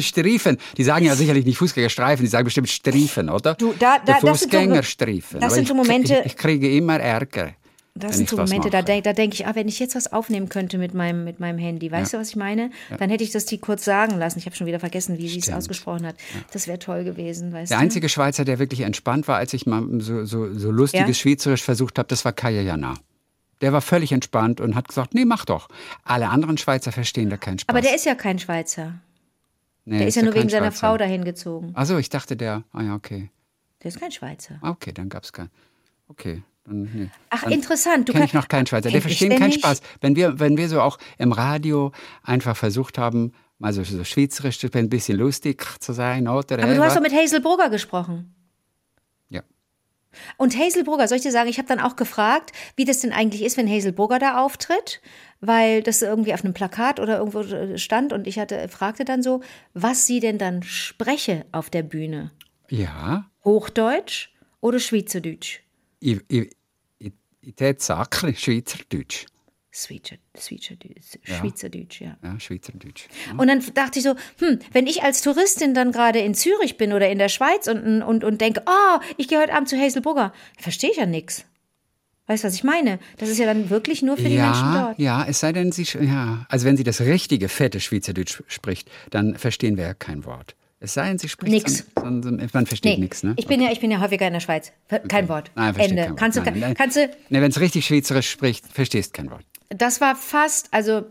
Striefen. 0.00 0.58
Die 0.76 0.84
sagen 0.84 1.04
ja 1.04 1.16
sicherlich 1.16 1.44
nicht 1.44 1.58
Fußgängerstreifen, 1.58 2.24
die 2.24 2.30
sagen 2.30 2.44
bestimmt 2.44 2.68
Striefen, 2.68 3.28
oder? 3.28 3.54
Du, 3.54 3.74
da- 3.78 3.98
Der 3.98 4.14
da- 4.14 4.20
das 4.20 4.20
sind 4.20 4.52
so- 4.52 4.58
Fußgängerstreifen. 4.58 5.40
das 5.40 5.54
sind 5.54 5.62
ich, 5.64 5.68
so 5.68 5.74
Momente- 5.74 6.20
Ich, 6.20 6.26
ich 6.32 6.36
kriege 6.36 6.74
immer 6.76 6.98
Ärger. 7.00 7.54
Das 7.96 8.16
sind 8.16 8.28
so 8.28 8.36
Momente, 8.36 8.70
da, 8.70 8.82
denk, 8.82 9.04
denke 9.04 9.34
ich, 9.34 9.46
ah, 9.46 9.54
wenn 9.54 9.68
ich 9.68 9.78
jetzt 9.78 9.94
was 9.94 10.12
aufnehmen 10.12 10.48
könnte 10.48 10.78
mit 10.78 10.94
meinem, 10.94 11.22
mit 11.22 11.38
meinem 11.38 11.58
Handy, 11.58 11.92
weißt 11.92 12.12
du, 12.14 12.18
was 12.18 12.30
ich 12.30 12.36
meine? 12.36 12.70
Dann 12.98 13.08
hätte 13.08 13.22
ich 13.22 13.30
das 13.30 13.46
die 13.46 13.58
kurz 13.58 13.84
sagen 13.84 14.18
lassen. 14.18 14.40
Ich 14.40 14.46
habe 14.46 14.56
schon 14.56 14.66
wieder 14.66 14.80
vergessen, 14.80 15.16
wie 15.18 15.28
sie 15.28 15.38
es 15.38 15.48
ausgesprochen 15.52 16.04
hat. 16.04 16.16
Das 16.52 16.66
wäre 16.66 16.80
toll 16.80 17.04
gewesen, 17.04 17.52
weißt 17.52 17.70
Der 17.70 17.78
du? 17.78 17.82
einzige 17.84 18.08
Schweizer, 18.08 18.44
der 18.44 18.58
wirklich 18.58 18.80
entspannt 18.80 19.28
war, 19.28 19.36
als 19.36 19.52
ich 19.54 19.64
mal 19.66 19.86
so, 20.00 20.24
so, 20.24 20.52
so 20.52 20.70
lustiges 20.72 21.06
Ja? 21.06 21.14
Schweizerisch 21.14 21.62
versucht 21.62 21.96
habe, 22.00 22.08
das 22.08 22.24
war 22.24 22.32
Kaya 22.32 22.62
Jana. 22.62 22.94
Der 23.60 23.72
war 23.72 23.80
völlig 23.80 24.10
entspannt 24.10 24.60
und 24.60 24.74
hat 24.74 24.88
gesagt, 24.88 25.14
nee, 25.14 25.24
mach 25.24 25.44
doch. 25.44 25.68
Alle 26.02 26.30
anderen 26.30 26.58
Schweizer 26.58 26.90
verstehen 26.90 27.30
da 27.30 27.36
keinen 27.36 27.60
Spaß. 27.60 27.72
Aber 27.72 27.80
der 27.80 27.94
ist 27.94 28.04
ja 28.04 28.16
kein 28.16 28.40
Schweizer. 28.40 28.94
nee, 29.84 29.98
Der 29.98 30.08
ist 30.08 30.16
ja 30.16 30.22
nur 30.24 30.34
wegen 30.34 30.48
seiner 30.48 30.66
Schweizer. 30.72 30.78
Frau 30.88 30.96
dahin 30.98 31.24
gezogen. 31.24 31.70
Achso, 31.74 31.96
ich 31.96 32.08
dachte 32.08 32.36
der, 32.36 32.64
ah 32.72 32.82
ja, 32.82 32.94
okay. 32.96 33.30
Der 33.84 33.90
ist 33.90 34.00
kein 34.00 34.10
Schweizer. 34.10 34.58
Ah, 34.62 34.70
Okay, 34.70 34.92
dann 34.92 35.08
gab's 35.08 35.32
kein. 35.32 35.48
Okay, 36.08 36.42
dann, 36.64 36.82
nee. 36.94 37.10
Ach, 37.30 37.42
dann 37.44 37.52
interessant. 37.52 38.08
Du 38.08 38.12
Kenn 38.12 38.20
kann- 38.20 38.26
ich 38.28 38.34
noch 38.34 38.48
keinen 38.48 38.66
Schweizer. 38.66 38.90
Der 38.90 39.02
verstehen 39.02 39.30
denn 39.30 39.38
keinen? 39.38 39.52
Spaß. 39.52 39.82
Wenn 40.00 40.16
wir, 40.16 40.40
wenn 40.40 40.56
wir 40.56 40.68
so 40.68 40.80
auch 40.80 40.98
im 41.18 41.32
Radio 41.32 41.92
einfach 42.22 42.56
versucht 42.56 42.98
haben, 42.98 43.32
mal 43.58 43.72
so, 43.72 43.84
so 43.84 44.02
schweizerisch 44.04 44.58
zu 44.58 44.68
ein 44.72 44.88
bisschen 44.88 45.18
lustig 45.18 45.64
zu 45.80 45.92
sein, 45.92 46.26
oder? 46.26 46.62
Aber 46.62 46.74
du 46.74 46.82
hast 46.82 46.96
doch 46.96 47.02
mit 47.02 47.12
Hazel 47.12 47.40
Brugger 47.40 47.70
gesprochen. 47.70 48.34
Ja. 49.28 49.42
Und 50.36 50.56
Hazel 50.58 50.84
Brugger, 50.84 51.06
soll 51.08 51.16
ich 51.16 51.22
dir 51.22 51.32
sagen, 51.32 51.48
ich 51.48 51.58
habe 51.58 51.68
dann 51.68 51.80
auch 51.80 51.96
gefragt, 51.96 52.52
wie 52.76 52.84
das 52.84 53.00
denn 53.00 53.12
eigentlich 53.12 53.42
ist, 53.42 53.56
wenn 53.56 53.68
Hazel 53.68 53.92
Brugger 53.92 54.18
da 54.18 54.42
auftritt, 54.42 55.00
weil 55.40 55.82
das 55.82 56.02
irgendwie 56.02 56.32
auf 56.34 56.44
einem 56.44 56.54
Plakat 56.54 56.98
oder 56.98 57.18
irgendwo 57.18 57.76
stand 57.76 58.12
und 58.12 58.26
ich 58.26 58.38
hatte, 58.38 58.68
fragte 58.68 59.04
dann 59.04 59.22
so, 59.22 59.42
was 59.74 60.06
sie 60.06 60.20
denn 60.20 60.38
dann 60.38 60.62
spreche 60.62 61.44
auf 61.52 61.68
der 61.68 61.82
Bühne. 61.82 62.30
Ja. 62.70 63.30
Hochdeutsch 63.44 64.30
oder 64.60 64.78
Schweizerdeutsch? 64.78 65.60
Ich, 66.04 66.20
ich, 66.28 66.50
ich, 66.98 67.12
ich 67.40 67.54
tät 67.54 67.82
Schweizerdeutsch. 67.82 69.24
Schweizer, 69.70 70.16
Schweizerdeutsch, 70.38 71.18
Schweizerdeutsch, 71.24 72.00
ja. 72.02 72.18
Ja, 72.22 72.38
Schweizerdeutsch. 72.38 73.06
Und 73.38 73.48
dann 73.48 73.64
dachte 73.72 73.98
ich 73.98 74.04
so, 74.04 74.14
hm, 74.38 74.58
wenn 74.72 74.86
ich 74.86 75.02
als 75.02 75.22
Touristin 75.22 75.72
dann 75.72 75.92
gerade 75.92 76.18
in 76.18 76.34
Zürich 76.34 76.76
bin 76.76 76.92
oder 76.92 77.08
in 77.08 77.18
der 77.18 77.30
Schweiz 77.30 77.68
und, 77.68 78.02
und, 78.02 78.22
und 78.22 78.40
denke, 78.42 78.62
oh, 78.66 79.00
ich 79.16 79.28
gehe 79.28 79.40
heute 79.40 79.54
Abend 79.54 79.70
zu 79.70 79.78
Hazel 79.78 80.02
Brugger, 80.02 80.34
verstehe 80.58 80.90
ich 80.90 80.98
ja 80.98 81.06
nix. 81.06 81.46
Weißt 82.26 82.44
du, 82.44 82.48
was 82.48 82.54
ich 82.54 82.64
meine? 82.64 82.98
Das 83.16 83.30
ist 83.30 83.38
ja 83.38 83.46
dann 83.46 83.70
wirklich 83.70 84.02
nur 84.02 84.16
für 84.16 84.28
die 84.28 84.36
Menschen 84.36 84.74
Ja, 84.74 84.86
dort. 84.86 84.98
ja, 84.98 85.24
es 85.26 85.40
sei 85.40 85.52
denn, 85.52 85.72
sie, 85.72 85.84
ja, 85.84 86.44
also 86.50 86.66
wenn 86.66 86.76
sie 86.76 86.84
das 86.84 87.00
richtige, 87.00 87.48
fette 87.48 87.80
Schweizerdeutsch 87.80 88.42
spricht, 88.46 88.90
dann 89.10 89.36
verstehen 89.38 89.78
wir 89.78 89.84
ja 89.84 89.94
kein 89.94 90.26
Wort. 90.26 90.54
Es 90.84 90.94
sei 90.94 91.08
denn, 91.08 91.18
sie 91.18 91.28
spricht 91.30 91.50
Nix. 91.52 91.78
So, 91.96 92.22
so, 92.22 92.30
man 92.30 92.66
versteht 92.66 92.98
nichts, 92.98 93.22
ne? 93.22 93.32
ich 93.38 93.46
bin 93.46 93.60
ja, 93.62 93.72
ich 93.72 93.80
bin 93.80 93.90
ja 93.90 94.00
häufiger 94.00 94.26
in 94.26 94.34
der 94.34 94.40
Schweiz. 94.40 94.70
Kein 95.08 95.28
Wort. 95.30 95.50
Nein, 95.54 95.74
Ende. 95.76 95.96
kein 95.96 96.10
Wort. 96.10 96.18
Kannst 96.18 96.36
du, 96.36 96.42
Nein, 96.42 96.60
nein. 96.60 96.74
kannst 96.74 96.96
du, 96.96 97.06
Ne, 97.30 97.40
wenn 97.40 97.50
es 97.50 97.58
richtig 97.58 97.86
Schweizerisch 97.86 98.28
spricht, 98.30 98.66
verstehst 98.70 99.14
kein 99.14 99.30
Wort. 99.30 99.44
das 99.70 100.02
war 100.02 100.14
fast, 100.14 100.68
also 100.72 101.04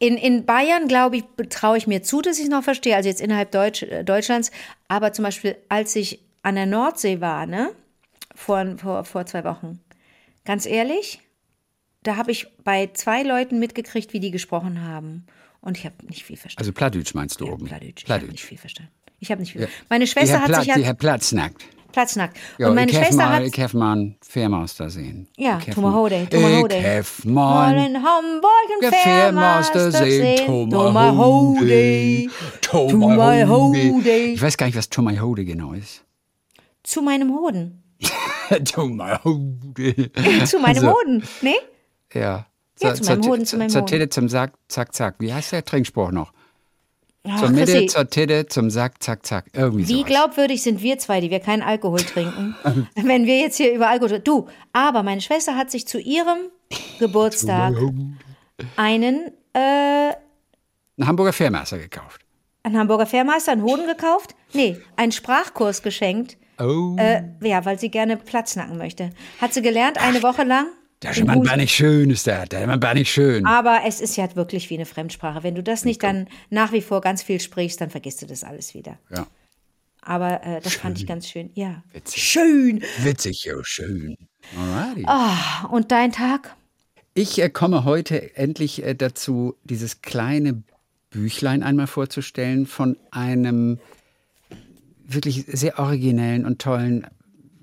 in, 0.00 0.16
in 0.16 0.44
Bayern, 0.44 0.88
glaube 0.88 1.18
ich, 1.18 1.24
traue 1.50 1.78
ich 1.78 1.86
mir 1.86 2.02
zu, 2.02 2.20
dass 2.20 2.38
ich 2.38 2.44
es 2.44 2.50
noch 2.50 2.64
verstehe, 2.64 2.96
also 2.96 3.08
jetzt 3.08 3.20
innerhalb 3.20 3.52
Deutsch, 3.52 3.82
äh, 3.84 4.02
Deutschlands. 4.02 4.50
Aber 4.88 5.12
zum 5.12 5.24
Beispiel, 5.24 5.56
als 5.68 5.94
ich 5.94 6.20
an 6.42 6.56
der 6.56 6.66
Nordsee 6.66 7.20
war, 7.20 7.46
ne, 7.46 7.70
vor, 8.34 8.76
vor, 8.78 9.04
vor 9.04 9.24
zwei 9.26 9.44
Wochen, 9.44 9.78
ganz 10.44 10.66
ehrlich, 10.66 11.20
da 12.02 12.16
habe 12.16 12.32
ich 12.32 12.46
bei 12.64 12.88
zwei 12.94 13.22
Leuten 13.22 13.58
mitgekriegt, 13.60 14.12
wie 14.14 14.20
die 14.20 14.30
gesprochen 14.32 14.82
haben. 14.82 15.26
Und 15.60 15.76
ich 15.76 15.84
habe 15.84 15.94
nicht 16.06 16.24
viel 16.24 16.36
verstanden. 16.36 16.60
Also 16.60 16.72
Plattdeutsch 16.72 17.14
meinst 17.14 17.40
du 17.40 17.50
oben? 17.52 17.66
Plattdeutsch. 17.66 18.04
Ich 18.04 18.10
habe 18.10 18.26
nicht 18.26 18.44
viel 18.44 18.58
verstanden. 18.58 18.92
Ich 19.18 19.30
habe 19.30 19.40
nicht 19.42 19.52
viel. 19.52 19.68
Meine 19.90 20.06
Schwester 20.06 20.36
die 20.38 20.42
hat 20.42 20.48
Herr 20.50 20.56
sich 20.56 20.64
Platt, 20.64 20.76
die 20.76 20.80
ja 20.80 20.86
Herr 20.86 20.94
Platz 20.94 21.32
nackt. 21.32 21.64
Platznackt. 21.92 22.36
Ja, 22.56 22.68
und 22.68 22.76
meine 22.76 22.90
ich 22.90 22.96
Schwester 22.96 23.16
mal, 23.16 23.28
hat 23.30 23.42
Ich 23.42 23.60
habe 23.60 23.76
mal 23.76 23.92
einen 23.92 24.16
Fährmaster 24.22 24.90
sehen. 24.90 25.26
Ja, 25.36 25.58
Ich 25.58 25.66
hef 25.66 25.74
Thomas 25.74 25.92
mal- 25.92 25.98
Hode, 26.00 26.26
Thomas 26.30 26.52
Hode. 26.52 26.76
Ich 26.76 26.82
hef 26.84 27.24
Mal 27.24 27.74
mal 27.74 27.86
in 27.86 27.96
Hamburg 27.96 28.50
ein 28.70 28.80
der 28.80 28.92
Fährmaster 28.92 29.90
sehen. 29.92 30.46
Thomas 30.46 30.72
Thomas 30.72 31.16
Hode. 31.16 32.26
Thomas 32.60 33.48
Hode. 33.48 34.08
Ich 34.10 34.40
weiß 34.40 34.56
gar 34.56 34.66
nicht, 34.66 34.76
was 34.76 34.88
Thomas 34.88 35.20
Hode 35.20 35.44
genau 35.44 35.72
ist. 35.72 36.04
Zu 36.84 37.02
meinem 37.02 37.32
Hoden. 37.34 37.82
Thomas 38.64 39.24
Hode. 39.24 40.10
Zu 40.46 40.58
meinem 40.60 40.76
Also, 40.76 40.92
Hoden. 40.94 41.22
Nee? 41.42 41.56
Ja. 42.14 42.46
Ja, 42.82 42.94
zu 42.94 43.04
meinem 43.04 43.24
Hoden, 43.26 43.46
zu 43.46 43.56
meinem 43.56 43.68
Zur. 43.70 43.86
Titte, 43.86 44.08
zum 44.08 44.28
Sack, 44.28 44.52
zack, 44.68 44.94
zack. 44.94 45.16
Wie 45.18 45.32
heißt 45.32 45.52
der 45.52 45.64
Trinkspruch 45.64 46.10
noch? 46.10 46.32
Ach, 47.28 47.38
Zur 47.40 47.50
Mitte, 47.50 47.72
Chrissy, 47.72 47.86
zur 47.86 48.08
Titte, 48.08 48.46
zum 48.46 48.70
Sack, 48.70 49.02
zack, 49.02 49.26
zack. 49.26 49.44
Irgendwie 49.52 49.86
wie 49.86 49.92
sowas. 49.92 50.06
glaubwürdig 50.06 50.62
sind 50.62 50.80
wir 50.80 50.98
zwei, 50.98 51.20
die 51.20 51.30
wir 51.30 51.40
keinen 51.40 51.62
Alkohol 51.62 52.00
trinken, 52.00 52.56
wenn 52.94 53.26
wir 53.26 53.38
jetzt 53.40 53.56
hier 53.58 53.74
über 53.74 53.88
Alkohol 53.88 54.20
Du, 54.20 54.48
aber 54.72 55.02
meine 55.02 55.20
Schwester 55.20 55.54
hat 55.56 55.70
sich 55.70 55.86
zu 55.86 56.00
ihrem 56.00 56.38
Geburtstag 56.98 57.74
einen, 58.76 59.30
äh, 59.52 59.58
Einen 59.58 60.14
Hamburger 61.06 61.32
Fährmaster 61.34 61.78
gekauft. 61.78 62.22
einen 62.62 62.78
Hamburger 62.78 63.06
Fährmeister, 63.06 63.52
einen 63.52 63.62
Hoden 63.64 63.86
gekauft? 63.86 64.34
Nee, 64.54 64.78
einen 64.96 65.12
Sprachkurs 65.12 65.82
geschenkt. 65.82 66.38
Oh. 66.58 66.96
Äh, 66.98 67.22
ja, 67.42 67.64
weil 67.64 67.78
sie 67.78 67.90
gerne 67.90 68.16
Platz 68.16 68.56
nacken 68.56 68.76
möchte. 68.78 69.10
Hat 69.40 69.52
sie 69.54 69.62
gelernt, 69.62 69.98
eine 69.98 70.22
Woche 70.22 70.44
lang. 70.44 70.66
Der 71.02 71.12
ist 71.12 71.24
man 71.24 71.42
gar 71.42 71.56
nicht 71.56 71.74
schön, 71.74 72.10
ist 72.10 72.26
der. 72.26 72.46
Der 72.46 72.60
ist 72.60 72.66
man 72.66 72.78
gar 72.78 72.92
nicht 72.94 73.10
schön. 73.10 73.46
Aber 73.46 73.80
es 73.86 74.00
ist 74.00 74.16
ja 74.16 74.36
wirklich 74.36 74.68
wie 74.68 74.74
eine 74.74 74.84
Fremdsprache. 74.84 75.42
Wenn 75.42 75.54
du 75.54 75.62
das 75.62 75.84
nicht 75.84 76.02
dann 76.02 76.28
nach 76.50 76.72
wie 76.72 76.82
vor 76.82 77.00
ganz 77.00 77.22
viel 77.22 77.40
sprichst, 77.40 77.80
dann 77.80 77.88
vergisst 77.88 78.20
du 78.20 78.26
das 78.26 78.44
alles 78.44 78.74
wieder. 78.74 78.98
Ja. 79.10 79.26
Aber 80.02 80.44
äh, 80.44 80.60
das 80.60 80.74
fand 80.74 80.98
ich 80.98 81.06
ganz 81.06 81.28
schön. 81.28 81.50
Ja. 81.54 81.82
Witzig. 81.92 82.22
Schön. 82.22 82.82
Witzig, 83.02 83.44
ja, 83.44 83.54
schön. 83.62 84.16
Alrighty. 84.58 85.04
Ah, 85.06 85.66
und 85.70 85.90
dein 85.90 86.12
Tag? 86.12 86.54
Ich 87.14 87.40
äh, 87.40 87.48
komme 87.48 87.84
heute 87.84 88.36
endlich 88.36 88.82
äh, 88.82 88.94
dazu, 88.94 89.56
dieses 89.64 90.02
kleine 90.02 90.62
Büchlein 91.10 91.62
einmal 91.62 91.86
vorzustellen 91.86 92.66
von 92.66 92.96
einem 93.10 93.78
wirklich 95.06 95.44
sehr 95.48 95.78
originellen 95.78 96.46
und 96.46 96.60
tollen 96.60 97.06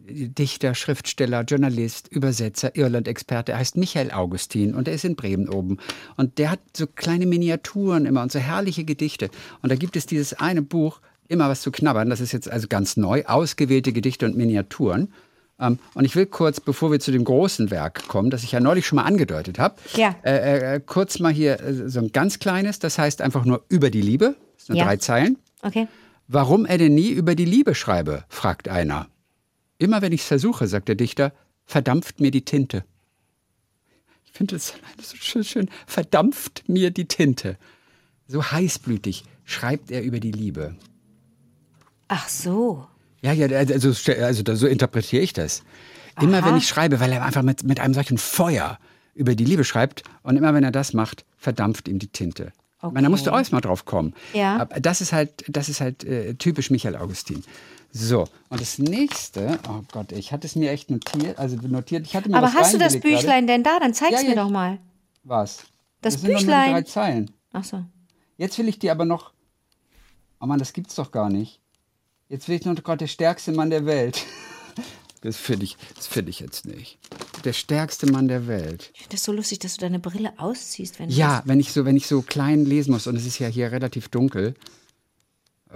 Dichter, 0.10 0.74
Schriftsteller, 0.76 1.41
Journalist, 1.43 2.08
Übersetzer, 2.08 2.76
Irland-Experte. 2.76 3.52
Er 3.52 3.60
heißt 3.60 3.78
Michael 3.78 4.12
Augustin 4.12 4.74
und 4.76 4.88
er 4.88 4.93
ist 4.96 5.06
in 5.06 5.15
Bremen 5.15 5.50
oben. 5.50 5.78
Und 6.15 6.38
der 6.38 6.52
hat 6.52 6.60
so 6.76 6.88
kleine 6.88 7.26
Miniaturen 7.26 8.06
immer 8.06 8.22
und 8.22 8.32
so 8.32 8.39
herrliche 8.39 8.84
Gedichte. 8.86 9.30
Und 9.62 9.72
da 9.72 9.76
gibt 9.76 9.96
es 9.96 10.06
dieses 10.06 10.34
eine 10.34 10.62
Buch, 10.62 11.00
immer 11.28 11.50
was 11.50 11.62
zu 11.62 11.72
knabbern. 11.72 12.10
Das 12.10 12.22
ist 12.22 12.32
jetzt 12.32 12.50
also 12.50 12.67
ganz 12.67 12.96
neu, 12.98 13.24
ausgewählte 13.26 13.91
Gedichte 13.91 14.26
und 14.26 14.38
Miniaturen. 14.38 15.12
Ähm, 15.60 15.80
und 15.93 16.06
ich 16.06 16.15
will 16.15 16.26
kurz, 16.26 16.60
bevor 16.60 16.91
wir 16.91 17.00
zu 17.00 17.12
dem 17.12 17.24
großen 17.26 17.70
Werk 17.72 18.08
kommen, 18.08 18.30
das 18.30 18.43
ich 18.43 18.52
ja 18.52 18.60
neulich 18.60 18.86
schon 18.86 18.98
mal 18.98 19.04
angedeutet 19.06 19.60
habe, 19.60 19.76
Ja. 19.96 20.15
äh, 20.24 20.76
äh, 20.76 20.80
kurz 20.86 21.20
mal 21.20 21.34
hier 21.34 21.60
äh, 21.60 21.89
so 21.89 22.00
ein 22.00 22.12
ganz 22.12 22.39
kleines, 22.39 22.80
das 22.80 22.98
heißt 22.98 23.22
einfach 23.22 23.43
nur 23.43 23.63
über 23.67 23.89
die 23.89 24.02
Liebe. 24.02 24.36
Das 24.56 24.67
sind 24.67 24.76
nur 24.76 24.80
Ja. 24.80 24.86
drei 24.86 24.98
Zeilen. 24.98 25.38
Okay. 25.63 25.88
Warum 26.28 26.65
er 26.65 26.78
denn 26.78 26.93
nie 26.93 27.10
über 27.10 27.36
die 27.36 27.46
Liebe 27.46 27.74
schreibe, 27.74 28.24
fragt 28.30 28.67
einer. 28.70 29.08
Immer 29.78 30.02
wenn 30.02 30.12
ich 30.12 30.22
es 30.22 30.28
versuche, 30.28 30.68
sagt 30.68 30.88
der 30.88 30.96
Dichter, 30.96 31.34
verdampft 31.66 32.20
mir 32.20 32.32
die 32.32 32.44
Tinte. 32.46 32.84
Ich 34.26 34.32
finde 34.32 34.56
das 34.56 34.74
so 35.02 35.16
schön, 35.18 35.44
schön. 35.44 35.70
Verdampft 35.86 36.63
mir 36.68 36.92
die 36.92 37.06
Tinte. 37.08 37.58
So 38.28 38.44
heißblütig 38.52 39.24
schreibt 39.46 39.92
er 39.92 40.04
über 40.04 40.20
die 40.20 40.32
Liebe. 40.32 40.76
Ach 42.08 42.28
so. 42.30 42.88
Ja, 43.22 43.34
ja, 43.34 43.48
also, 43.58 43.90
also 43.90 44.44
da- 44.44 44.56
so 44.56 44.68
interpretiere 44.68 45.24
ich 45.24 45.34
das. 45.34 45.63
Immer 46.22 46.40
Aha. 46.40 46.48
wenn 46.50 46.58
ich 46.58 46.68
schreibe, 46.68 47.00
weil 47.00 47.12
er 47.12 47.24
einfach 47.24 47.42
mit, 47.44 47.63
mit 47.63 47.80
einem 47.80 47.94
solchen 47.94 48.17
Feuer 48.17 48.80
über 49.13 49.36
die 49.36 49.46
Liebe 49.46 49.63
schreibt 49.63 50.04
und 50.23 50.38
immer 50.38 50.54
wenn 50.54 50.63
er 50.63 50.71
das 50.71 50.94
macht, 50.94 51.25
verdampft 51.38 51.88
ihm 51.88 52.00
die 52.00 52.08
Tinte. 52.08 52.52
Meine, 52.82 53.04
da 53.04 53.10
musst 53.10 53.25
du 53.25 53.32
auch 53.32 53.38
erst 53.38 53.52
mal 53.52 53.62
drauf 53.62 53.86
kommen. 53.86 54.13
Ja. 54.34 54.65
Das 54.65 55.02
ist 55.02 55.12
halt, 55.12 55.44
das 55.48 55.67
ist 55.67 55.82
halt 55.82 56.04
äh, 56.04 56.36
typisch 56.36 56.69
Michael 56.69 56.96
Augustin. 56.96 57.44
So, 58.00 58.27
und 58.50 58.62
das 58.62 58.77
nächste, 58.77 59.60
oh 59.69 59.81
Gott, 59.91 60.12
ich 60.12 60.31
hatte 60.31 60.45
es 60.45 60.56
mir 60.56 60.71
echt 60.71 60.91
notiert, 60.91 61.37
also 61.39 61.56
notiert, 61.56 62.06
ich 62.06 62.15
hatte 62.15 62.29
mir 62.29 62.37
Aber 62.37 62.54
hast 62.54 62.73
du 62.73 62.77
das 62.77 63.00
Büchlein 63.00 63.48
denn 63.48 63.63
da? 63.63 63.79
Dann 63.79 63.93
zeig's 63.93 64.21
Ja, 64.21 64.29
mir 64.29 64.35
doch 64.35 64.50
mal. 64.50 64.71
Gerade. 64.75 64.81
Was? 65.23 65.63
Das 66.02 66.13
sind 66.13 66.23
doch 66.23 66.29
nur 66.29 66.39
die 66.39 66.45
Büchlein. 66.45 66.71
drei 66.71 66.81
Zeilen. 66.83 67.31
Ach 67.54 67.63
so. 67.63 67.83
Jetzt 68.37 68.58
will 68.60 68.67
ich 68.67 68.77
dir 68.79 68.91
aber 68.91 69.06
noch. 69.06 69.31
Oh 70.39 70.45
Mann, 70.45 70.60
das 70.60 70.73
gibt's 70.73 70.95
doch 70.95 71.12
gar 71.12 71.29
nicht. 71.29 71.60
Jetzt 72.29 72.48
will 72.48 72.56
ich 72.56 72.65
noch 72.65 72.75
gerade 72.75 73.00
der 73.00 73.08
stärkste 73.08 73.52
Mann 73.52 73.69
der 73.69 73.85
Welt. 73.85 74.23
Das 75.21 75.35
finde 75.35 75.65
ich, 75.65 75.77
das 75.95 76.06
finde 76.06 76.29
ich 76.29 76.39
jetzt 76.39 76.67
nicht. 76.67 77.00
Der 77.43 77.52
stärkste 77.52 78.06
Mann 78.06 78.27
der 78.27 78.45
Welt. 78.48 78.91
Ich 78.93 79.00
finde 79.02 79.15
das 79.15 79.23
so 79.23 79.31
lustig, 79.31 79.58
dass 79.58 79.73
du 79.73 79.81
deine 79.81 79.98
Brille 79.98 80.31
ausziehst, 80.37 81.00
wenn 81.00 81.10
du 81.10 81.15
Ja, 81.15 81.41
wenn 81.45 81.60
ich 81.60 81.71
so, 81.73 81.85
wenn 81.85 81.98
ich 81.98 82.06
so 82.06 82.21
klein 82.21 82.65
lesen 82.65 82.91
muss 82.91 83.08
und 83.08 83.15
es 83.15 83.25
ist 83.25 83.39
ja 83.39 83.48
hier 83.48 83.71
relativ 83.71 84.10
dunkel. 84.10 84.54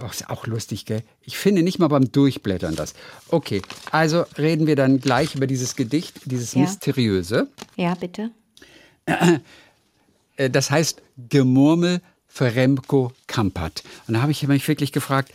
Oh, 0.00 0.06
ist 0.06 0.30
auch 0.30 0.46
lustig, 0.46 0.86
gell? 0.86 1.02
Ich 1.22 1.36
finde 1.36 1.62
nicht 1.62 1.78
mal 1.78 1.88
beim 1.88 2.10
Durchblättern 2.10 2.74
das. 2.76 2.94
Okay, 3.28 3.60
also 3.90 4.24
reden 4.38 4.66
wir 4.66 4.74
dann 4.76 5.00
gleich 5.00 5.34
über 5.34 5.46
dieses 5.46 5.76
Gedicht, 5.76 6.20
dieses 6.24 6.54
Ja. 6.54 6.62
Mysteriöse. 6.62 7.48
Ja, 7.76 7.94
bitte. 7.94 8.30
Äh, 10.36 10.48
Das 10.50 10.70
heißt 10.70 11.02
Gemurmel 11.28 12.00
für 12.26 12.54
Remco 12.54 13.12
Kampert. 13.26 13.82
Und 14.08 14.14
da 14.14 14.22
habe 14.22 14.32
ich 14.32 14.46
mich 14.46 14.66
wirklich 14.66 14.92
gefragt, 14.92 15.30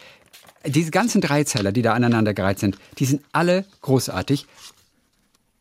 diese 0.66 0.90
ganzen 0.92 1.22
Dreizeiler, 1.22 1.72
die 1.72 1.84
da 1.84 1.94
aneinandergereiht 1.94 2.60
sind, 2.60 2.78
die 2.98 3.06
sind 3.06 3.24
alle 3.32 3.64
großartig. 3.82 4.48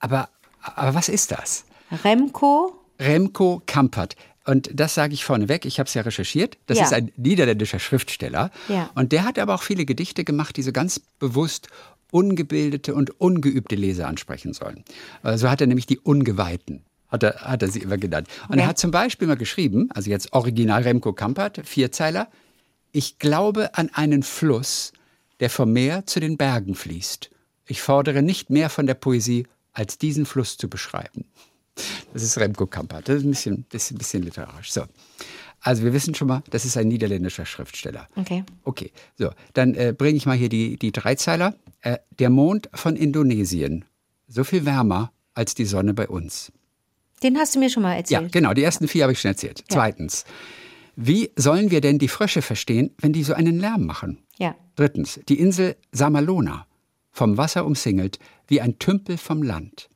Aber, 0.01 0.29
aber 0.63 0.95
was 0.95 1.09
ist 1.09 1.31
das? 1.33 1.65
Remco. 2.03 2.75
Remco 2.99 3.63
Kampert. 3.67 4.17
Und 4.47 4.71
das 4.73 4.95
sage 4.95 5.13
ich 5.15 5.25
vorneweg, 5.25 5.65
ich 5.67 5.79
habe 5.81 5.89
es 5.89 5.95
ja 5.95 6.03
recherchiert. 6.03 6.57
Das 6.67 6.79
Ja. 6.79 6.85
ist 6.85 6.93
ein 6.93 7.11
niederländischer 7.17 7.79
Schriftsteller. 7.81 8.51
Ja. 8.69 8.91
Und 8.95 9.13
der 9.13 9.25
hat 9.25 9.39
aber 9.39 9.55
auch 9.55 9.63
viele 9.63 9.85
Gedichte 9.85 10.25
gemacht, 10.25 10.57
die 10.57 10.63
so 10.63 10.73
ganz 10.73 11.01
bewusst 11.19 11.69
ungebildete 12.13 12.95
und 12.95 13.21
ungeübte 13.21 13.75
Leser 13.75 14.07
ansprechen 14.07 14.53
sollen. 14.53 14.85
Äh, 15.23 15.37
So 15.37 15.51
hat 15.51 15.61
er 15.61 15.67
nämlich 15.67 15.87
die 15.87 15.99
Ungeweihten, 15.99 16.85
hat 17.09 17.25
er, 17.25 17.35
hat 17.41 17.63
er 17.63 17.69
sie 17.69 17.81
immer 17.81 17.99
genannt. 17.99 18.29
Und 18.49 18.55
er 18.59 18.63
Okay. 18.63 18.69
hat 18.69 18.79
zum 18.79 18.93
Beispiel 18.93 19.27
mal 19.29 19.37
geschrieben, 19.37 19.89
also 19.93 20.11
jetzt 20.11 20.33
original 20.33 20.83
Remco 20.83 21.13
Kampert, 21.13 21.61
Vierzeiler, 21.65 22.29
ich 22.93 23.19
glaube 23.19 23.77
an 23.77 23.91
einen 23.93 24.23
Fluss, 24.23 24.93
der 25.41 25.51
vom 25.51 25.73
Meer 25.73 26.07
zu 26.07 26.21
den 26.21 26.37
Bergen 26.37 26.75
fließt. 26.77 27.31
Ich 27.67 27.83
fordere 27.83 28.23
nicht 28.23 28.49
mehr 28.49 28.71
von 28.71 28.87
der 28.87 28.95
Poesie, 28.95 29.47
als 29.73 29.99
diesen 29.99 30.25
Fluss 30.25 30.57
zu 30.57 30.69
beschreiben. 30.71 31.25
Das 32.12 32.22
ist 32.22 32.39
Remco 32.39 32.66
Kampert. 32.66 33.09
Das 33.09 33.16
ist 33.16 33.24
ein 33.24 33.31
bisschen, 33.31 33.62
bisschen, 33.64 33.99
bisschen 33.99 34.22
literarisch. 34.22 34.72
So. 34.72 34.83
Also 35.61 35.83
wir 35.85 35.93
wissen 35.93 36.14
schon 36.14 36.29
mal, 36.29 36.43
das 36.51 36.64
ist 36.64 36.77
ein 36.77 36.89
niederländischer 36.89 37.45
Schriftsteller. 37.47 38.09
Okay. 38.16 38.45
Okay, 38.64 38.93
so, 39.18 39.31
dann 39.55 39.74
äh, 39.74 39.95
bringe 39.97 40.16
ich 40.16 40.27
mal 40.27 40.37
hier 40.37 40.49
die, 40.49 40.79
die 40.79 40.93
Dreizeiler. 40.93 41.55
Äh, 41.81 41.99
der 42.18 42.31
Mond 42.31 42.68
von 42.72 42.97
Indonesien, 42.97 43.85
so 44.29 44.45
viel 44.45 44.64
wärmer 44.64 45.12
als 45.35 45.55
die 45.55 45.64
Sonne 45.64 45.93
bei 45.95 46.09
uns. 46.09 46.53
Den 47.22 47.37
hast 47.39 47.55
du 47.55 47.59
mir 47.59 47.70
schon 47.70 47.83
mal 47.83 47.93
Ja, 47.93 47.97
erzählt. 47.99 48.33
genau, 48.33 48.55
die 48.55 48.62
ersten 48.62 48.89
vier 48.89 49.05
habe 49.05 49.12
ich 49.12 49.20
schon 49.20 49.31
erzählt. 49.31 49.64
Zweitens, 49.68 50.24
wie 50.95 51.31
sollen 51.37 51.70
wir 51.70 51.81
denn 51.81 51.99
die 51.99 52.09
Frösche 52.09 52.43
verstehen, 52.43 52.91
wenn 52.99 53.12
die 53.12 53.22
so 53.22 53.35
einen 53.35 53.59
Lärm 53.59 53.87
machen? 53.87 54.18
Ja. 54.39 54.55
Drittens, 54.77 55.20
die 55.29 55.39
Insel 55.39 55.77
Samalona, 55.93 56.66
vom 57.12 57.37
Wasser 57.39 57.64
umsingelt, 57.66 58.18
wie 58.47 58.61
ein 58.61 58.79
Tümpel 58.79 59.16
vom 59.16 59.43
Land. 59.43 59.89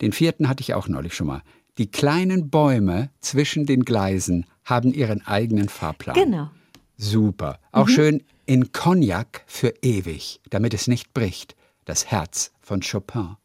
Den 0.00 0.12
vierten 0.12 0.48
hatte 0.48 0.62
ich 0.62 0.74
auch 0.74 0.88
neulich 0.88 1.14
schon 1.14 1.26
mal. 1.26 1.42
Die 1.78 1.90
kleinen 1.90 2.50
Bäume 2.50 3.10
zwischen 3.20 3.66
den 3.66 3.84
Gleisen 3.84 4.46
haben 4.64 4.92
ihren 4.92 5.26
eigenen 5.26 5.68
Fahrplan. 5.68 6.14
Genau. 6.14 6.50
Super. 6.96 7.58
Auch 7.72 7.88
schön 7.88 8.22
in 8.46 8.72
Cognac 8.72 9.42
für 9.46 9.74
ewig, 9.82 10.40
damit 10.50 10.74
es 10.74 10.86
nicht 10.86 11.12
bricht. 11.12 11.56
Das 11.84 12.06
Herz 12.06 12.52
von 12.60 12.80
Chopin. 12.80 13.36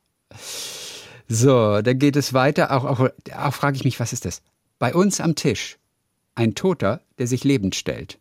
So, 1.28 1.82
dann 1.82 2.00
geht 2.00 2.16
es 2.16 2.34
weiter. 2.34 2.72
Auch, 2.72 2.86
auch, 2.86 3.10
auch 3.36 3.54
frage 3.54 3.78
ich 3.78 3.84
mich, 3.84 4.00
was 4.00 4.14
ist 4.14 4.26
das? 4.26 4.42
Bei 4.78 4.94
uns 4.94 5.20
am 5.20 5.36
Tisch. 5.36 5.78
Ein 6.36 6.56
Toter, 6.56 7.02
der 7.18 7.28
sich 7.28 7.44
lebend 7.44 7.76
stellt. 7.76 8.20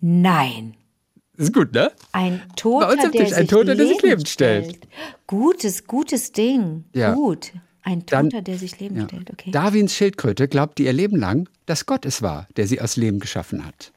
Nein. 0.00 0.76
Ist 1.36 1.52
gut, 1.52 1.72
ne? 1.72 1.92
Ein 2.12 2.42
Toter, 2.56 2.86
Bei 2.86 2.92
uns 2.94 3.04
am 3.04 3.12
der 3.12 3.20
Tisch 3.24 3.32
ein 3.34 3.40
sich 3.42 3.50
Toter, 3.50 3.74
der 3.74 3.86
sich 3.86 3.88
lebend 4.02 4.02
lebend 4.02 4.28
stellt. 4.28 4.78
Gutes, 5.26 5.86
gutes 5.86 6.32
Ding. 6.32 6.84
Ja. 6.94 7.12
Gut. 7.14 7.52
Ein 7.82 8.04
Dann- 8.06 8.30
Toter, 8.30 8.42
der 8.42 8.58
sich 8.58 8.80
lebend 8.80 8.98
Ja. 9.02 9.08
stellt. 9.08 9.30
Okay. 9.30 9.50
Darwins 9.50 9.94
Schildkröte 9.94 10.48
glaubte 10.48 10.82
ihr 10.82 10.92
Leben 10.92 11.16
lang, 11.16 11.48
dass 11.66 11.86
Gott 11.86 12.04
es 12.06 12.22
war, 12.22 12.48
der 12.56 12.66
sie 12.66 12.80
aus 12.80 12.96
Leben 12.96 13.20
geschaffen 13.20 13.64
hat. 13.66 13.92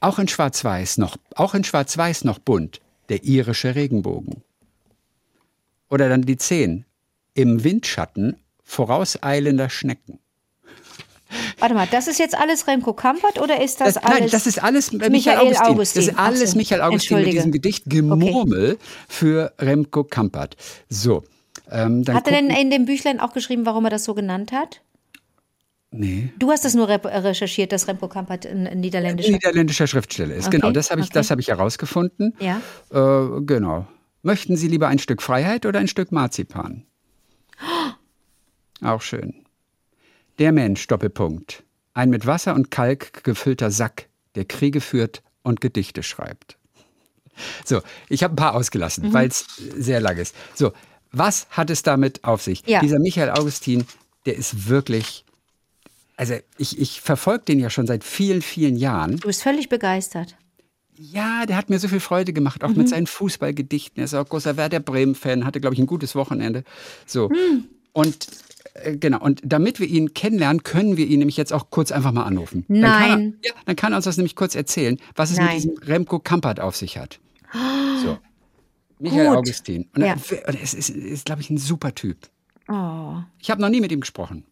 Auch 0.00 0.18
in 0.18 0.28
Schwarz-Weiß 0.28 0.98
noch, 0.98 1.16
auch 1.34 1.54
in 1.54 1.64
Schwarz-Weiß 1.64 2.24
noch 2.24 2.38
bunt, 2.38 2.80
der 3.08 3.24
irische 3.24 3.74
Regenbogen. 3.74 4.42
Oder 5.90 6.08
dann 6.08 6.22
die 6.22 6.36
Zehn, 6.38 6.84
im 7.34 7.62
Windschatten 7.64 8.36
vorauseilender 8.64 9.68
Schnecken. 9.68 10.18
Warte 11.58 11.74
mal, 11.74 11.86
das 11.90 12.08
ist 12.08 12.18
jetzt 12.18 12.36
alles 12.36 12.66
Remco 12.66 12.92
Kampert 12.92 13.40
oder 13.40 13.62
ist 13.62 13.80
das 13.80 13.94
Das, 13.94 14.04
alles? 14.04 14.20
nein, 14.20 14.28
das 14.30 14.46
ist 14.46 14.62
alles 14.62 14.92
Michael, 14.92 15.10
Michael 15.10 15.38
Augustin. 15.38 15.66
Augustin. 15.66 16.02
Das 16.06 16.12
ist 16.12 16.18
alles 16.18 16.50
Ach 16.52 16.56
Michael 16.56 16.80
Augustin 16.82 17.18
mit 17.18 17.32
diesem 17.32 17.52
Gedicht 17.52 17.84
Gemurmel 17.86 18.78
für 19.08 19.52
Remco 19.58 20.04
Kampert. 20.04 20.56
So, 20.88 21.24
ähm, 21.70 22.04
Hat 22.08 22.26
er 22.26 22.32
denn 22.32 22.50
in 22.50 22.70
dem 22.70 22.84
Büchlein 22.84 23.20
auch 23.20 23.32
geschrieben, 23.32 23.66
warum 23.66 23.84
er 23.84 23.90
das 23.90 24.04
so 24.04 24.14
genannt 24.14 24.52
hat? 24.52 24.82
Nee. 25.94 26.32
Du 26.38 26.50
hast 26.50 26.64
das 26.64 26.74
nur 26.74 26.88
recherchiert, 26.88 27.70
dass 27.72 27.86
Remco 27.86 28.08
Kampert 28.08 28.46
ein, 28.46 28.62
niederländischer. 28.80 29.30
niederländischer 29.32 29.86
Schriftsteller 29.86 30.34
ist. 30.34 30.46
Okay, 30.46 30.56
Genau, 30.56 30.70
das 30.72 30.90
habe 30.90 31.00
ich, 31.02 31.08
okay. 31.08 31.14
das 31.14 31.30
habe 31.30 31.40
ich 31.42 31.48
herausgefunden. 31.48 32.34
Ja. 32.40 32.60
Äh, 32.90 33.40
genau. 33.42 33.86
Möchten 34.22 34.56
Sie 34.56 34.68
lieber 34.68 34.88
ein 34.88 34.98
Stück 34.98 35.20
Freiheit 35.20 35.66
oder 35.66 35.80
ein 35.80 35.88
Stück 35.88 36.10
Marzipan? 36.12 36.84
Auch 38.82 39.02
schön. 39.02 39.41
Der 40.38 40.52
Mensch, 40.52 40.86
Doppelpunkt. 40.86 41.62
Ein 41.94 42.10
mit 42.10 42.26
Wasser 42.26 42.54
und 42.54 42.70
Kalk 42.70 43.22
gefüllter 43.24 43.70
Sack, 43.70 44.08
der 44.34 44.44
Kriege 44.44 44.80
führt 44.80 45.22
und 45.42 45.60
Gedichte 45.60 46.02
schreibt. 46.02 46.56
So, 47.64 47.80
ich 48.08 48.22
habe 48.22 48.34
ein 48.34 48.36
paar 48.36 48.54
ausgelassen, 48.54 49.08
Mhm. 49.08 49.12
weil 49.12 49.28
es 49.28 49.46
sehr 49.76 50.00
lang 50.00 50.16
ist. 50.16 50.34
So, 50.54 50.72
was 51.12 51.46
hat 51.50 51.70
es 51.70 51.82
damit 51.82 52.24
auf 52.24 52.42
sich? 52.42 52.62
Ja. 52.66 52.80
Dieser 52.80 52.98
Michael 52.98 53.30
Augustin, 53.30 53.84
der 54.26 54.36
ist 54.36 54.68
wirklich. 54.68 55.24
Also, 56.16 56.34
ich, 56.58 56.78
ich 56.78 57.00
verfolge 57.00 57.44
den 57.46 57.58
ja 57.58 57.68
schon 57.70 57.86
seit 57.86 58.04
vielen, 58.04 58.42
vielen 58.42 58.76
Jahren. 58.76 59.16
Du 59.16 59.26
bist 59.28 59.42
völlig 59.42 59.68
begeistert. 59.68 60.36
Ja, 60.96 61.46
der 61.46 61.56
hat 61.56 61.70
mir 61.70 61.78
so 61.78 61.88
viel 61.88 62.00
Freude 62.00 62.32
gemacht, 62.32 62.62
auch 62.64 62.68
Mhm. 62.68 62.76
mit 62.78 62.88
seinen 62.90 63.06
Fußballgedichten. 63.06 63.98
Er 64.00 64.04
ist 64.04 64.14
auch 64.14 64.28
großer 64.28 64.56
Werder 64.56 64.78
Bremen-Fan, 64.80 65.44
hatte, 65.44 65.60
glaube 65.60 65.74
ich, 65.74 65.80
ein 65.80 65.86
gutes 65.86 66.14
Wochenende. 66.14 66.64
So. 67.06 67.30
Hm. 67.30 67.64
Und 67.92 68.28
genau, 68.96 69.20
und 69.20 69.40
damit 69.44 69.80
wir 69.80 69.86
ihn 69.86 70.14
kennenlernen, 70.14 70.62
können 70.62 70.96
wir 70.96 71.06
ihn 71.06 71.18
nämlich 71.18 71.36
jetzt 71.36 71.52
auch 71.52 71.70
kurz 71.70 71.92
einfach 71.92 72.12
mal 72.12 72.24
anrufen. 72.24 72.64
Dann 72.68 72.82
kann 72.82 73.02
er, 73.10 73.16
Nein. 73.16 73.38
ja, 73.44 73.52
dann 73.66 73.76
kann 73.76 73.92
er 73.92 73.96
uns 73.96 74.04
das 74.04 74.16
nämlich 74.16 74.36
kurz 74.36 74.54
erzählen, 74.54 74.98
was 75.14 75.30
es 75.30 75.38
Nein. 75.38 75.46
mit 75.46 75.56
diesem 75.56 75.76
Remco 75.78 76.18
Kampert 76.18 76.60
auf 76.60 76.76
sich 76.76 76.98
hat. 76.98 77.18
So. 78.02 78.18
Michael 78.98 79.28
Gut. 79.28 79.36
Augustin. 79.36 79.88
Und 79.94 80.02
Ja. 80.02 80.16
er, 80.30 80.48
und 80.48 80.60
ist, 80.60 80.74
ist, 80.74 80.90
ist 80.90 81.24
glaube 81.24 81.40
ich, 81.40 81.50
ein 81.50 81.58
super 81.58 81.94
Typ. 81.94 82.16
Oh. 82.68 83.16
Ich 83.40 83.50
habe 83.50 83.60
noch 83.60 83.68
nie 83.68 83.80
mit 83.80 83.92
ihm 83.92 84.00
gesprochen. 84.00 84.44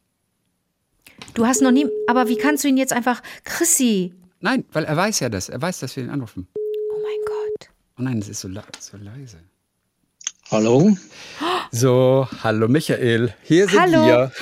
Du 1.34 1.46
hast 1.46 1.62
noch 1.62 1.70
nie. 1.70 1.86
Aber 2.08 2.28
wie 2.28 2.36
kannst 2.36 2.62
du 2.64 2.68
ihn 2.68 2.76
jetzt 2.76 2.92
einfach. 2.92 3.22
Chrissy. 3.44 4.14
Nein, 4.40 4.64
weil 4.72 4.84
er 4.84 4.96
weiß 4.96 5.20
ja 5.20 5.28
das. 5.28 5.48
Er 5.48 5.60
weiß, 5.60 5.80
dass 5.80 5.96
wir 5.96 6.04
ihn 6.04 6.10
anrufen. 6.10 6.46
Oh 6.56 6.98
mein 7.02 7.18
Gott. 7.26 7.70
Oh 7.98 8.02
nein, 8.02 8.18
es 8.18 8.28
ist 8.28 8.40
so, 8.40 8.48
so 8.48 8.96
leise. 8.96 9.38
Hallo? 10.50 10.96
So, 11.70 12.26
hallo 12.42 12.66
Michael. 12.68 13.32
Hier 13.44 13.68
sind 13.68 13.80
Hallo. 13.80 14.04
wir. 14.04 14.32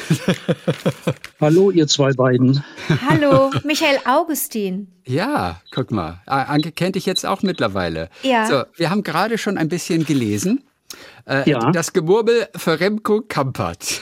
Hallo, 1.40 1.70
ihr 1.70 1.86
zwei 1.86 2.12
beiden. 2.12 2.64
Hallo, 3.08 3.50
Michael 3.64 3.98
Augustin. 4.06 4.88
Ja, 5.06 5.60
guck 5.70 5.90
mal. 5.90 6.20
Anke 6.26 6.72
kennt 6.72 6.96
dich 6.96 7.04
jetzt 7.06 7.26
auch 7.26 7.42
mittlerweile. 7.42 8.08
Ja. 8.22 8.46
So, 8.46 8.62
wir 8.76 8.90
haben 8.90 9.02
gerade 9.02 9.36
schon 9.38 9.58
ein 9.58 9.68
bisschen 9.68 10.04
gelesen. 10.06 10.64
Äh, 11.26 11.48
Ja. 11.48 11.70
Das 11.72 11.92
Gemurmel 11.92 12.48
für 12.56 12.80
Remco 12.80 13.22
Kampert. 13.28 14.00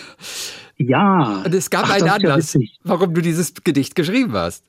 Ja. 0.77 1.43
Und 1.45 1.55
es 1.55 1.69
gab 1.71 1.87
Ach, 1.87 1.91
einen 1.91 2.07
ja 2.07 2.15
Anlass, 2.15 2.57
warum 2.85 3.13
du 3.15 3.21
dieses 3.21 3.53
Gedicht 3.65 3.95
geschrieben 3.97 4.33
hast. 4.33 4.63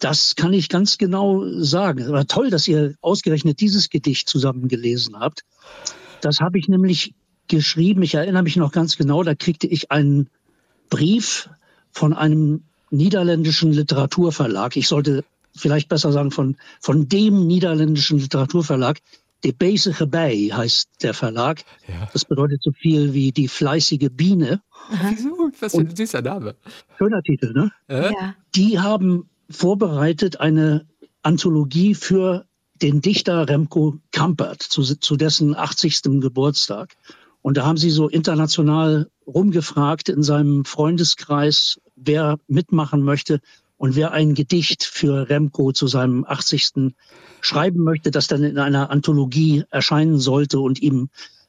Das 0.00 0.34
kann 0.36 0.52
ich 0.52 0.68
ganz 0.68 0.98
genau 0.98 1.42
sagen. 1.60 2.00
Es 2.00 2.10
war 2.10 2.26
toll, 2.26 2.50
dass 2.50 2.68
ihr 2.68 2.94
ausgerechnet 3.00 3.60
dieses 3.60 3.88
Gedicht 3.88 4.28
zusammen 4.28 4.68
gelesen 4.68 5.18
habt. 5.18 5.44
Das 6.26 6.40
habe 6.40 6.58
ich 6.58 6.66
nämlich 6.66 7.14
geschrieben. 7.46 8.02
Ich 8.02 8.14
erinnere 8.14 8.42
mich 8.42 8.56
noch 8.56 8.72
ganz 8.72 8.96
genau. 8.96 9.22
Da 9.22 9.36
kriegte 9.36 9.68
ich 9.68 9.92
einen 9.92 10.28
Brief 10.90 11.48
von 11.92 12.12
einem 12.12 12.64
niederländischen 12.90 13.72
Literaturverlag. 13.72 14.76
Ich 14.76 14.88
sollte 14.88 15.24
vielleicht 15.54 15.88
besser 15.88 16.10
sagen 16.10 16.32
von, 16.32 16.56
von 16.80 17.08
dem 17.08 17.46
niederländischen 17.46 18.18
Literaturverlag. 18.18 18.98
De 19.44 19.52
Bezige 19.52 20.08
Bij 20.08 20.50
heißt 20.52 20.88
der 21.02 21.14
Verlag. 21.14 21.62
Das 22.12 22.24
bedeutet 22.24 22.60
so 22.60 22.72
viel 22.72 23.14
wie 23.14 23.30
die 23.30 23.46
fleißige 23.46 24.08
Biene. 24.10 24.60
Wieso? 25.08 25.52
Was 25.60 25.76
für 25.76 25.82
ein 25.82 25.94
süßer 25.94 26.22
Name. 26.22 26.56
Schöner 26.98 27.22
Titel, 27.22 27.52
ne? 27.52 27.70
Ja. 27.88 28.34
die 28.56 28.80
haben 28.80 29.28
vorbereitet 29.48 30.40
eine 30.40 30.86
Anthologie 31.22 31.94
für 31.94 32.46
den 32.82 33.00
Dichter 33.00 33.48
Remco 33.48 33.98
Kampert 34.12 34.62
zu, 34.62 34.82
zu 34.82 35.16
dessen 35.16 35.56
80. 35.56 36.02
Geburtstag. 36.20 36.96
Und 37.42 37.56
da 37.56 37.64
haben 37.64 37.76
sie 37.76 37.90
so 37.90 38.08
international 38.08 39.08
rumgefragt 39.26 40.08
in 40.08 40.22
seinem 40.22 40.64
Freundeskreis, 40.64 41.80
wer 41.94 42.38
mitmachen 42.48 43.02
möchte 43.02 43.40
und 43.76 43.94
wer 43.94 44.12
ein 44.12 44.34
Gedicht 44.34 44.84
für 44.84 45.28
Remco 45.28 45.72
zu 45.72 45.86
seinem 45.86 46.24
80. 46.24 46.94
schreiben 47.40 47.84
möchte, 47.84 48.10
das 48.10 48.26
dann 48.26 48.42
in 48.42 48.58
einer 48.58 48.90
Anthologie 48.90 49.64
erscheinen 49.70 50.18
sollte 50.18 50.60
und 50.60 50.80
ihm 50.80 51.08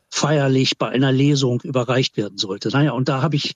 feierlich 0.09 0.77
bei 0.77 0.89
einer 0.89 1.11
Lesung 1.11 1.61
überreicht 1.61 2.17
werden 2.17 2.37
sollte. 2.37 2.69
Naja, 2.69 2.91
und 2.91 3.09
da 3.09 3.21
habe 3.21 3.35
ich 3.35 3.55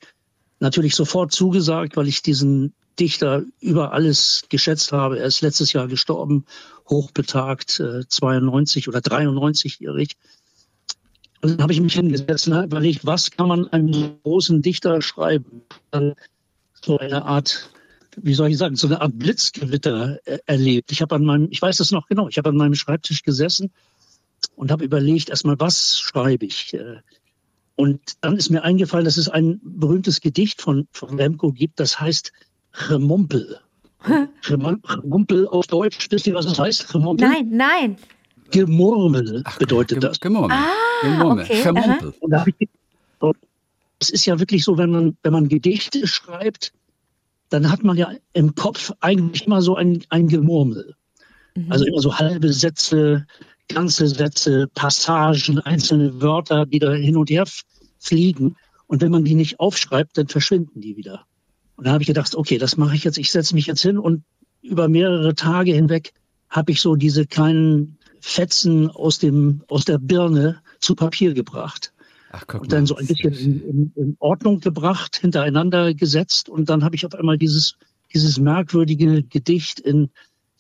natürlich 0.60 0.96
sofort 0.96 1.32
zugesagt, 1.32 1.98
weil 1.98 2.08
ich 2.08 2.22
diesen 2.22 2.74
Dichter 3.00 3.44
über 3.60 3.94
alles 3.94 4.44
geschätzt 4.50 4.92
habe. 4.92 5.20
Er 5.20 5.26
ist 5.26 5.42
letztes 5.42 5.74
Jahr 5.74 5.88
gestorben, 5.88 6.46
hochbetagt, 6.90 7.80
äh, 7.80 8.08
92 8.08 8.88
oder 8.88 9.00
93-jährig. 9.00 10.18
Und 11.42 11.52
dann 11.52 11.62
habe 11.62 11.74
ich 11.74 11.82
mich 11.82 11.94
hingesetzt 11.94 12.48
und 12.48 12.64
überlegt, 12.64 13.06
was 13.06 13.32
kann 13.32 13.48
man 13.48 13.68
einem 13.70 14.20
großen 14.24 14.62
Dichter 14.62 15.02
schreiben? 15.02 15.64
So 16.82 17.00
eine 17.00 17.26
Art, 17.26 17.72
wie 18.16 18.36
soll 18.36 18.50
ich 18.50 18.58
sagen, 18.58 18.76
so 18.76 18.88
eine 18.88 19.02
Art 19.02 19.18
Blitzgewitter 19.18 20.20
äh, 20.26 20.40
erlebt. 20.46 20.92
Ich 20.92 21.02
habe 21.02 21.16
an 21.16 21.26
meinem, 21.26 21.48
ich 21.50 21.62
weiß 21.62 21.78
das 21.78 21.92
noch 21.92 22.08
genau, 22.08 22.28
ich 22.28 22.38
habe 22.38 22.50
an 22.50 22.58
meinem 22.58 22.76
Schreibtisch 22.76 23.24
gesessen 23.24 23.72
und 24.56 24.72
habe 24.72 24.84
überlegt, 24.84 25.30
erstmal, 25.30 25.60
was 25.60 26.00
schreibe 26.00 26.46
ich? 26.46 26.74
Äh, 26.74 26.98
und 27.76 28.00
dann 28.22 28.38
ist 28.38 28.52
mir 28.52 28.64
eingefallen, 28.64 29.06
dass 29.06 29.18
es 29.18 29.30
ein 29.30 29.60
berühmtes 29.64 30.22
Gedicht 30.22 30.62
von, 30.62 30.88
von 30.92 31.18
Remco 31.18 31.52
gibt, 31.52 31.80
das 31.80 32.00
heißt 32.00 32.32
Remumpel. 32.74 33.60
Remumpel 34.50 35.48
auf 35.48 35.68
Deutsch, 35.68 36.08
wisst 36.10 36.28
ihr, 36.28 36.34
was 36.34 36.46
das 36.46 36.60
heißt? 36.60 36.94
Remumpel? 36.94 37.28
Nein, 37.28 37.50
nein. 37.52 37.98
Gemurmel 38.52 39.44
bedeutet 39.60 40.00
Ach, 40.00 40.10
das. 40.10 40.20
Gemurmel. 40.20 40.58
Ah, 40.58 40.68
Gemurmel. 41.02 41.46
Okay. 41.46 41.62
Vermumpel. 41.62 42.14
es 44.00 44.10
ist 44.10 44.26
ja 44.26 44.40
wirklich 44.40 44.64
so, 44.64 44.78
wenn 44.78 44.92
man, 44.92 45.18
wenn 45.24 45.34
man 45.34 45.48
Gedichte 45.48 46.06
schreibt, 46.08 46.74
dann 47.50 47.72
hat 47.72 47.84
man 47.84 47.98
ja 47.98 48.12
im 48.34 48.56
Kopf 48.56 48.92
eigentlich 49.00 49.46
immer 49.46 49.62
so 49.62 49.76
ein, 49.76 50.04
ein 50.10 50.28
Gemurmel. 50.28 50.96
Mhm. 51.56 51.72
Also 51.72 51.86
immer 51.86 52.02
so 52.02 52.18
halbe 52.18 52.52
Sätze, 52.52 53.26
ganze 53.68 54.08
Sätze, 54.08 54.68
Passagen, 54.74 55.60
einzelne 55.60 56.22
Wörter, 56.22 56.66
die 56.66 56.80
da 56.80 56.94
hin 56.94 57.18
und 57.18 57.30
her 57.30 57.46
fliegen. 58.00 58.56
Und 58.88 59.02
wenn 59.02 59.12
man 59.12 59.24
die 59.24 59.36
nicht 59.36 59.60
aufschreibt, 59.60 60.18
dann 60.18 60.28
verschwinden 60.28 60.82
die 60.82 60.98
wieder. 60.98 61.26
Und 61.76 61.86
dann 61.86 61.94
habe 61.94 62.04
ich 62.04 62.08
gedacht, 62.08 62.36
okay, 62.36 62.58
das 62.58 62.78
mache 62.78 62.96
ich 62.96 63.04
jetzt. 63.04 63.18
Ich 63.18 63.32
setze 63.32 63.56
mich 63.56 63.68
jetzt 63.68 63.82
hin 63.82 63.98
und 63.98 64.24
über 64.62 64.88
mehrere 64.88 65.36
Tage 65.36 65.74
hinweg 65.74 66.14
habe 66.50 66.72
ich 66.72 66.82
so 66.82 66.96
diese 66.96 67.26
kleinen 67.26 67.98
Fetzen 68.20 68.90
aus, 68.90 69.20
dem, 69.20 69.64
aus 69.68 69.86
der 69.86 69.98
Birne 69.98 70.62
zu 70.80 70.96
Papier 70.96 71.34
gebracht. 71.34 71.94
Ach, 72.32 72.46
und 72.54 72.72
dann 72.72 72.86
so 72.86 72.96
ein 72.96 73.08
bisschen 73.08 73.34
in, 73.34 73.62
in, 73.62 73.92
in, 73.96 74.16
Ordnung 74.20 74.60
gebracht, 74.60 75.18
hintereinander 75.18 75.94
gesetzt. 75.94 76.48
Und 76.48 76.70
dann 76.70 76.84
habe 76.84 76.96
ich 76.96 77.06
auf 77.06 77.14
einmal 77.16 77.38
dieses, 77.38 77.78
dieses 78.14 78.40
merkwürdige 78.40 79.24
Gedicht 79.24 79.80
in 79.80 80.12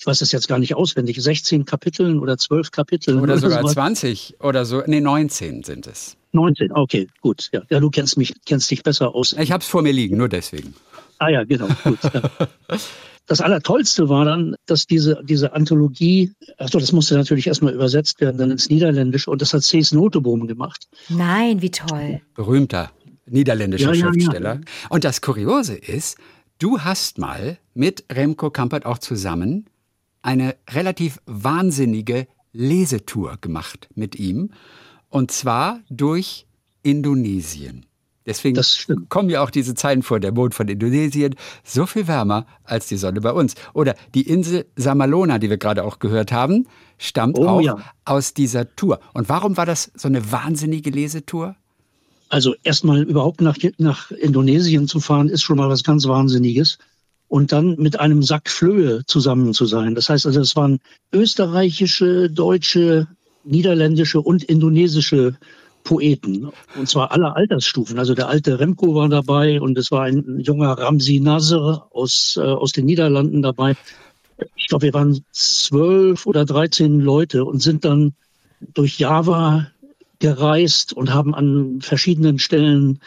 ich 0.02 0.08
weiß 0.08 0.20
es 0.22 0.32
jetzt 0.32 0.48
gar 0.48 0.58
nicht 0.58 0.74
auswendig, 0.74 1.22
16 1.22 1.66
Kapiteln 1.66 2.18
oder 2.18 2.36
12 2.36 2.72
Kapiteln. 2.72 3.20
Oder 3.20 3.38
sogar 3.38 3.64
20 3.64 4.38
oder 4.40 4.66
so, 4.66 4.82
nee, 4.88 5.00
19 5.00 5.62
sind 5.62 5.86
es. 5.86 6.18
19, 6.32 6.72
okay, 6.72 7.08
gut. 7.22 7.50
Ja, 7.54 7.62
ja 7.70 7.80
du 7.80 7.92
kennst 7.92 8.18
mich, 8.18 8.34
kennst 8.48 8.72
dich 8.72 8.82
besser 8.82 9.14
aus. 9.14 9.34
Ich 9.34 9.52
habe 9.52 9.62
es 9.62 9.68
vor 9.68 9.84
mir 9.84 9.92
liegen, 9.94 10.18
nur 10.18 10.28
deswegen. 10.28 10.74
Ah 11.20 11.30
ja, 11.30 11.44
genau, 11.44 11.68
gut. 11.84 12.00
Ja. 12.04 12.22
Das 13.28 13.40
Allertollste 13.40 14.10
war 14.10 14.26
dann, 14.26 14.56
dass 14.66 14.88
diese, 14.88 15.22
diese 15.24 15.54
Anthologie, 15.54 16.34
achso, 16.58 16.80
das 16.80 16.92
musste 16.92 17.16
natürlich 17.16 17.48
erstmal 17.48 17.74
übersetzt 17.74 18.20
werden, 18.20 18.38
dann 18.38 18.52
ins 18.52 18.70
Niederländische 18.70 19.30
und 19.30 19.42
das 19.42 19.54
hat 19.54 19.62
Cees 19.62 19.94
Noteboom 19.94 20.48
gemacht. 20.48 20.90
Nein, 21.08 21.62
wie 21.62 21.70
toll. 21.70 22.20
Berühmter 22.34 22.92
niederländischer 23.28 23.94
ja, 23.94 24.10
Schriftsteller. 24.10 24.56
Ja, 24.56 24.62
und 24.90 25.04
das 25.04 25.22
Kuriose 25.22 25.76
ist, 25.76 26.18
du 26.58 26.80
hast 26.80 27.20
mal 27.20 27.60
mit 27.74 28.04
Remco 28.12 28.50
Kampert 28.50 28.86
auch 28.86 28.98
zusammen 28.98 29.68
eine 30.22 30.56
relativ 30.70 31.20
wahnsinnige 31.26 32.28
Lesetour 32.54 33.38
gemacht 33.42 33.90
mit 33.96 34.16
ihm. 34.16 34.52
Und 35.10 35.32
zwar 35.32 35.80
durch 35.90 36.46
Indonesien. 36.84 37.86
Deswegen 38.26 38.62
kommen 39.10 39.30
ja 39.30 39.42
auch 39.42 39.50
diese 39.50 39.74
Zeilen 39.74 40.04
vor, 40.04 40.20
der 40.20 40.32
Mond 40.32 40.54
von 40.54 40.68
Indonesien, 40.68 41.36
so 41.64 41.88
viel 41.88 42.08
wärmer 42.08 42.46
als 42.64 42.88
die 42.88 42.98
Sonne 42.98 43.20
bei 43.20 43.32
uns. 43.32 43.56
Oder 43.74 43.96
die 44.14 44.22
Insel 44.22 44.68
Samalona, 44.76 45.40
die 45.40 45.50
wir 45.50 45.58
gerade 45.58 45.84
auch 45.84 45.98
gehört 45.98 46.32
haben, 46.32 46.68
stammt 47.00 47.40
oh, 47.40 47.48
auch 47.48 47.62
ja. 47.62 47.78
aus 48.06 48.36
dieser 48.36 48.76
Tour. 48.76 49.00
Und 49.14 49.28
warum 49.28 49.58
war 49.58 49.66
das 49.66 49.92
so 49.96 50.08
eine 50.08 50.32
wahnsinnige 50.32 50.92
Lesetour? 50.92 51.56
Also 52.30 52.56
erstmal 52.64 53.02
überhaupt 53.02 53.42
nach, 53.42 53.58
nach 53.78 54.12
Indonesien 54.12 54.88
zu 54.88 55.00
fahren, 55.00 55.28
ist 55.28 55.42
schon 55.42 55.58
mal 55.58 55.68
was 55.68 55.84
ganz 55.84 56.08
Wahnsinniges 56.08 56.78
und 57.32 57.54
dann 57.54 57.78
mit 57.78 57.98
einem 57.98 58.24
Sack 58.24 58.50
Flöhe 58.50 59.06
zusammen 59.06 59.54
zu 59.54 59.66
sein. 59.66 59.96
Das 59.96 60.10
heißt 60.10 60.26
also, 60.26 60.42
es 60.42 60.58
waren 60.58 60.80
österreichische, 61.14 62.30
deutsche, 62.30 63.08
niederländische 63.46 64.20
und 64.20 64.44
indonesische 64.44 65.38
Poeten. 65.86 66.50
Und 66.78 66.90
zwar 66.90 67.14
aller 67.14 67.38
Altersstufen. 67.38 67.98
Also 68.00 68.16
der 68.16 68.28
alte 68.28 68.60
Remco 68.60 68.96
war 68.96 69.08
dabei 69.08 69.62
und 69.62 69.78
es 69.78 69.92
war 69.92 70.04
ein 70.04 70.42
junger 70.42 70.72
Ramsi 70.72 71.22
Nasser 71.22 71.88
aus, 71.92 72.38
äh, 72.38 72.42
aus 72.42 72.74
den 72.74 72.84
Niederlanden 72.84 73.42
dabei. 73.42 73.78
Ich 74.58 74.68
glaube, 74.68 74.88
wir 74.88 74.94
waren 74.94 75.24
zwölf 75.32 76.26
oder 76.26 76.44
dreizehn 76.44 77.00
Leute 77.00 77.46
und 77.46 77.62
sind 77.62 77.86
dann 77.86 78.12
durch 78.74 79.00
Java 79.00 79.68
gereist 80.20 80.92
und 80.92 81.14
haben 81.14 81.34
an 81.34 81.80
verschiedenen 81.80 82.40
Stellen 82.40 83.00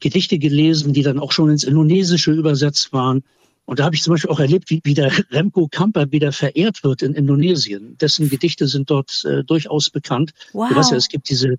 Gedichte 0.00 0.38
gelesen, 0.38 0.92
die 0.92 1.02
dann 1.02 1.18
auch 1.18 1.32
schon 1.32 1.48
ins 1.48 1.64
Indonesische 1.64 2.32
übersetzt 2.32 2.92
waren. 2.92 3.22
Und 3.70 3.78
da 3.78 3.84
habe 3.84 3.94
ich 3.94 4.02
zum 4.02 4.14
Beispiel 4.14 4.30
auch 4.30 4.40
erlebt, 4.40 4.68
wie, 4.68 4.80
wie 4.82 4.94
der 4.94 5.12
Remco 5.30 5.68
Kamper 5.70 6.10
wieder 6.10 6.32
verehrt 6.32 6.82
wird 6.82 7.02
in 7.02 7.14
Indonesien. 7.14 7.96
Dessen 8.00 8.28
Gedichte 8.28 8.66
sind 8.66 8.90
dort 8.90 9.24
äh, 9.24 9.44
durchaus 9.44 9.90
bekannt. 9.90 10.32
Wow. 10.52 10.68
Du 10.68 10.74
weißt 10.74 10.90
ja, 10.90 10.96
es 10.96 11.08
gibt 11.08 11.28
diese, 11.28 11.54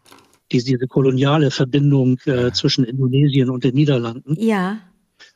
diese, 0.51 0.66
diese 0.66 0.88
koloniale 0.88 1.51
Verbindung 1.51 2.20
äh, 2.26 2.51
zwischen 2.51 2.84
Indonesien 2.84 3.49
und 3.49 3.64
den 3.64 3.76
Niederlanden. 3.76 4.36
Ja. 4.38 4.80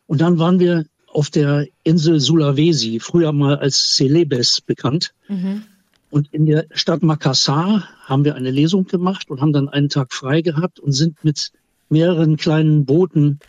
Und 0.05 0.19
dann 0.19 0.37
waren 0.37 0.59
wir 0.59 0.83
auf 1.07 1.29
der 1.29 1.65
Insel 1.85 2.19
Sulawesi, 2.19 2.99
früher 2.99 3.31
mal 3.31 3.55
als 3.55 3.95
Celebes 3.95 4.59
bekannt. 4.59 5.13
Mhm. 5.29 5.63
Und 6.09 6.27
in 6.33 6.45
der 6.45 6.65
Stadt 6.71 7.03
Makassar 7.03 7.87
haben 8.03 8.25
wir 8.25 8.35
eine 8.35 8.51
Lesung 8.51 8.83
gemacht 8.83 9.29
und 9.29 9.39
haben 9.39 9.53
dann 9.53 9.69
einen 9.69 9.87
Tag 9.87 10.13
frei 10.13 10.41
gehabt 10.41 10.81
und 10.81 10.91
sind 10.91 11.23
mit 11.23 11.53
mehreren 11.87 12.35
kleinen 12.35 12.83
Booten 12.83 13.39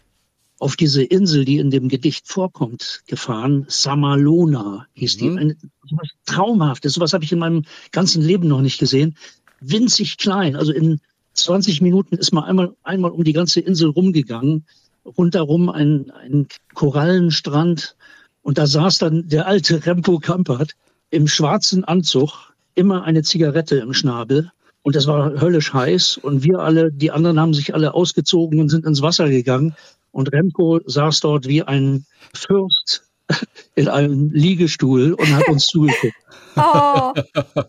auf 0.59 0.77
diese 0.77 1.03
Insel, 1.03 1.45
die 1.45 1.59
in 1.59 1.71
dem 1.71 1.89
Gedicht 1.89 2.29
vorkommt, 2.29 3.03
gefahren. 3.07 3.67
Samalona 3.69 4.87
hieß 4.95 5.17
mhm. 5.17 5.21
die. 5.21 5.41
Eine, 5.41 5.57
sowas 5.85 6.09
Traumhaftes. 6.25 6.95
Sowas 6.95 7.13
habe 7.13 7.25
ich 7.25 7.33
in 7.33 7.39
meinem 7.39 7.65
ganzen 7.93 8.23
Leben 8.23 8.49
noch 8.49 8.61
nicht 8.61 8.79
gesehen. 8.79 9.17
Winzig 9.61 10.17
klein. 10.19 10.57
Also 10.57 10.73
in 10.73 11.01
20 11.35 11.83
Minuten 11.83 12.17
ist 12.17 12.33
man 12.33 12.45
einmal, 12.45 12.75
einmal 12.83 13.11
um 13.11 13.25
die 13.25 13.35
ganze 13.35 13.61
Insel 13.61 13.91
rumgegangen. 13.91 14.65
Rundherum 15.05 15.69
ein, 15.69 16.11
ein 16.11 16.47
Korallenstrand. 16.75 17.97
Und 18.43 18.59
da 18.59 18.67
saß 18.67 18.99
dann 18.99 19.29
der 19.29 19.47
alte 19.47 19.85
Rempo 19.85 20.19
Kampert 20.19 20.73
im 21.11 21.29
schwarzen 21.29 21.85
Anzug, 21.85 22.55
immer 22.75 23.05
eine 23.05 23.23
Zigarette 23.23 23.77
im 23.77 23.93
Schnabel. 23.93 24.51
Und 24.83 24.95
das 24.95 25.07
war 25.07 25.41
höllisch 25.41 25.73
heiß. 25.73 26.19
Und 26.19 26.45
wir 26.45 26.61
alle, 26.61 26.93
die 26.93 27.11
anderen 27.11 27.41
haben 27.41 27.55
sich 27.55 27.75
alle 27.75 27.93
ausgezogen 27.95 28.61
und 28.61 28.69
sind 28.69 28.87
ins 28.87 29.03
Wasser 29.03 29.29
gegangen. 29.29 29.75
Und 30.17 30.33
Remco 30.33 30.81
saß 30.87 31.21
dort 31.21 31.47
wie 31.47 31.63
ein 31.63 32.07
Fürst 32.35 33.07
in 33.75 33.87
einem 33.87 34.31
Liegestuhl 34.33 35.13
und 35.13 35.37
hat 35.37 35.47
uns 35.49 35.67
zugeguckt. 35.69 36.17
Oh. 36.57 37.13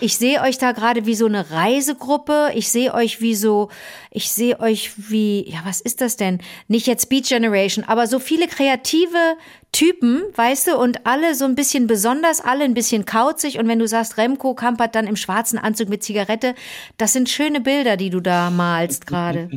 Ich 0.00 0.16
sehe 0.16 0.42
euch 0.42 0.58
da 0.58 0.72
gerade 0.72 1.06
wie 1.06 1.14
so 1.14 1.26
eine 1.26 1.52
Reisegruppe. 1.52 2.50
Ich 2.56 2.68
sehe 2.68 2.92
euch 2.92 3.20
wie 3.20 3.36
so, 3.36 3.70
ich 4.10 4.28
sehe 4.28 4.58
euch 4.58 4.90
wie, 4.96 5.48
ja, 5.48 5.60
was 5.64 5.80
ist 5.80 6.00
das 6.00 6.16
denn? 6.16 6.40
Nicht 6.66 6.88
jetzt 6.88 7.08
Beat 7.08 7.28
Generation, 7.28 7.84
aber 7.84 8.08
so 8.08 8.18
viele 8.18 8.48
kreative 8.48 9.36
Typen, 9.70 10.24
weißt 10.34 10.66
du, 10.66 10.78
und 10.78 11.06
alle 11.06 11.36
so 11.36 11.44
ein 11.44 11.54
bisschen 11.54 11.86
besonders, 11.86 12.40
alle 12.40 12.64
ein 12.64 12.74
bisschen 12.74 13.04
kauzig. 13.04 13.60
Und 13.60 13.68
wenn 13.68 13.78
du 13.78 13.86
sagst, 13.86 14.18
Remco 14.18 14.54
kampert 14.54 14.96
dann 14.96 15.06
im 15.06 15.14
schwarzen 15.14 15.58
Anzug 15.60 15.88
mit 15.88 16.02
Zigarette, 16.02 16.56
das 16.96 17.12
sind 17.12 17.28
schöne 17.28 17.60
Bilder, 17.60 17.96
die 17.96 18.10
du 18.10 18.18
da 18.18 18.50
malst 18.50 19.06
gerade. 19.06 19.48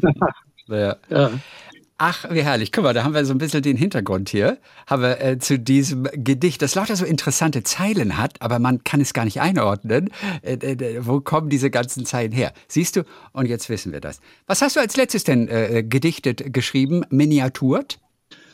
ja. 0.67 0.97
ja. 1.09 1.31
Ach, 1.99 2.25
wie 2.29 2.43
herrlich. 2.43 2.71
Guck 2.71 2.83
mal, 2.83 2.93
da 2.93 3.03
haben 3.03 3.15
wir 3.15 3.25
so 3.25 3.33
ein 3.33 3.39
bisschen 3.39 3.63
den 3.63 3.75
Hintergrund 3.75 4.29
hier. 4.29 4.59
Haben 4.85 5.01
wir 5.01 5.19
äh, 5.19 5.39
zu 5.39 5.57
diesem 5.57 6.07
Gedicht, 6.13 6.61
das 6.61 6.75
lauter 6.75 6.95
so 6.95 7.05
interessante 7.05 7.63
Zeilen 7.63 8.17
hat, 8.17 8.39
aber 8.39 8.59
man 8.59 8.83
kann 8.83 9.01
es 9.01 9.13
gar 9.13 9.25
nicht 9.25 9.41
einordnen. 9.41 10.11
Äh, 10.43 10.53
äh, 10.53 11.05
wo 11.05 11.21
kommen 11.21 11.49
diese 11.49 11.71
ganzen 11.71 12.05
Zeilen 12.05 12.31
her? 12.31 12.53
Siehst 12.67 12.97
du? 12.97 13.03
Und 13.33 13.47
jetzt 13.47 13.67
wissen 13.69 13.93
wir 13.93 13.99
das. 13.99 14.19
Was 14.45 14.61
hast 14.61 14.75
du 14.75 14.79
als 14.79 14.95
letztes 14.95 15.23
denn 15.23 15.47
äh, 15.47 15.83
gedichtet, 15.83 16.53
geschrieben, 16.53 17.03
miniaturt? 17.09 17.97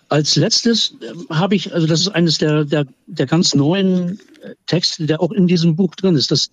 Als 0.07 0.37
letztes 0.37 0.95
äh, 1.01 1.33
habe 1.33 1.55
ich, 1.55 1.73
also 1.73 1.85
das 1.85 1.99
ist 1.99 2.09
eines 2.09 2.37
der, 2.37 2.63
der, 2.63 2.85
der 3.07 3.25
ganz 3.25 3.53
neuen 3.55 4.21
äh, 4.41 4.55
Texte, 4.67 5.05
der 5.05 5.19
auch 5.19 5.33
in 5.33 5.47
diesem 5.47 5.75
Buch 5.75 5.95
drin 5.95 6.15
ist. 6.15 6.31
Das 6.31 6.49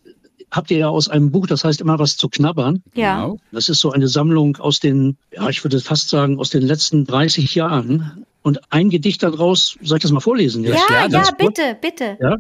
habt 0.50 0.70
ihr 0.70 0.78
ja 0.78 0.88
aus 0.88 1.08
einem 1.08 1.30
Buch, 1.30 1.46
das 1.46 1.64
heißt 1.64 1.80
immer 1.80 1.98
was 1.98 2.16
zu 2.16 2.28
knabbern. 2.28 2.82
Ja. 2.94 3.22
Genau. 3.22 3.38
Das 3.52 3.68
ist 3.68 3.80
so 3.80 3.92
eine 3.92 4.08
Sammlung 4.08 4.56
aus 4.56 4.80
den, 4.80 5.16
ja, 5.32 5.48
ich 5.48 5.64
würde 5.64 5.80
fast 5.80 6.08
sagen, 6.08 6.38
aus 6.38 6.50
den 6.50 6.62
letzten 6.62 7.04
30 7.04 7.54
Jahren. 7.54 8.26
Und 8.42 8.60
ein 8.72 8.90
Gedicht 8.90 9.22
daraus, 9.22 9.76
soll 9.82 9.98
ich 9.98 10.02
das 10.02 10.12
mal 10.12 10.20
vorlesen? 10.20 10.64
Ja, 10.64 10.76
ja, 10.88 11.06
ja 11.08 11.30
bitte, 11.36 11.76
bitte. 11.80 12.16
Ja. 12.20 12.36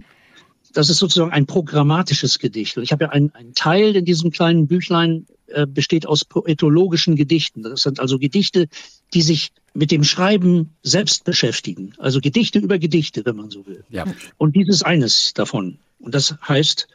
Das 0.72 0.88
ist 0.88 0.98
sozusagen 0.98 1.32
ein 1.32 1.46
programmatisches 1.46 2.38
Gedicht. 2.38 2.76
Und 2.76 2.84
ich 2.84 2.92
habe 2.92 3.04
ja 3.04 3.10
einen, 3.10 3.34
einen 3.34 3.54
Teil 3.54 3.96
in 3.96 4.04
diesem 4.04 4.30
kleinen 4.30 4.66
Büchlein, 4.66 5.26
äh, 5.48 5.66
besteht 5.66 6.06
aus 6.06 6.24
poetologischen 6.24 7.16
Gedichten. 7.16 7.62
Das 7.62 7.82
sind 7.82 7.98
also 8.00 8.18
Gedichte, 8.18 8.68
die 9.12 9.22
sich 9.22 9.52
mit 9.74 9.90
dem 9.90 10.04
Schreiben 10.04 10.70
selbst 10.82 11.24
beschäftigen. 11.24 11.94
Also 11.98 12.20
Gedichte 12.20 12.60
über 12.60 12.78
Gedichte, 12.78 13.24
wenn 13.24 13.36
man 13.36 13.50
so 13.50 13.66
will. 13.66 13.84
Ja. 13.90 14.04
Und 14.38 14.56
dieses 14.56 14.82
eines 14.82 15.34
davon. 15.34 15.78
Und 15.98 16.14
das 16.14 16.36
heißt, 16.46 16.88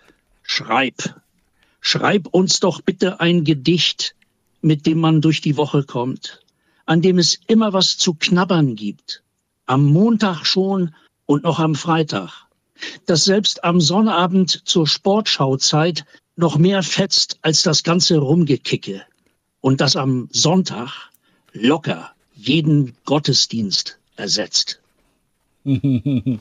schreib. 0.46 1.22
Schreib 1.82 2.28
uns 2.28 2.60
doch 2.60 2.82
bitte 2.82 3.20
ein 3.20 3.44
Gedicht, 3.44 4.16
mit 4.62 4.86
dem 4.86 5.00
man 5.00 5.22
durch 5.22 5.42
die 5.42 5.58
Woche 5.58 5.84
kommt, 5.84 6.42
an 6.86 7.02
dem 7.02 7.20
es 7.20 7.40
immer 7.48 7.74
was 7.74 7.98
zu 7.98 8.14
knabbern 8.14 8.76
gibt. 8.76 9.24
Am 9.66 9.86
Montag 9.86 10.46
schon 10.46 10.96
und 11.26 11.44
noch 11.44 11.60
am 11.60 11.76
Freitag. 11.76 12.46
Das 13.06 13.24
selbst 13.24 13.64
am 13.64 13.80
Sonnabend 13.80 14.62
zur 14.66 14.88
Sportschauzeit 14.88 16.06
noch 16.36 16.58
mehr 16.58 16.84
fetzt 16.84 17.40
als 17.42 17.64
das 17.64 17.84
ganze 17.84 18.18
Rumgekicke. 18.18 19.04
Und 19.62 19.82
das 19.82 19.96
am 19.96 20.28
Sonntag 20.32 21.10
locker 21.54 22.12
jeden 22.36 22.96
Gottesdienst 23.06 23.98
ersetzt. 24.16 24.82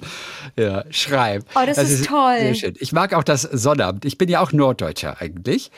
Ja, 0.57 0.85
schreib. 0.91 1.45
Oh, 1.55 1.61
das 1.67 1.79
ist 1.79 2.07
toll. 2.07 2.37
Sehr 2.39 2.55
schön. 2.55 2.75
Ich 2.79 2.93
mag 2.93 3.15
auch 3.15 3.25
das 3.25 3.43
Sonnabend. 3.43 4.05
Ich 4.05 4.19
bin 4.19 4.29
ja 4.29 4.41
auch 4.41 4.53
Norddeutscher 4.53 5.21
eigentlich. 5.21 5.71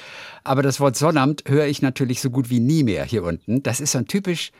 Aber 0.44 0.62
das 0.62 0.80
Wort 0.80 0.96
Sonnabend 0.96 1.44
höre 1.46 1.66
ich 1.66 1.82
natürlich 1.82 2.20
so 2.20 2.30
gut 2.30 2.50
wie 2.50 2.60
nie 2.60 2.82
mehr 2.82 3.04
hier 3.04 3.22
unten. 3.24 3.62
Das 3.62 3.80
ist 3.80 3.92
so 3.92 3.98
ein 3.98 4.06
typisch 4.06 4.52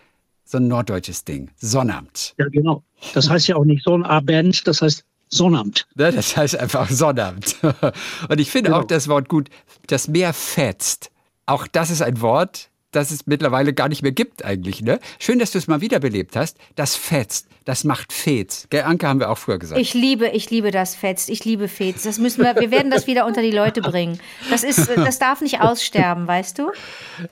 so 0.45 0.59
ein 0.59 0.69
norddeutsches 0.69 1.25
Ding. 1.25 1.51
Sonnabend. 1.57 2.35
Ja, 2.39 2.47
genau. 2.49 2.85
Das 3.15 3.29
heißt 3.29 3.49
ja 3.49 3.57
auch 3.57 3.65
nicht 3.65 3.83
Sonnabend, 3.83 4.67
das 4.69 4.81
heißt 4.81 5.05
Sonnabend. 5.29 5.87
Ne, 5.97 6.13
Das 6.13 6.37
heißt 6.37 6.57
einfach 6.57 6.89
Sonnabend. 6.89 7.57
Und 8.29 8.41
ich 8.41 8.51
finde 8.53 8.71
Genau. 8.71 8.83
auch 8.83 8.87
das 8.87 9.09
Wort 9.09 9.29
gut, 9.29 9.49
das 9.89 10.07
Meer 10.07 10.33
fetzt. 10.33 11.11
Auch 11.47 11.67
das 11.67 11.91
ist 11.91 12.01
ein 12.03 12.21
Wort, 12.21 12.71
das 12.97 13.11
es 13.11 13.27
mittlerweile 13.27 13.73
gar 13.75 13.89
nicht 13.89 14.03
mehr 14.03 14.13
gibt 14.13 14.45
eigentlich. 14.45 14.83
Ne? 14.83 14.99
Schön, 15.19 15.39
dass 15.39 15.51
du 15.53 15.59
es 15.59 15.67
mal 15.67 15.81
wiederbelebt 15.81 16.35
hast. 16.35 16.57
Das 16.75 16.97
fetzt, 16.97 17.47
das 17.65 17.85
macht 17.85 18.13
Fetz. 18.13 18.67
Gell, 18.71 18.83
Anke 18.83 19.07
haben 19.07 19.21
wir 19.21 19.31
auch 19.31 19.39
früher 19.39 19.59
gesagt. 19.59 19.81
Ich 19.81 19.95
liebe, 19.95 20.29
ich 20.29 20.51
liebe 20.51 20.71
das 20.71 20.95
Fetzt. 20.95 21.29
Ich 21.29 21.45
liebe 21.45 21.69
Fetz. 21.69 22.03
Das 22.03 22.19
müssen 22.19 22.43
wir, 22.43 22.57
wir 22.57 22.71
werden 22.71 22.91
das 22.91 23.07
wieder 23.07 23.27
unter 23.27 23.43
die 23.43 23.51
Leute 23.51 23.83
bringen. 23.83 24.19
Das 24.51 24.65
ist, 24.65 24.89
das 24.97 25.19
darf 25.19 25.41
nicht 25.41 25.61
aussterben, 25.61 26.27
weißt 26.27 26.59
du? 26.59 26.71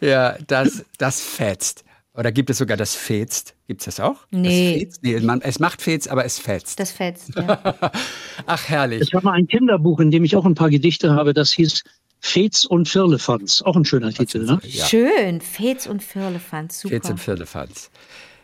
Ja, 0.01 0.37
das, 0.47 0.85
das 0.99 1.21
fetzt. 1.21 1.85
Oder 2.17 2.31
gibt 2.31 2.49
es 2.51 2.59
sogar 2.59 2.77
das 2.77 2.95
fetzt? 2.95 3.57
Gibt 3.67 3.81
es 3.81 3.87
das 3.87 4.01
auch? 4.01 4.27
Nee. 4.31 4.75
Das 4.75 4.83
fetzt? 4.83 5.03
nee 5.03 5.21
man, 5.21 5.41
es 5.41 5.59
macht 5.59 5.83
Fetz, 5.83 6.07
aber 6.07 6.25
es 6.25 6.39
fetzt. 6.39 6.79
Das 6.79 6.93
Fetzt. 6.93 7.35
Ja. 7.35 7.75
Ach, 8.47 8.69
herrlich. 8.69 9.01
Es 9.01 9.13
war 9.13 9.23
mal 9.23 9.33
ein 9.33 9.49
Kinderbuch, 9.49 9.99
in 9.99 10.13
dem 10.13 10.23
ich 10.23 10.37
auch 10.37 10.45
ein 10.45 10.55
paar 10.55 10.71
Gedichte 10.71 11.13
habe, 11.13 11.35
das 11.35 11.53
hieß 11.53 11.83
Fez 12.25 12.65
und 12.65 12.89
Firlefanz. 12.89 13.61
Auch 13.61 13.77
ein 13.77 13.85
schöner 13.85 14.11
Titel, 14.11 14.47
ne? 14.47 14.59
Ja. 14.63 14.87
Schön. 14.87 15.43
Fetz 15.43 15.87
und 15.87 16.03
Firlefanz. 16.03 16.81
Super. 16.81 16.95
Fetz 16.95 17.11
und 17.11 17.21
Firlefanz. 17.21 17.91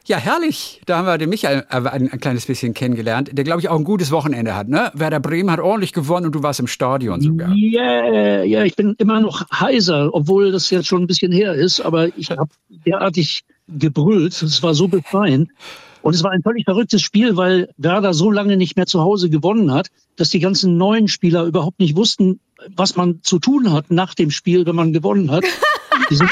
Ja, 0.04 0.18
herrlich. 0.18 0.82
Da 0.84 0.98
haben 0.98 1.06
wir 1.06 1.16
den 1.16 1.30
Michael 1.30 1.64
äh, 1.70 1.88
ein, 1.88 2.12
ein 2.12 2.20
kleines 2.20 2.44
bisschen 2.44 2.74
kennengelernt, 2.74 3.30
der, 3.32 3.42
glaube 3.42 3.62
ich, 3.62 3.70
auch 3.70 3.78
ein 3.78 3.84
gutes 3.84 4.10
Wochenende 4.10 4.54
hat. 4.54 4.68
Ne? 4.68 4.92
Werder 4.92 5.18
Bremen 5.18 5.50
hat 5.50 5.60
ordentlich 5.60 5.94
gewonnen 5.94 6.26
und 6.26 6.34
du 6.34 6.42
warst 6.42 6.60
im 6.60 6.66
Stadion 6.66 7.22
sogar. 7.22 7.54
Ja, 7.54 8.42
ja, 8.42 8.64
ich 8.64 8.76
bin 8.76 8.96
immer 8.98 9.18
noch 9.20 9.48
heiser, 9.50 10.10
obwohl 10.12 10.52
das 10.52 10.68
jetzt 10.68 10.86
schon 10.86 11.02
ein 11.02 11.06
bisschen 11.06 11.32
her 11.32 11.54
ist, 11.54 11.80
aber 11.80 12.14
ich 12.18 12.30
habe 12.30 12.50
derartig 12.68 13.44
gebrüllt. 13.66 14.42
Es 14.42 14.62
war 14.62 14.74
so 14.74 14.88
befreiend. 14.88 15.50
Und 16.02 16.14
es 16.14 16.22
war 16.22 16.32
ein 16.32 16.42
völlig 16.42 16.64
verrücktes 16.64 17.02
Spiel, 17.02 17.36
weil 17.36 17.70
Werder 17.78 18.12
so 18.12 18.30
lange 18.30 18.56
nicht 18.56 18.76
mehr 18.76 18.86
zu 18.86 19.00
Hause 19.00 19.30
gewonnen 19.30 19.72
hat, 19.72 19.88
dass 20.16 20.30
die 20.30 20.40
ganzen 20.40 20.76
neuen 20.76 21.08
Spieler 21.08 21.44
überhaupt 21.44 21.78
nicht 21.78 21.96
wussten, 21.96 22.40
was 22.68 22.96
man 22.96 23.22
zu 23.22 23.38
tun 23.38 23.72
hat 23.72 23.90
nach 23.90 24.14
dem 24.14 24.30
Spiel, 24.30 24.66
wenn 24.66 24.76
man 24.76 24.92
gewonnen 24.92 25.30
hat. 25.30 25.44
Die 26.10 26.16
sind 26.16 26.30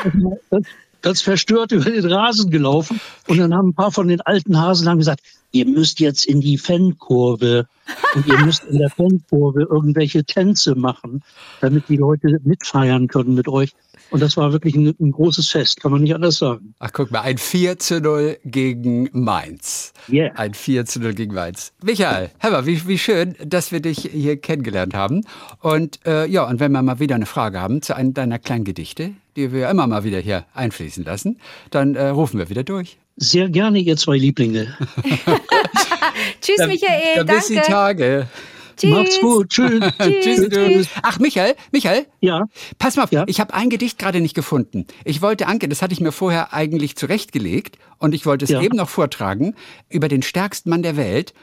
ganz 1.09 1.23
verstört 1.23 1.73
über 1.73 1.91
den 1.91 2.05
Rasen 2.05 2.51
gelaufen. 2.51 3.01
Und 3.27 3.39
dann 3.39 3.55
haben 3.55 3.71
ein 3.71 3.75
paar 3.75 3.93
von 3.93 4.09
den 4.09 4.21
alten 4.21 4.59
Hasen 4.59 4.89
haben 4.89 4.99
gesagt, 4.99 5.21
ihr 5.53 5.65
müsst 5.65 6.01
jetzt 6.01 6.27
in 6.27 6.43
die 6.43 6.59
Fankurve 6.59 7.67
und 8.15 8.27
ihr 8.27 8.39
müsst 8.45 8.65
in 8.65 8.79
der 8.79 8.91
Fankurve 8.91 9.63
irgendwelche 9.63 10.25
Tänze 10.25 10.75
machen, 10.75 11.23
damit 11.63 11.89
die 11.89 11.97
Leute 11.97 12.39
mitfeiern 12.45 13.09
können 13.09 13.35
mit 13.35 13.49
euch. 13.49 13.73
Und 14.11 14.21
das 14.21 14.37
war 14.37 14.53
wirklich 14.53 14.75
ein, 14.75 14.95
ein 15.01 15.13
großes 15.13 15.49
Fest, 15.49 15.81
kann 15.81 15.93
man 15.93 16.03
nicht 16.03 16.15
anders 16.15 16.39
sagen. 16.39 16.75
Ach, 16.79 16.91
guck 16.93 17.11
mal, 17.11 17.21
ein 17.21 17.37
4 17.37 17.79
zu 17.79 18.01
0 18.01 18.39
gegen 18.45 19.09
Mainz. 19.13 19.93
Yeah. 20.11 20.33
Ein 20.35 20.55
4 20.55 20.87
zu 20.87 21.01
0 21.01 21.15
gegen 21.15 21.35
Mainz. 21.35 21.73
Michael, 21.83 22.31
Hammer, 22.41 22.65
wie, 22.65 22.87
wie 22.87 22.99
schön, 22.99 23.35
dass 23.45 23.71
wir 23.71 23.81
dich 23.81 23.99
hier 23.99 24.39
kennengelernt 24.41 24.95
haben. 24.95 25.25
Und 25.61 26.01
äh, 26.07 26.27
ja, 26.27 26.47
und 26.49 26.61
wenn 26.61 26.73
wir 26.73 26.83
mal 26.83 27.01
wieder 27.01 27.17
eine 27.17 27.27
Frage 27.27 27.61
haben 27.61 27.83
zu 27.83 27.95
einem 27.95 28.15
deiner 28.15 28.39
kleinen 28.39 28.65
Gedichte, 28.65 29.13
die 29.39 29.53
wir 29.53 29.71
immer 29.71 29.87
mal 29.87 30.05
wieder 30.05 30.19
hier 30.19 30.45
einfließen 30.55 31.05
lassen, 31.05 31.39
dann 31.71 31.95
äh, 31.95 32.09
rufen 32.09 32.39
wir 32.39 32.51
wieder 32.51 32.65
durch. 32.65 32.99
Sehr 33.17 33.49
gerne, 33.49 33.79
ihr 33.79 33.97
zwei 33.97 34.17
Lieblinge. 34.17 34.77
Tschüss, 36.41 36.67
Michael. 36.67 37.25
Dann 37.25 37.27
bis 37.27 37.47
die 37.49 37.55
danke. 37.55 37.71
Tage. 37.71 38.29
Tschüss. 38.77 38.91
Macht's 38.91 39.21
gut. 39.21 39.49
Tschüss. 39.51 39.81
Tschüss, 39.99 40.49
tschüss. 40.49 40.89
Ach, 41.03 41.19
Michael, 41.19 41.55
Michael, 41.73 42.07
Ja. 42.21 42.45
Pass 42.79 42.97
mal 42.97 43.05
auf, 43.05 43.13
Ja? 43.13 43.25
ich 43.27 43.41
habe 43.41 43.55
ein 43.55 43.71
Gedicht 43.71 43.99
gerade 43.99 44.21
nicht 44.21 44.35
gefunden. 44.35 44.87
Ich 45.05 45.21
wollte, 45.21 45.47
Anke, 45.49 45.69
das 45.69 45.83
hatte 45.83 45.93
ich 45.93 46.01
mir 46.01 46.13
vorher 46.13 46.53
eigentlich 46.53 46.95
zurechtgelegt 46.97 47.77
und 47.99 48.15
ich 48.15 48.25
wollte 48.27 48.45
es 48.45 48.51
Ja. 48.53 48.61
eben 48.61 48.77
noch 48.77 48.89
vortragen 48.89 49.55
über 49.89 50.09
den 50.09 50.23
stärksten 50.23 50.71
Mann 50.71 50.83
der 50.83 50.97
Welt. 50.97 51.35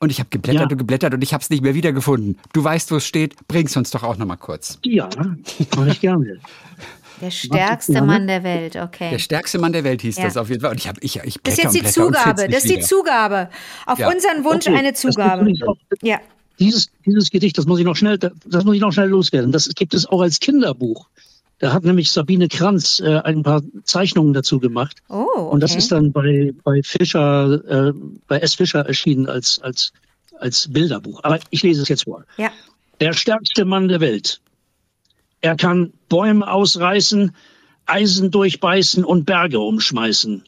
Und 0.00 0.10
ich 0.10 0.18
habe 0.18 0.28
geblättert 0.28 0.66
Ja. 0.66 0.72
und 0.72 0.78
geblättert 0.78 1.14
und 1.14 1.22
ich 1.22 1.32
habe 1.32 1.42
es 1.42 1.50
nicht 1.50 1.62
mehr 1.62 1.74
wiedergefunden. 1.74 2.38
Du 2.52 2.62
weißt, 2.62 2.90
wo 2.90 2.96
es 2.96 3.06
steht. 3.06 3.34
Bring's 3.48 3.76
uns 3.76 3.90
doch 3.90 4.02
auch 4.02 4.16
noch 4.16 4.26
mal 4.26 4.36
kurz. 4.36 4.78
Ja, 4.84 5.08
mache 5.76 5.90
ich 5.90 6.00
gerne. 6.00 6.38
Der 7.20 7.30
stärkste. 7.30 8.02
Mann 8.02 8.26
der 8.26 8.42
Welt, 8.42 8.76
okay. 8.76 9.10
Der 9.10 9.18
stärkste 9.18 9.58
Mann 9.58 9.72
der 9.72 9.84
Welt 9.84 10.02
hieß 10.02 10.16
Ja. 10.16 10.24
das 10.24 10.36
auf 10.36 10.48
jeden 10.48 10.60
Fall. 10.60 10.70
Und 10.72 10.78
ich 10.78 10.88
habe 10.88 10.98
ich, 11.00 11.16
ich 11.16 11.38
Das 11.42 11.54
ist 11.58 11.62
jetzt 11.62 11.74
die 11.74 11.84
Zugabe. 11.84 12.48
Das 12.48 12.64
ist 12.64 12.70
die. 12.76 12.80
Zugabe. 12.80 13.48
Auf 13.86 13.98
Ja. 13.98 14.08
unseren 14.08 14.44
Wunsch 14.44 14.66
Okay, 14.66 14.76
eine 14.76 14.94
Zugabe. 14.94 15.52
Ja. 16.02 16.18
Dieses, 16.58 16.90
dieses 17.04 17.30
Gedicht, 17.30 17.58
das 17.58 17.66
muss 17.66 17.78
ich 17.78 17.84
noch 17.84 17.96
schnell, 17.96 18.18
das 18.18 18.64
muss 18.64 18.74
ich 18.74 18.80
noch 18.80 18.92
schnell 18.92 19.08
loswerden. 19.08 19.52
Das 19.52 19.68
gibt 19.74 19.94
es 19.94 20.06
auch 20.06 20.20
als 20.20 20.38
Kinderbuch. 20.40 21.08
Da 21.60 21.72
hat 21.72 21.84
nämlich 21.84 22.10
Sabine 22.10 22.48
Kranz 22.48 23.00
äh, 23.00 23.18
ein 23.20 23.42
paar 23.42 23.62
Zeichnungen 23.84 24.34
dazu 24.34 24.58
gemacht. 24.60 24.96
Oh, 25.08 25.26
okay. 25.34 25.40
Und 25.54 25.60
das 25.62 25.74
ist 25.76 25.92
dann 25.92 26.12
bei, 26.12 26.52
bei 26.64 26.82
Fischer, 26.82 27.88
äh, 27.88 27.92
bei 28.28 28.38
S. 28.40 28.54
Fischer 28.54 28.80
erschienen 28.86 29.28
als, 29.28 29.60
als, 29.62 29.92
als 30.38 30.68
Bilderbuch. 30.70 31.20
Aber 31.22 31.38
ich 31.50 31.62
lese 31.62 31.82
es 31.82 31.88
jetzt 31.88 32.04
vor. 32.04 32.24
Ja. 32.36 32.50
Der 33.00 33.12
stärkste 33.12 33.64
Mann 33.64 33.88
der 33.88 34.00
Welt. 34.00 34.40
Er 35.44 35.56
kann 35.56 35.92
Bäume 36.08 36.50
ausreißen, 36.50 37.32
Eisen 37.84 38.30
durchbeißen 38.30 39.04
und 39.04 39.26
Berge 39.26 39.60
umschmeißen. 39.60 40.42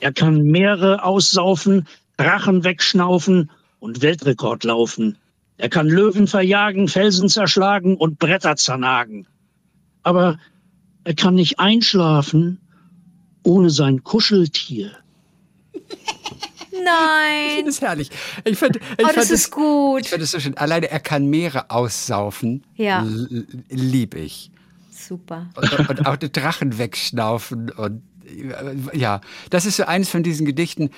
Er 0.00 0.14
kann 0.14 0.44
Meere 0.44 1.04
aussaufen, 1.04 1.86
Drachen 2.16 2.64
wegschnaufen 2.64 3.50
und 3.80 4.00
Weltrekord 4.00 4.64
laufen. 4.64 5.18
Er 5.58 5.68
kann 5.68 5.88
Löwen 5.88 6.26
verjagen, 6.26 6.88
Felsen 6.88 7.28
zerschlagen 7.28 7.98
und 7.98 8.18
Bretter 8.18 8.56
zernagen. 8.56 9.26
Aber 10.04 10.38
er 11.04 11.14
kann 11.14 11.34
nicht 11.34 11.58
einschlafen 11.58 12.62
ohne 13.42 13.68
sein 13.68 14.04
Kuscheltier. 14.04 14.92
Nein. 16.90 17.64
Das 17.66 17.74
ist 17.76 17.82
herrlich. 17.82 18.10
Ich 18.44 18.58
find, 18.58 18.76
ich 18.76 18.82
Oh, 18.98 19.04
fand 19.04 19.16
das 19.16 19.30
ist 19.30 19.50
gut. 19.50 20.02
Ich 20.02 20.08
finde 20.10 20.24
es 20.24 20.30
so 20.30 20.40
schön. 20.40 20.56
Alleine 20.56 20.90
er 20.90 21.00
kann 21.00 21.26
Meere 21.26 21.70
aussaufen. 21.70 22.64
Ja. 22.74 23.06
Lieb 23.68 24.14
ich. 24.14 24.50
Super. 24.90 25.48
und, 25.56 25.88
und 25.90 26.06
auch 26.06 26.16
den 26.16 26.30
Drachen 26.32 26.78
wegschnaufen 26.78 27.70
und 27.70 28.02
äh, 28.26 28.96
ja, 28.98 29.20
das 29.50 29.66
ist 29.66 29.76
so 29.76 29.84
eines 29.84 30.08
von 30.08 30.22
diesen 30.22 30.46
Gedichten, 30.46 30.90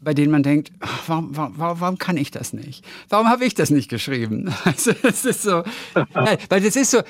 bei 0.00 0.14
denen 0.14 0.30
man 0.30 0.42
denkt, 0.42 0.72
warum, 1.06 1.36
warum, 1.36 1.80
warum 1.80 1.98
kann 1.98 2.16
ich 2.16 2.30
das 2.30 2.54
nicht? 2.54 2.86
Warum 3.10 3.28
habe 3.28 3.44
ich 3.44 3.54
das 3.54 3.68
nicht 3.70 3.90
geschrieben? 3.90 4.54
Also 4.64 4.92
es 5.02 5.24
ist 5.26 5.42
so, 5.42 5.62
Nein, 6.14 6.38
weil 6.48 6.60
das 6.62 6.76
ist 6.76 6.90
so, 6.92 7.02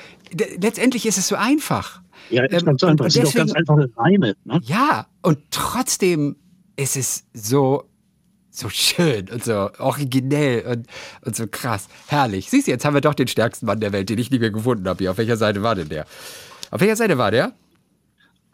letztendlich 0.59 1.05
ist 1.05 1.17
es 1.17 1.27
so 1.29 1.35
einfach. 1.35 2.01
Ja, 2.31 2.43
ist 2.43 2.53
Ähm, 2.61 2.65
ganz 2.65 2.83
und- 2.83 2.89
einfach. 2.89 3.05
und 3.05 3.07
Es 3.07 3.13
sind 3.13 3.25
doch 3.27 3.33
ganz 3.33 3.53
deswegen- 3.53 3.69
einfache 3.79 3.89
Reime. 3.97 4.35
Ne? 4.43 4.59
Ja, 4.63 5.07
und 5.21 5.39
trotzdem 5.51 6.35
ist 6.75 6.97
es 6.97 7.23
so 7.33 7.85
so 8.51 8.69
schön 8.69 9.29
und 9.29 9.43
so 9.43 9.71
originell 9.79 10.65
und, 10.65 10.87
und 11.25 11.35
so 11.35 11.47
krass. 11.47 11.87
Herrlich. 12.07 12.49
Siehst 12.49 12.67
du, 12.67 12.71
jetzt 12.71 12.85
haben 12.85 12.93
wir 12.93 13.01
doch 13.01 13.13
den 13.13 13.27
stärksten 13.27 13.65
Mann 13.65 13.79
der 13.79 13.93
Welt, 13.93 14.09
den 14.09 14.19
ich 14.19 14.29
nie 14.29 14.39
mehr 14.39 14.51
gefunden 14.51 14.87
habe. 14.87 14.99
Hier. 14.99 15.11
Auf 15.11 15.17
welcher 15.17 15.37
Seite 15.37 15.63
war 15.63 15.75
denn 15.75 15.89
der? 15.89 16.05
Auf 16.69 16.81
welcher 16.81 16.95
Seite 16.95 17.17
war 17.17 17.31
der? 17.31 17.53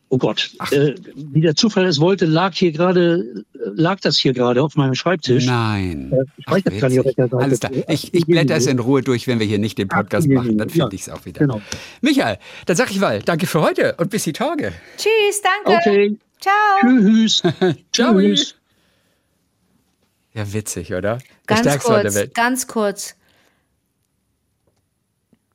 Oh 0.09 0.17
Gott, 0.17 0.51
äh, 0.71 0.95
wie 1.15 1.41
der 1.41 1.55
Zufall 1.55 1.85
es 1.85 1.99
wollte, 1.99 2.25
lag 2.25 2.53
hier 2.55 2.71
gerade, 2.71 3.43
lag 3.53 3.99
das 3.99 4.17
hier 4.17 4.31
gerade 4.31 4.63
auf 4.63 4.77
meinem 4.77 4.95
Schreibtisch. 4.95 5.45
Nein. 5.45 6.13
Äh, 6.13 6.23
ich 6.37 6.47
weiß 6.47 6.61
jetzt 6.63 6.79
gar 6.79 6.87
nicht, 6.87 6.99
auf 6.99 7.05
welcher 7.05 7.27
Seite. 7.27 7.43
Alles 7.43 7.59
klar. 7.59 7.71
Ich, 7.89 8.13
ich 8.13 8.25
blätter 8.25 8.55
es 8.55 8.67
in 8.67 8.79
Ruhe 8.79 9.01
durch, 9.01 9.27
wenn 9.27 9.39
wir 9.39 9.45
hier 9.45 9.59
nicht 9.59 9.77
den 9.77 9.89
Podcast 9.89 10.25
Ach, 10.29 10.33
machen. 10.33 10.57
Dann 10.57 10.69
ja, 10.69 10.73
finde 10.73 10.95
ich 10.95 11.01
es 11.01 11.09
auch 11.09 11.25
wieder. 11.25 11.39
genau. 11.39 11.61
Michael, 11.99 12.37
dann 12.67 12.77
sag 12.77 12.89
ich 12.89 13.01
mal, 13.01 13.21
danke 13.21 13.47
für 13.47 13.61
heute 13.61 13.95
und 13.97 14.09
bis 14.09 14.23
die 14.23 14.33
Tage. 14.33 14.71
Tschüss, 14.95 15.41
danke. 15.41 15.77
Okay, 15.77 16.17
Ciao. 16.39 16.53
tschüss. 16.83 17.43
Ciao. 17.91 18.17
Tschüss. 18.17 18.56
Ja, 20.38 20.53
witzig, 20.53 20.93
oder? 20.93 21.17
Der 21.17 21.21
Ganz 21.47 21.59
stärkste 21.61 21.91
der 21.93 22.01
kurz, 22.03 22.15
Welt. 22.15 22.33
ganz 22.35 22.67
kurz. 22.67 23.15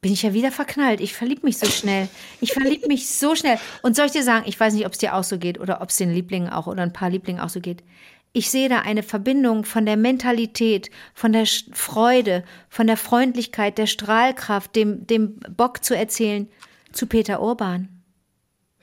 Bin 0.00 0.12
ich 0.12 0.22
ja 0.24 0.34
wieder 0.34 0.50
verknallt. 0.50 1.00
Ich 1.00 1.14
verlieb 1.14 1.44
mich 1.44 1.56
so 1.56 1.66
schnell. 1.66 2.08
Ich 2.40 2.52
verlieb 2.52 2.88
mich 2.88 3.08
so 3.08 3.36
schnell. 3.36 3.58
Und 3.82 3.94
soll 3.94 4.06
ich 4.06 4.12
dir 4.12 4.24
sagen, 4.24 4.44
ich 4.48 4.58
weiß 4.58 4.74
nicht, 4.74 4.84
ob 4.84 4.90
es 4.92 4.98
dir 4.98 5.14
auch 5.14 5.22
so 5.22 5.38
geht 5.38 5.60
oder 5.60 5.80
ob 5.80 5.90
es 5.90 5.96
den 5.96 6.12
Lieblingen 6.12 6.50
auch 6.50 6.66
oder 6.66 6.82
ein 6.82 6.92
paar 6.92 7.10
Lieblingen 7.10 7.40
auch 7.40 7.48
so 7.48 7.60
geht. 7.60 7.84
ich 8.32 8.50
sehe 8.50 8.68
da 8.68 8.80
eine 8.80 9.02
Verbindung 9.02 9.64
von 9.64 9.84
der 9.86 9.96
Mentalität, 9.96 10.90
von 11.14 11.32
der 11.32 11.46
Freude, 11.72 12.44
von 12.68 12.86
der 12.86 12.96
Freundlichkeit, 12.96 13.78
der 13.78 13.86
Strahlkraft, 13.86 14.74
dem, 14.74 15.06
dem 15.06 15.38
Bock 15.56 15.84
zu 15.84 15.96
erzählen, 15.96 16.48
zu 16.92 17.06
Peter 17.06 17.40
Urban. 17.40 18.01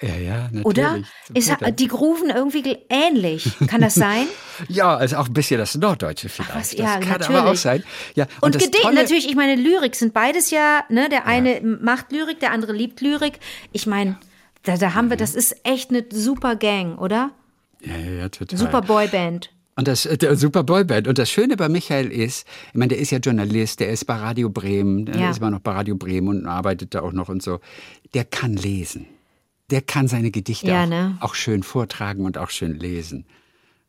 Ja, 0.02 0.16
ja, 0.16 0.38
natürlich. 0.44 0.66
Oder? 0.66 1.00
Ist, 1.34 1.52
die 1.78 1.88
grooven 1.88 2.30
irgendwie 2.30 2.78
ähnlich. 2.90 3.52
Kann 3.68 3.82
das 3.82 3.96
sein? 3.96 4.26
Ja, 4.68 4.98
also 4.98 5.16
auch 5.18 5.28
ein 5.28 5.34
bisschen 5.34 5.58
das 5.58 5.76
Norddeutsche 5.76 6.28
vielleicht. 6.28 6.54
was, 6.54 6.70
das 6.72 6.80
ja, 6.80 7.00
kann 7.00 7.20
natürlich. 7.20 7.38
aber 7.38 7.52
auch 7.52 7.56
sein. 7.56 7.82
Ja, 8.16 8.28
Und, 8.42 8.56
das 8.56 8.64
Gedicht, 8.66 8.92
natürlich, 8.94 9.30
ich 9.30 9.36
meine, 9.36 9.56
Lyrik 9.56 9.96
sind 9.96 10.14
beides 10.14 10.52
ja, 10.52 10.84
ne, 10.90 11.08
der 11.08 11.26
eine 11.28 11.62
macht 11.62 12.12
Lyrik, 12.12 12.42
der 12.42 12.52
andere 12.52 12.74
liebt 12.74 13.00
Lyrik. 13.00 13.40
Ich 13.72 13.88
meine, 13.88 14.18
da, 14.64 14.76
da 14.76 14.96
haben 14.96 15.10
wir, 15.10 15.16
Mhm. 15.16 15.20
das 15.20 15.34
ist 15.36 15.56
echt 15.64 15.92
eine 15.92 16.04
super 16.12 16.58
Gang, 16.58 16.98
oder? 17.00 17.32
Ja, 17.82 17.96
ja, 17.96 18.12
ja, 18.24 18.30
total. 18.30 18.60
Super 18.60 18.82
Boyband. 18.82 19.50
Und 19.78 19.88
das 19.88 20.06
äh, 20.06 20.18
der 20.18 20.36
super 20.36 20.64
Boyband. 20.64 21.08
Und 21.08 21.18
das 21.18 21.30
Schöne 21.32 21.56
bei 21.56 21.70
Michael 21.70 22.12
ist, 22.12 22.46
ich 22.68 22.74
meine, 22.76 22.90
der 22.90 22.98
ist 23.00 23.12
ja 23.12 23.20
Journalist, 23.20 23.80
der 23.80 23.90
ist 23.92 24.04
bei 24.06 24.16
Radio 24.16 24.50
Bremen, 24.50 25.06
der 25.06 25.16
Ja. 25.16 25.30
ist 25.30 25.38
immer 25.38 25.52
noch 25.52 25.62
bei 25.62 25.72
Radio 25.72 25.96
Bremen 25.96 26.28
und 26.28 26.46
arbeitet 26.48 26.94
da 26.96 27.02
auch 27.02 27.14
noch 27.14 27.30
und 27.30 27.42
so. 27.42 27.62
Der 28.14 28.26
kann 28.26 28.56
lesen. 28.58 29.06
Der 29.70 29.82
kann 29.82 30.08
seine 30.08 30.32
Gedichte 30.32 30.68
Ja, 30.68 30.84
auch, 30.84 30.88
ne? 30.88 31.18
auch 31.20 31.36
schön 31.36 31.64
vortragen 31.64 32.26
und 32.26 32.38
auch 32.38 32.50
schön 32.50 32.80
lesen. 32.80 33.26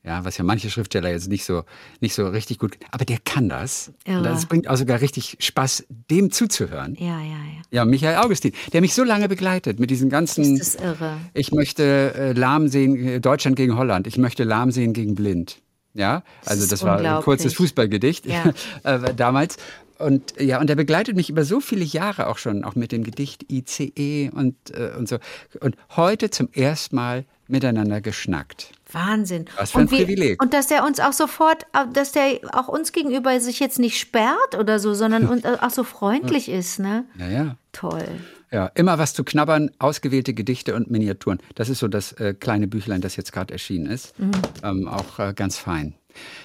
Ja, 0.03 0.25
was 0.25 0.39
ja 0.39 0.45
manche 0.45 0.71
Schriftsteller 0.71 1.11
jetzt 1.11 1.29
nicht 1.29 1.45
so, 1.45 1.65
nicht 2.01 2.15
so 2.15 2.27
richtig 2.29 2.59
gut, 2.59 2.79
aber 2.91 3.05
der 3.05 3.19
kann 3.23 3.51
das. 3.51 3.93
Irre. 4.07 4.19
Und 4.19 4.25
das 4.25 4.47
bringt 4.47 4.67
auch 4.67 4.77
sogar 4.77 5.03
richtig 5.03 5.37
Spaß, 5.41 5.85
dem 6.11 6.31
zuzuhören. 6.31 6.97
Ja, 6.99 7.21
ja, 7.21 7.21
ja. 7.21 7.63
Ja, 7.71 7.85
Michael 7.85 8.17
Augustin, 8.17 8.53
der 8.73 8.81
mich 8.81 8.95
so 8.95 9.05
lange 9.05 9.29
begleitet 9.29 9.79
mit 9.79 9.91
diesen 9.91 10.09
ganzen. 10.09 10.59
Das 10.59 10.69
ist 10.69 10.81
irre. 10.81 11.19
Ich 11.35 11.53
möchte 11.53 12.15
äh, 12.15 12.33
lahm 12.33 12.69
sehen, 12.69 12.97
äh, 12.97 13.21
Deutschland 13.21 13.57
gegen 13.57 13.77
Holland. 13.77 14.07
Ich 14.07 14.17
möchte 14.17 14.45
lahm 14.45 14.71
sehen 14.71 14.95
gegen 14.95 15.15
blind. 15.15 15.61
Ja, 15.93 16.23
also 16.47 16.63
ist 16.63 16.73
das 16.73 16.83
war 16.83 16.99
ein 16.99 17.23
kurzes 17.23 17.53
Fußballgedicht 17.55 18.25
Ja. 18.25 18.53
äh, 18.85 19.15
damals. 19.15 19.57
Und 20.01 20.35
ja, 20.41 20.61
und 20.61 20.71
er 20.71 20.77
begleitet 20.77 21.17
mich 21.17 21.31
über 21.31 21.45
so 21.45 21.61
viele 21.61 21.85
Jahre 21.85 22.27
auch 22.29 22.39
schon, 22.39 22.65
auch 22.65 22.75
mit 22.75 22.93
dem 22.93 23.05
Gedicht 23.05 23.51
ICE 23.51 24.31
und, 24.35 24.55
äh, 24.71 24.93
und 24.99 25.09
so. 25.09 25.19
Und 25.61 25.77
heute 25.97 26.31
zum 26.31 26.49
ersten 26.53 26.97
Mal 26.97 27.25
miteinander 27.49 28.01
geschnackt. 28.01 28.73
Wahnsinn. 28.93 29.47
Was 29.57 29.73
für 29.73 29.79
ein 29.79 29.83
und 29.83 29.91
wie- 29.91 30.05
Privileg. 30.05 30.43
Und 30.43 30.55
dass 30.55 30.69
der 30.69 30.85
uns 30.85 31.01
auch 31.01 31.13
sofort, 31.13 31.67
dass 31.93 32.13
der 32.13 32.41
auch 32.53 32.69
uns 32.69 32.93
gegenüber 32.93 33.39
sich 33.41 33.61
jetzt 33.61 33.79
nicht 33.79 33.99
sperrt 33.99 34.57
oder 34.59 34.79
so, 34.79 34.95
sondern 34.95 35.27
uns 35.29 35.45
auch 35.45 35.71
so 35.71 35.85
freundlich 35.85 36.49
ist, 36.49 36.79
ne? 36.79 37.05
Ja, 37.19 37.29
ja. 37.29 37.57
Toll. 37.73 38.07
Ja, 38.53 38.67
immer 38.75 38.99
was 38.99 39.15
zu 39.15 39.23
knabbern, 39.23 39.71
ausgewählte 39.79 40.35
Gedichte 40.35 40.75
und 40.75 40.91
Miniaturen. 40.91 41.39
Das 41.55 41.69
ist 41.69 41.79
so 41.79 41.87
das 41.87 42.13
äh, 42.15 42.35
kleine 42.35 42.67
Büchlein, 42.67 43.01
das 43.01 43.15
jetzt 43.17 43.33
gerade 43.33 43.53
erschienen 43.53 43.87
ist. 43.87 44.19
Mhm. 44.19 44.31
Ähm, 44.65 44.89
auch 44.89 45.19
äh, 45.21 45.33
ganz 45.35 45.57
fein. 45.57 45.95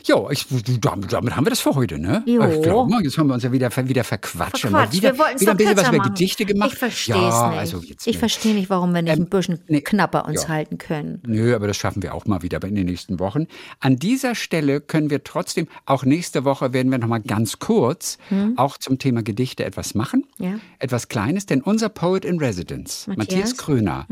Jo, 0.04 0.30
ich, 0.30 0.46
damit, 0.82 1.12
damit 1.14 1.36
haben 1.36 1.46
wir 1.46 1.50
das 1.50 1.60
für 1.60 1.76
heute, 1.76 1.98
ne? 2.00 2.24
Jo. 2.26 2.44
Ich 2.48 2.62
glaube 2.62 2.90
mal, 2.90 3.04
jetzt 3.04 3.18
haben 3.18 3.28
wir 3.28 3.34
uns 3.34 3.44
ja 3.44 3.52
wieder, 3.52 3.70
wieder 3.88 4.04
verquatscht. 4.04 4.66
Haben 4.66 4.74
Quatsch, 4.74 4.94
wieder, 4.94 5.14
wir 5.14 5.20
wollten 5.20 5.36
es 5.36 5.48
ein 5.48 5.58
bisschen 5.58 5.78
was 5.78 5.90
über. 5.90 6.04
Gedichte 6.04 6.46
gemacht. 6.46 6.72
Ich 6.74 6.80
verstehe 6.80 7.16
ja, 7.16 7.28
es 7.30 7.50
nicht. 7.50 7.60
Also 7.60 7.82
jetzt, 7.88 8.08
ich 8.08 8.18
verstehe 8.18 8.54
nicht, 8.54 8.70
warum 8.70 8.94
wir 8.94 9.02
nicht 9.02 9.16
Ähm, 9.16 9.24
ein 9.24 9.30
bisschen 9.30 9.60
nee, 9.68 9.82
knapper 9.82 10.26
uns 10.26 10.44
ja. 10.44 10.50
halten 10.50 10.78
können. 10.78 11.22
Nö, 11.26 11.56
aber 11.56 11.68
das 11.68 11.78
schaffen 11.78 12.04
wir 12.04 12.14
auch 12.14 12.26
mal 12.26 12.42
wieder 12.42 12.64
in 12.64 12.76
den 12.76 12.86
nächsten 12.86 13.20
Wochen. 13.20 13.48
An 13.80 13.98
dieser 13.98 14.36
Stelle 14.36 14.82
können 14.82 15.10
wir 15.10 15.24
trotzdem, 15.24 15.68
auch 15.86 16.06
nächste 16.06 16.46
Woche 16.46 16.74
werden 16.74 16.92
wir 16.92 16.98
noch 16.98 17.08
mal 17.08 17.22
ganz 17.22 17.60
kurz 17.60 18.18
auch 18.56 18.78
zum 18.78 19.00
Thema 19.00 19.24
Gedichte 19.24 19.66
etwas 19.66 19.96
machen. 19.96 20.26
Hm. 20.38 20.46
Ja. 20.46 20.60
Etwas 20.80 21.08
Kleines, 21.08 21.46
denn 21.46 21.62
unser 21.62 21.90
Poet 21.90 22.26
in 22.26 22.40
Residence, 22.40 23.08
Matthias, 23.08 23.18
Matthias? 23.18 23.50
Hm. 23.52 23.58
Kröner, 23.58 24.08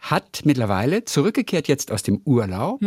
hat 0.00 0.42
mittlerweile 0.44 1.04
zurückgekehrt 1.04 1.68
jetzt 1.68 1.90
aus 1.90 2.02
dem 2.02 2.20
Urlaub. 2.24 2.80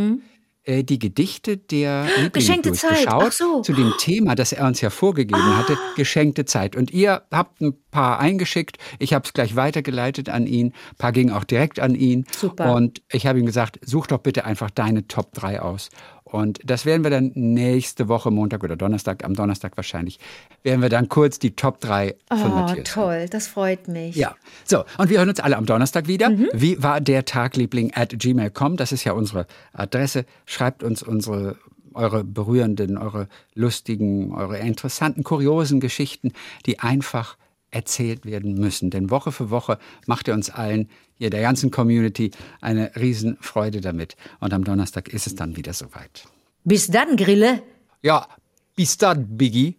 Äh, 0.67 0.83
Die 0.83 0.99
Gedichte 0.99 1.57
der 1.57 2.03
Lieblinge. 2.03 2.29
Geschenkte 2.31 2.71
Zeit, 2.73 2.91
durchgeschaut 2.91 3.33
so. 3.33 3.59
Ah. 3.59 3.61
zu 3.63 3.73
dem 3.73 3.93
Thema, 3.97 4.35
das 4.35 4.51
er 4.51 4.65
uns 4.67 4.81
ja 4.81 4.89
vorgegeben 4.89 5.57
hatte, 5.57 5.77
geschenkte 5.95 6.45
Zeit. 6.45 6.75
Und 6.75 6.91
ihr 6.91 7.23
habt 7.31 7.61
ein 7.61 7.73
paar 7.89 8.19
eingeschickt, 8.19 8.77
ich 8.99 9.13
habe 9.13 9.25
es 9.25 9.33
gleich 9.33 9.55
weitergeleitet 9.55 10.29
an 10.29 10.45
ihn, 10.45 10.67
ein 10.67 10.95
paar 10.97 11.11
gingen 11.11 11.33
auch 11.33 11.45
direkt 11.45 11.79
an 11.79 11.95
ihn. 11.95 12.25
Super. 12.31 12.75
Und 12.75 13.01
ich 13.11 13.25
habe 13.25 13.39
ihm 13.39 13.45
gesagt, 13.45 13.79
such 13.83 14.07
doch 14.07 14.19
bitte 14.19 14.45
einfach 14.45 14.69
deine 14.69 15.07
Top 15.07 15.33
3 15.33 15.61
aus. 15.61 15.89
Und 16.31 16.59
das 16.65 16.85
werden 16.85 17.03
wir 17.03 17.09
dann 17.11 17.31
nächste 17.35 18.07
Woche, 18.09 18.31
Montag 18.31 18.63
oder 18.63 18.75
Donnerstag, 18.75 19.23
am 19.23 19.33
Donnerstag 19.33 19.77
wahrscheinlich, 19.77 20.19
werden 20.63 20.81
wir 20.81 20.89
dann 20.89 21.07
kurz 21.07 21.39
die 21.39 21.55
Top 21.55 21.79
3 21.79 22.15
von 22.29 22.39
Oh, 22.51 22.55
Matthias. 22.55 22.93
toll, 22.93 23.27
das 23.29 23.47
freut 23.47 23.87
mich. 23.87 24.15
Ja, 24.15 24.35
so, 24.65 24.83
und 24.97 25.09
wir 25.09 25.19
hören 25.19 25.29
uns 25.29 25.39
alle 25.39 25.55
am 25.57 25.65
Donnerstag 25.65 26.07
wieder. 26.07 26.29
Mhm. 26.29 26.49
Wie 26.53 26.83
war 26.83 26.99
der 27.01 27.23
Tagliebling 27.25 27.93
at 27.95 28.17
gmail.com? 28.19 28.75
Das 28.77 28.91
ist 28.91 29.03
ja 29.05 29.13
unsere 29.13 29.47
Adresse. 29.73 30.25
Schreibt 30.45 30.83
uns 30.83 31.01
unsere, 31.01 31.55
eure 31.93 32.23
berührenden, 32.23 32.97
eure 32.97 33.27
lustigen, 33.55 34.33
eure 34.33 34.57
interessanten, 34.59 35.23
kuriosen 35.23 35.79
Geschichten, 35.79 36.33
die 36.65 36.79
einfach 36.79 37.37
erzählt 37.71 38.25
werden 38.25 38.55
müssen. 38.55 38.89
Denn 38.89 39.09
Woche 39.09 39.31
für 39.31 39.49
Woche 39.49 39.79
macht 40.05 40.27
ihr 40.27 40.33
uns 40.33 40.49
allen, 40.49 40.89
hier 41.15 41.29
der 41.29 41.41
ganzen 41.41 41.71
Community, 41.71 42.31
eine 42.61 42.95
Riesenfreude 42.95 43.81
damit. 43.81 44.15
Und 44.39 44.53
am 44.53 44.63
Donnerstag 44.63 45.09
ist 45.09 45.27
es 45.27 45.35
dann 45.35 45.55
wieder 45.55 45.73
soweit. 45.73 46.25
Bis 46.63 46.87
dann, 46.87 47.15
Grille. 47.15 47.63
Ja, 48.01 48.27
bis 48.75 48.97
dann, 48.97 49.37
Biggie. 49.37 49.77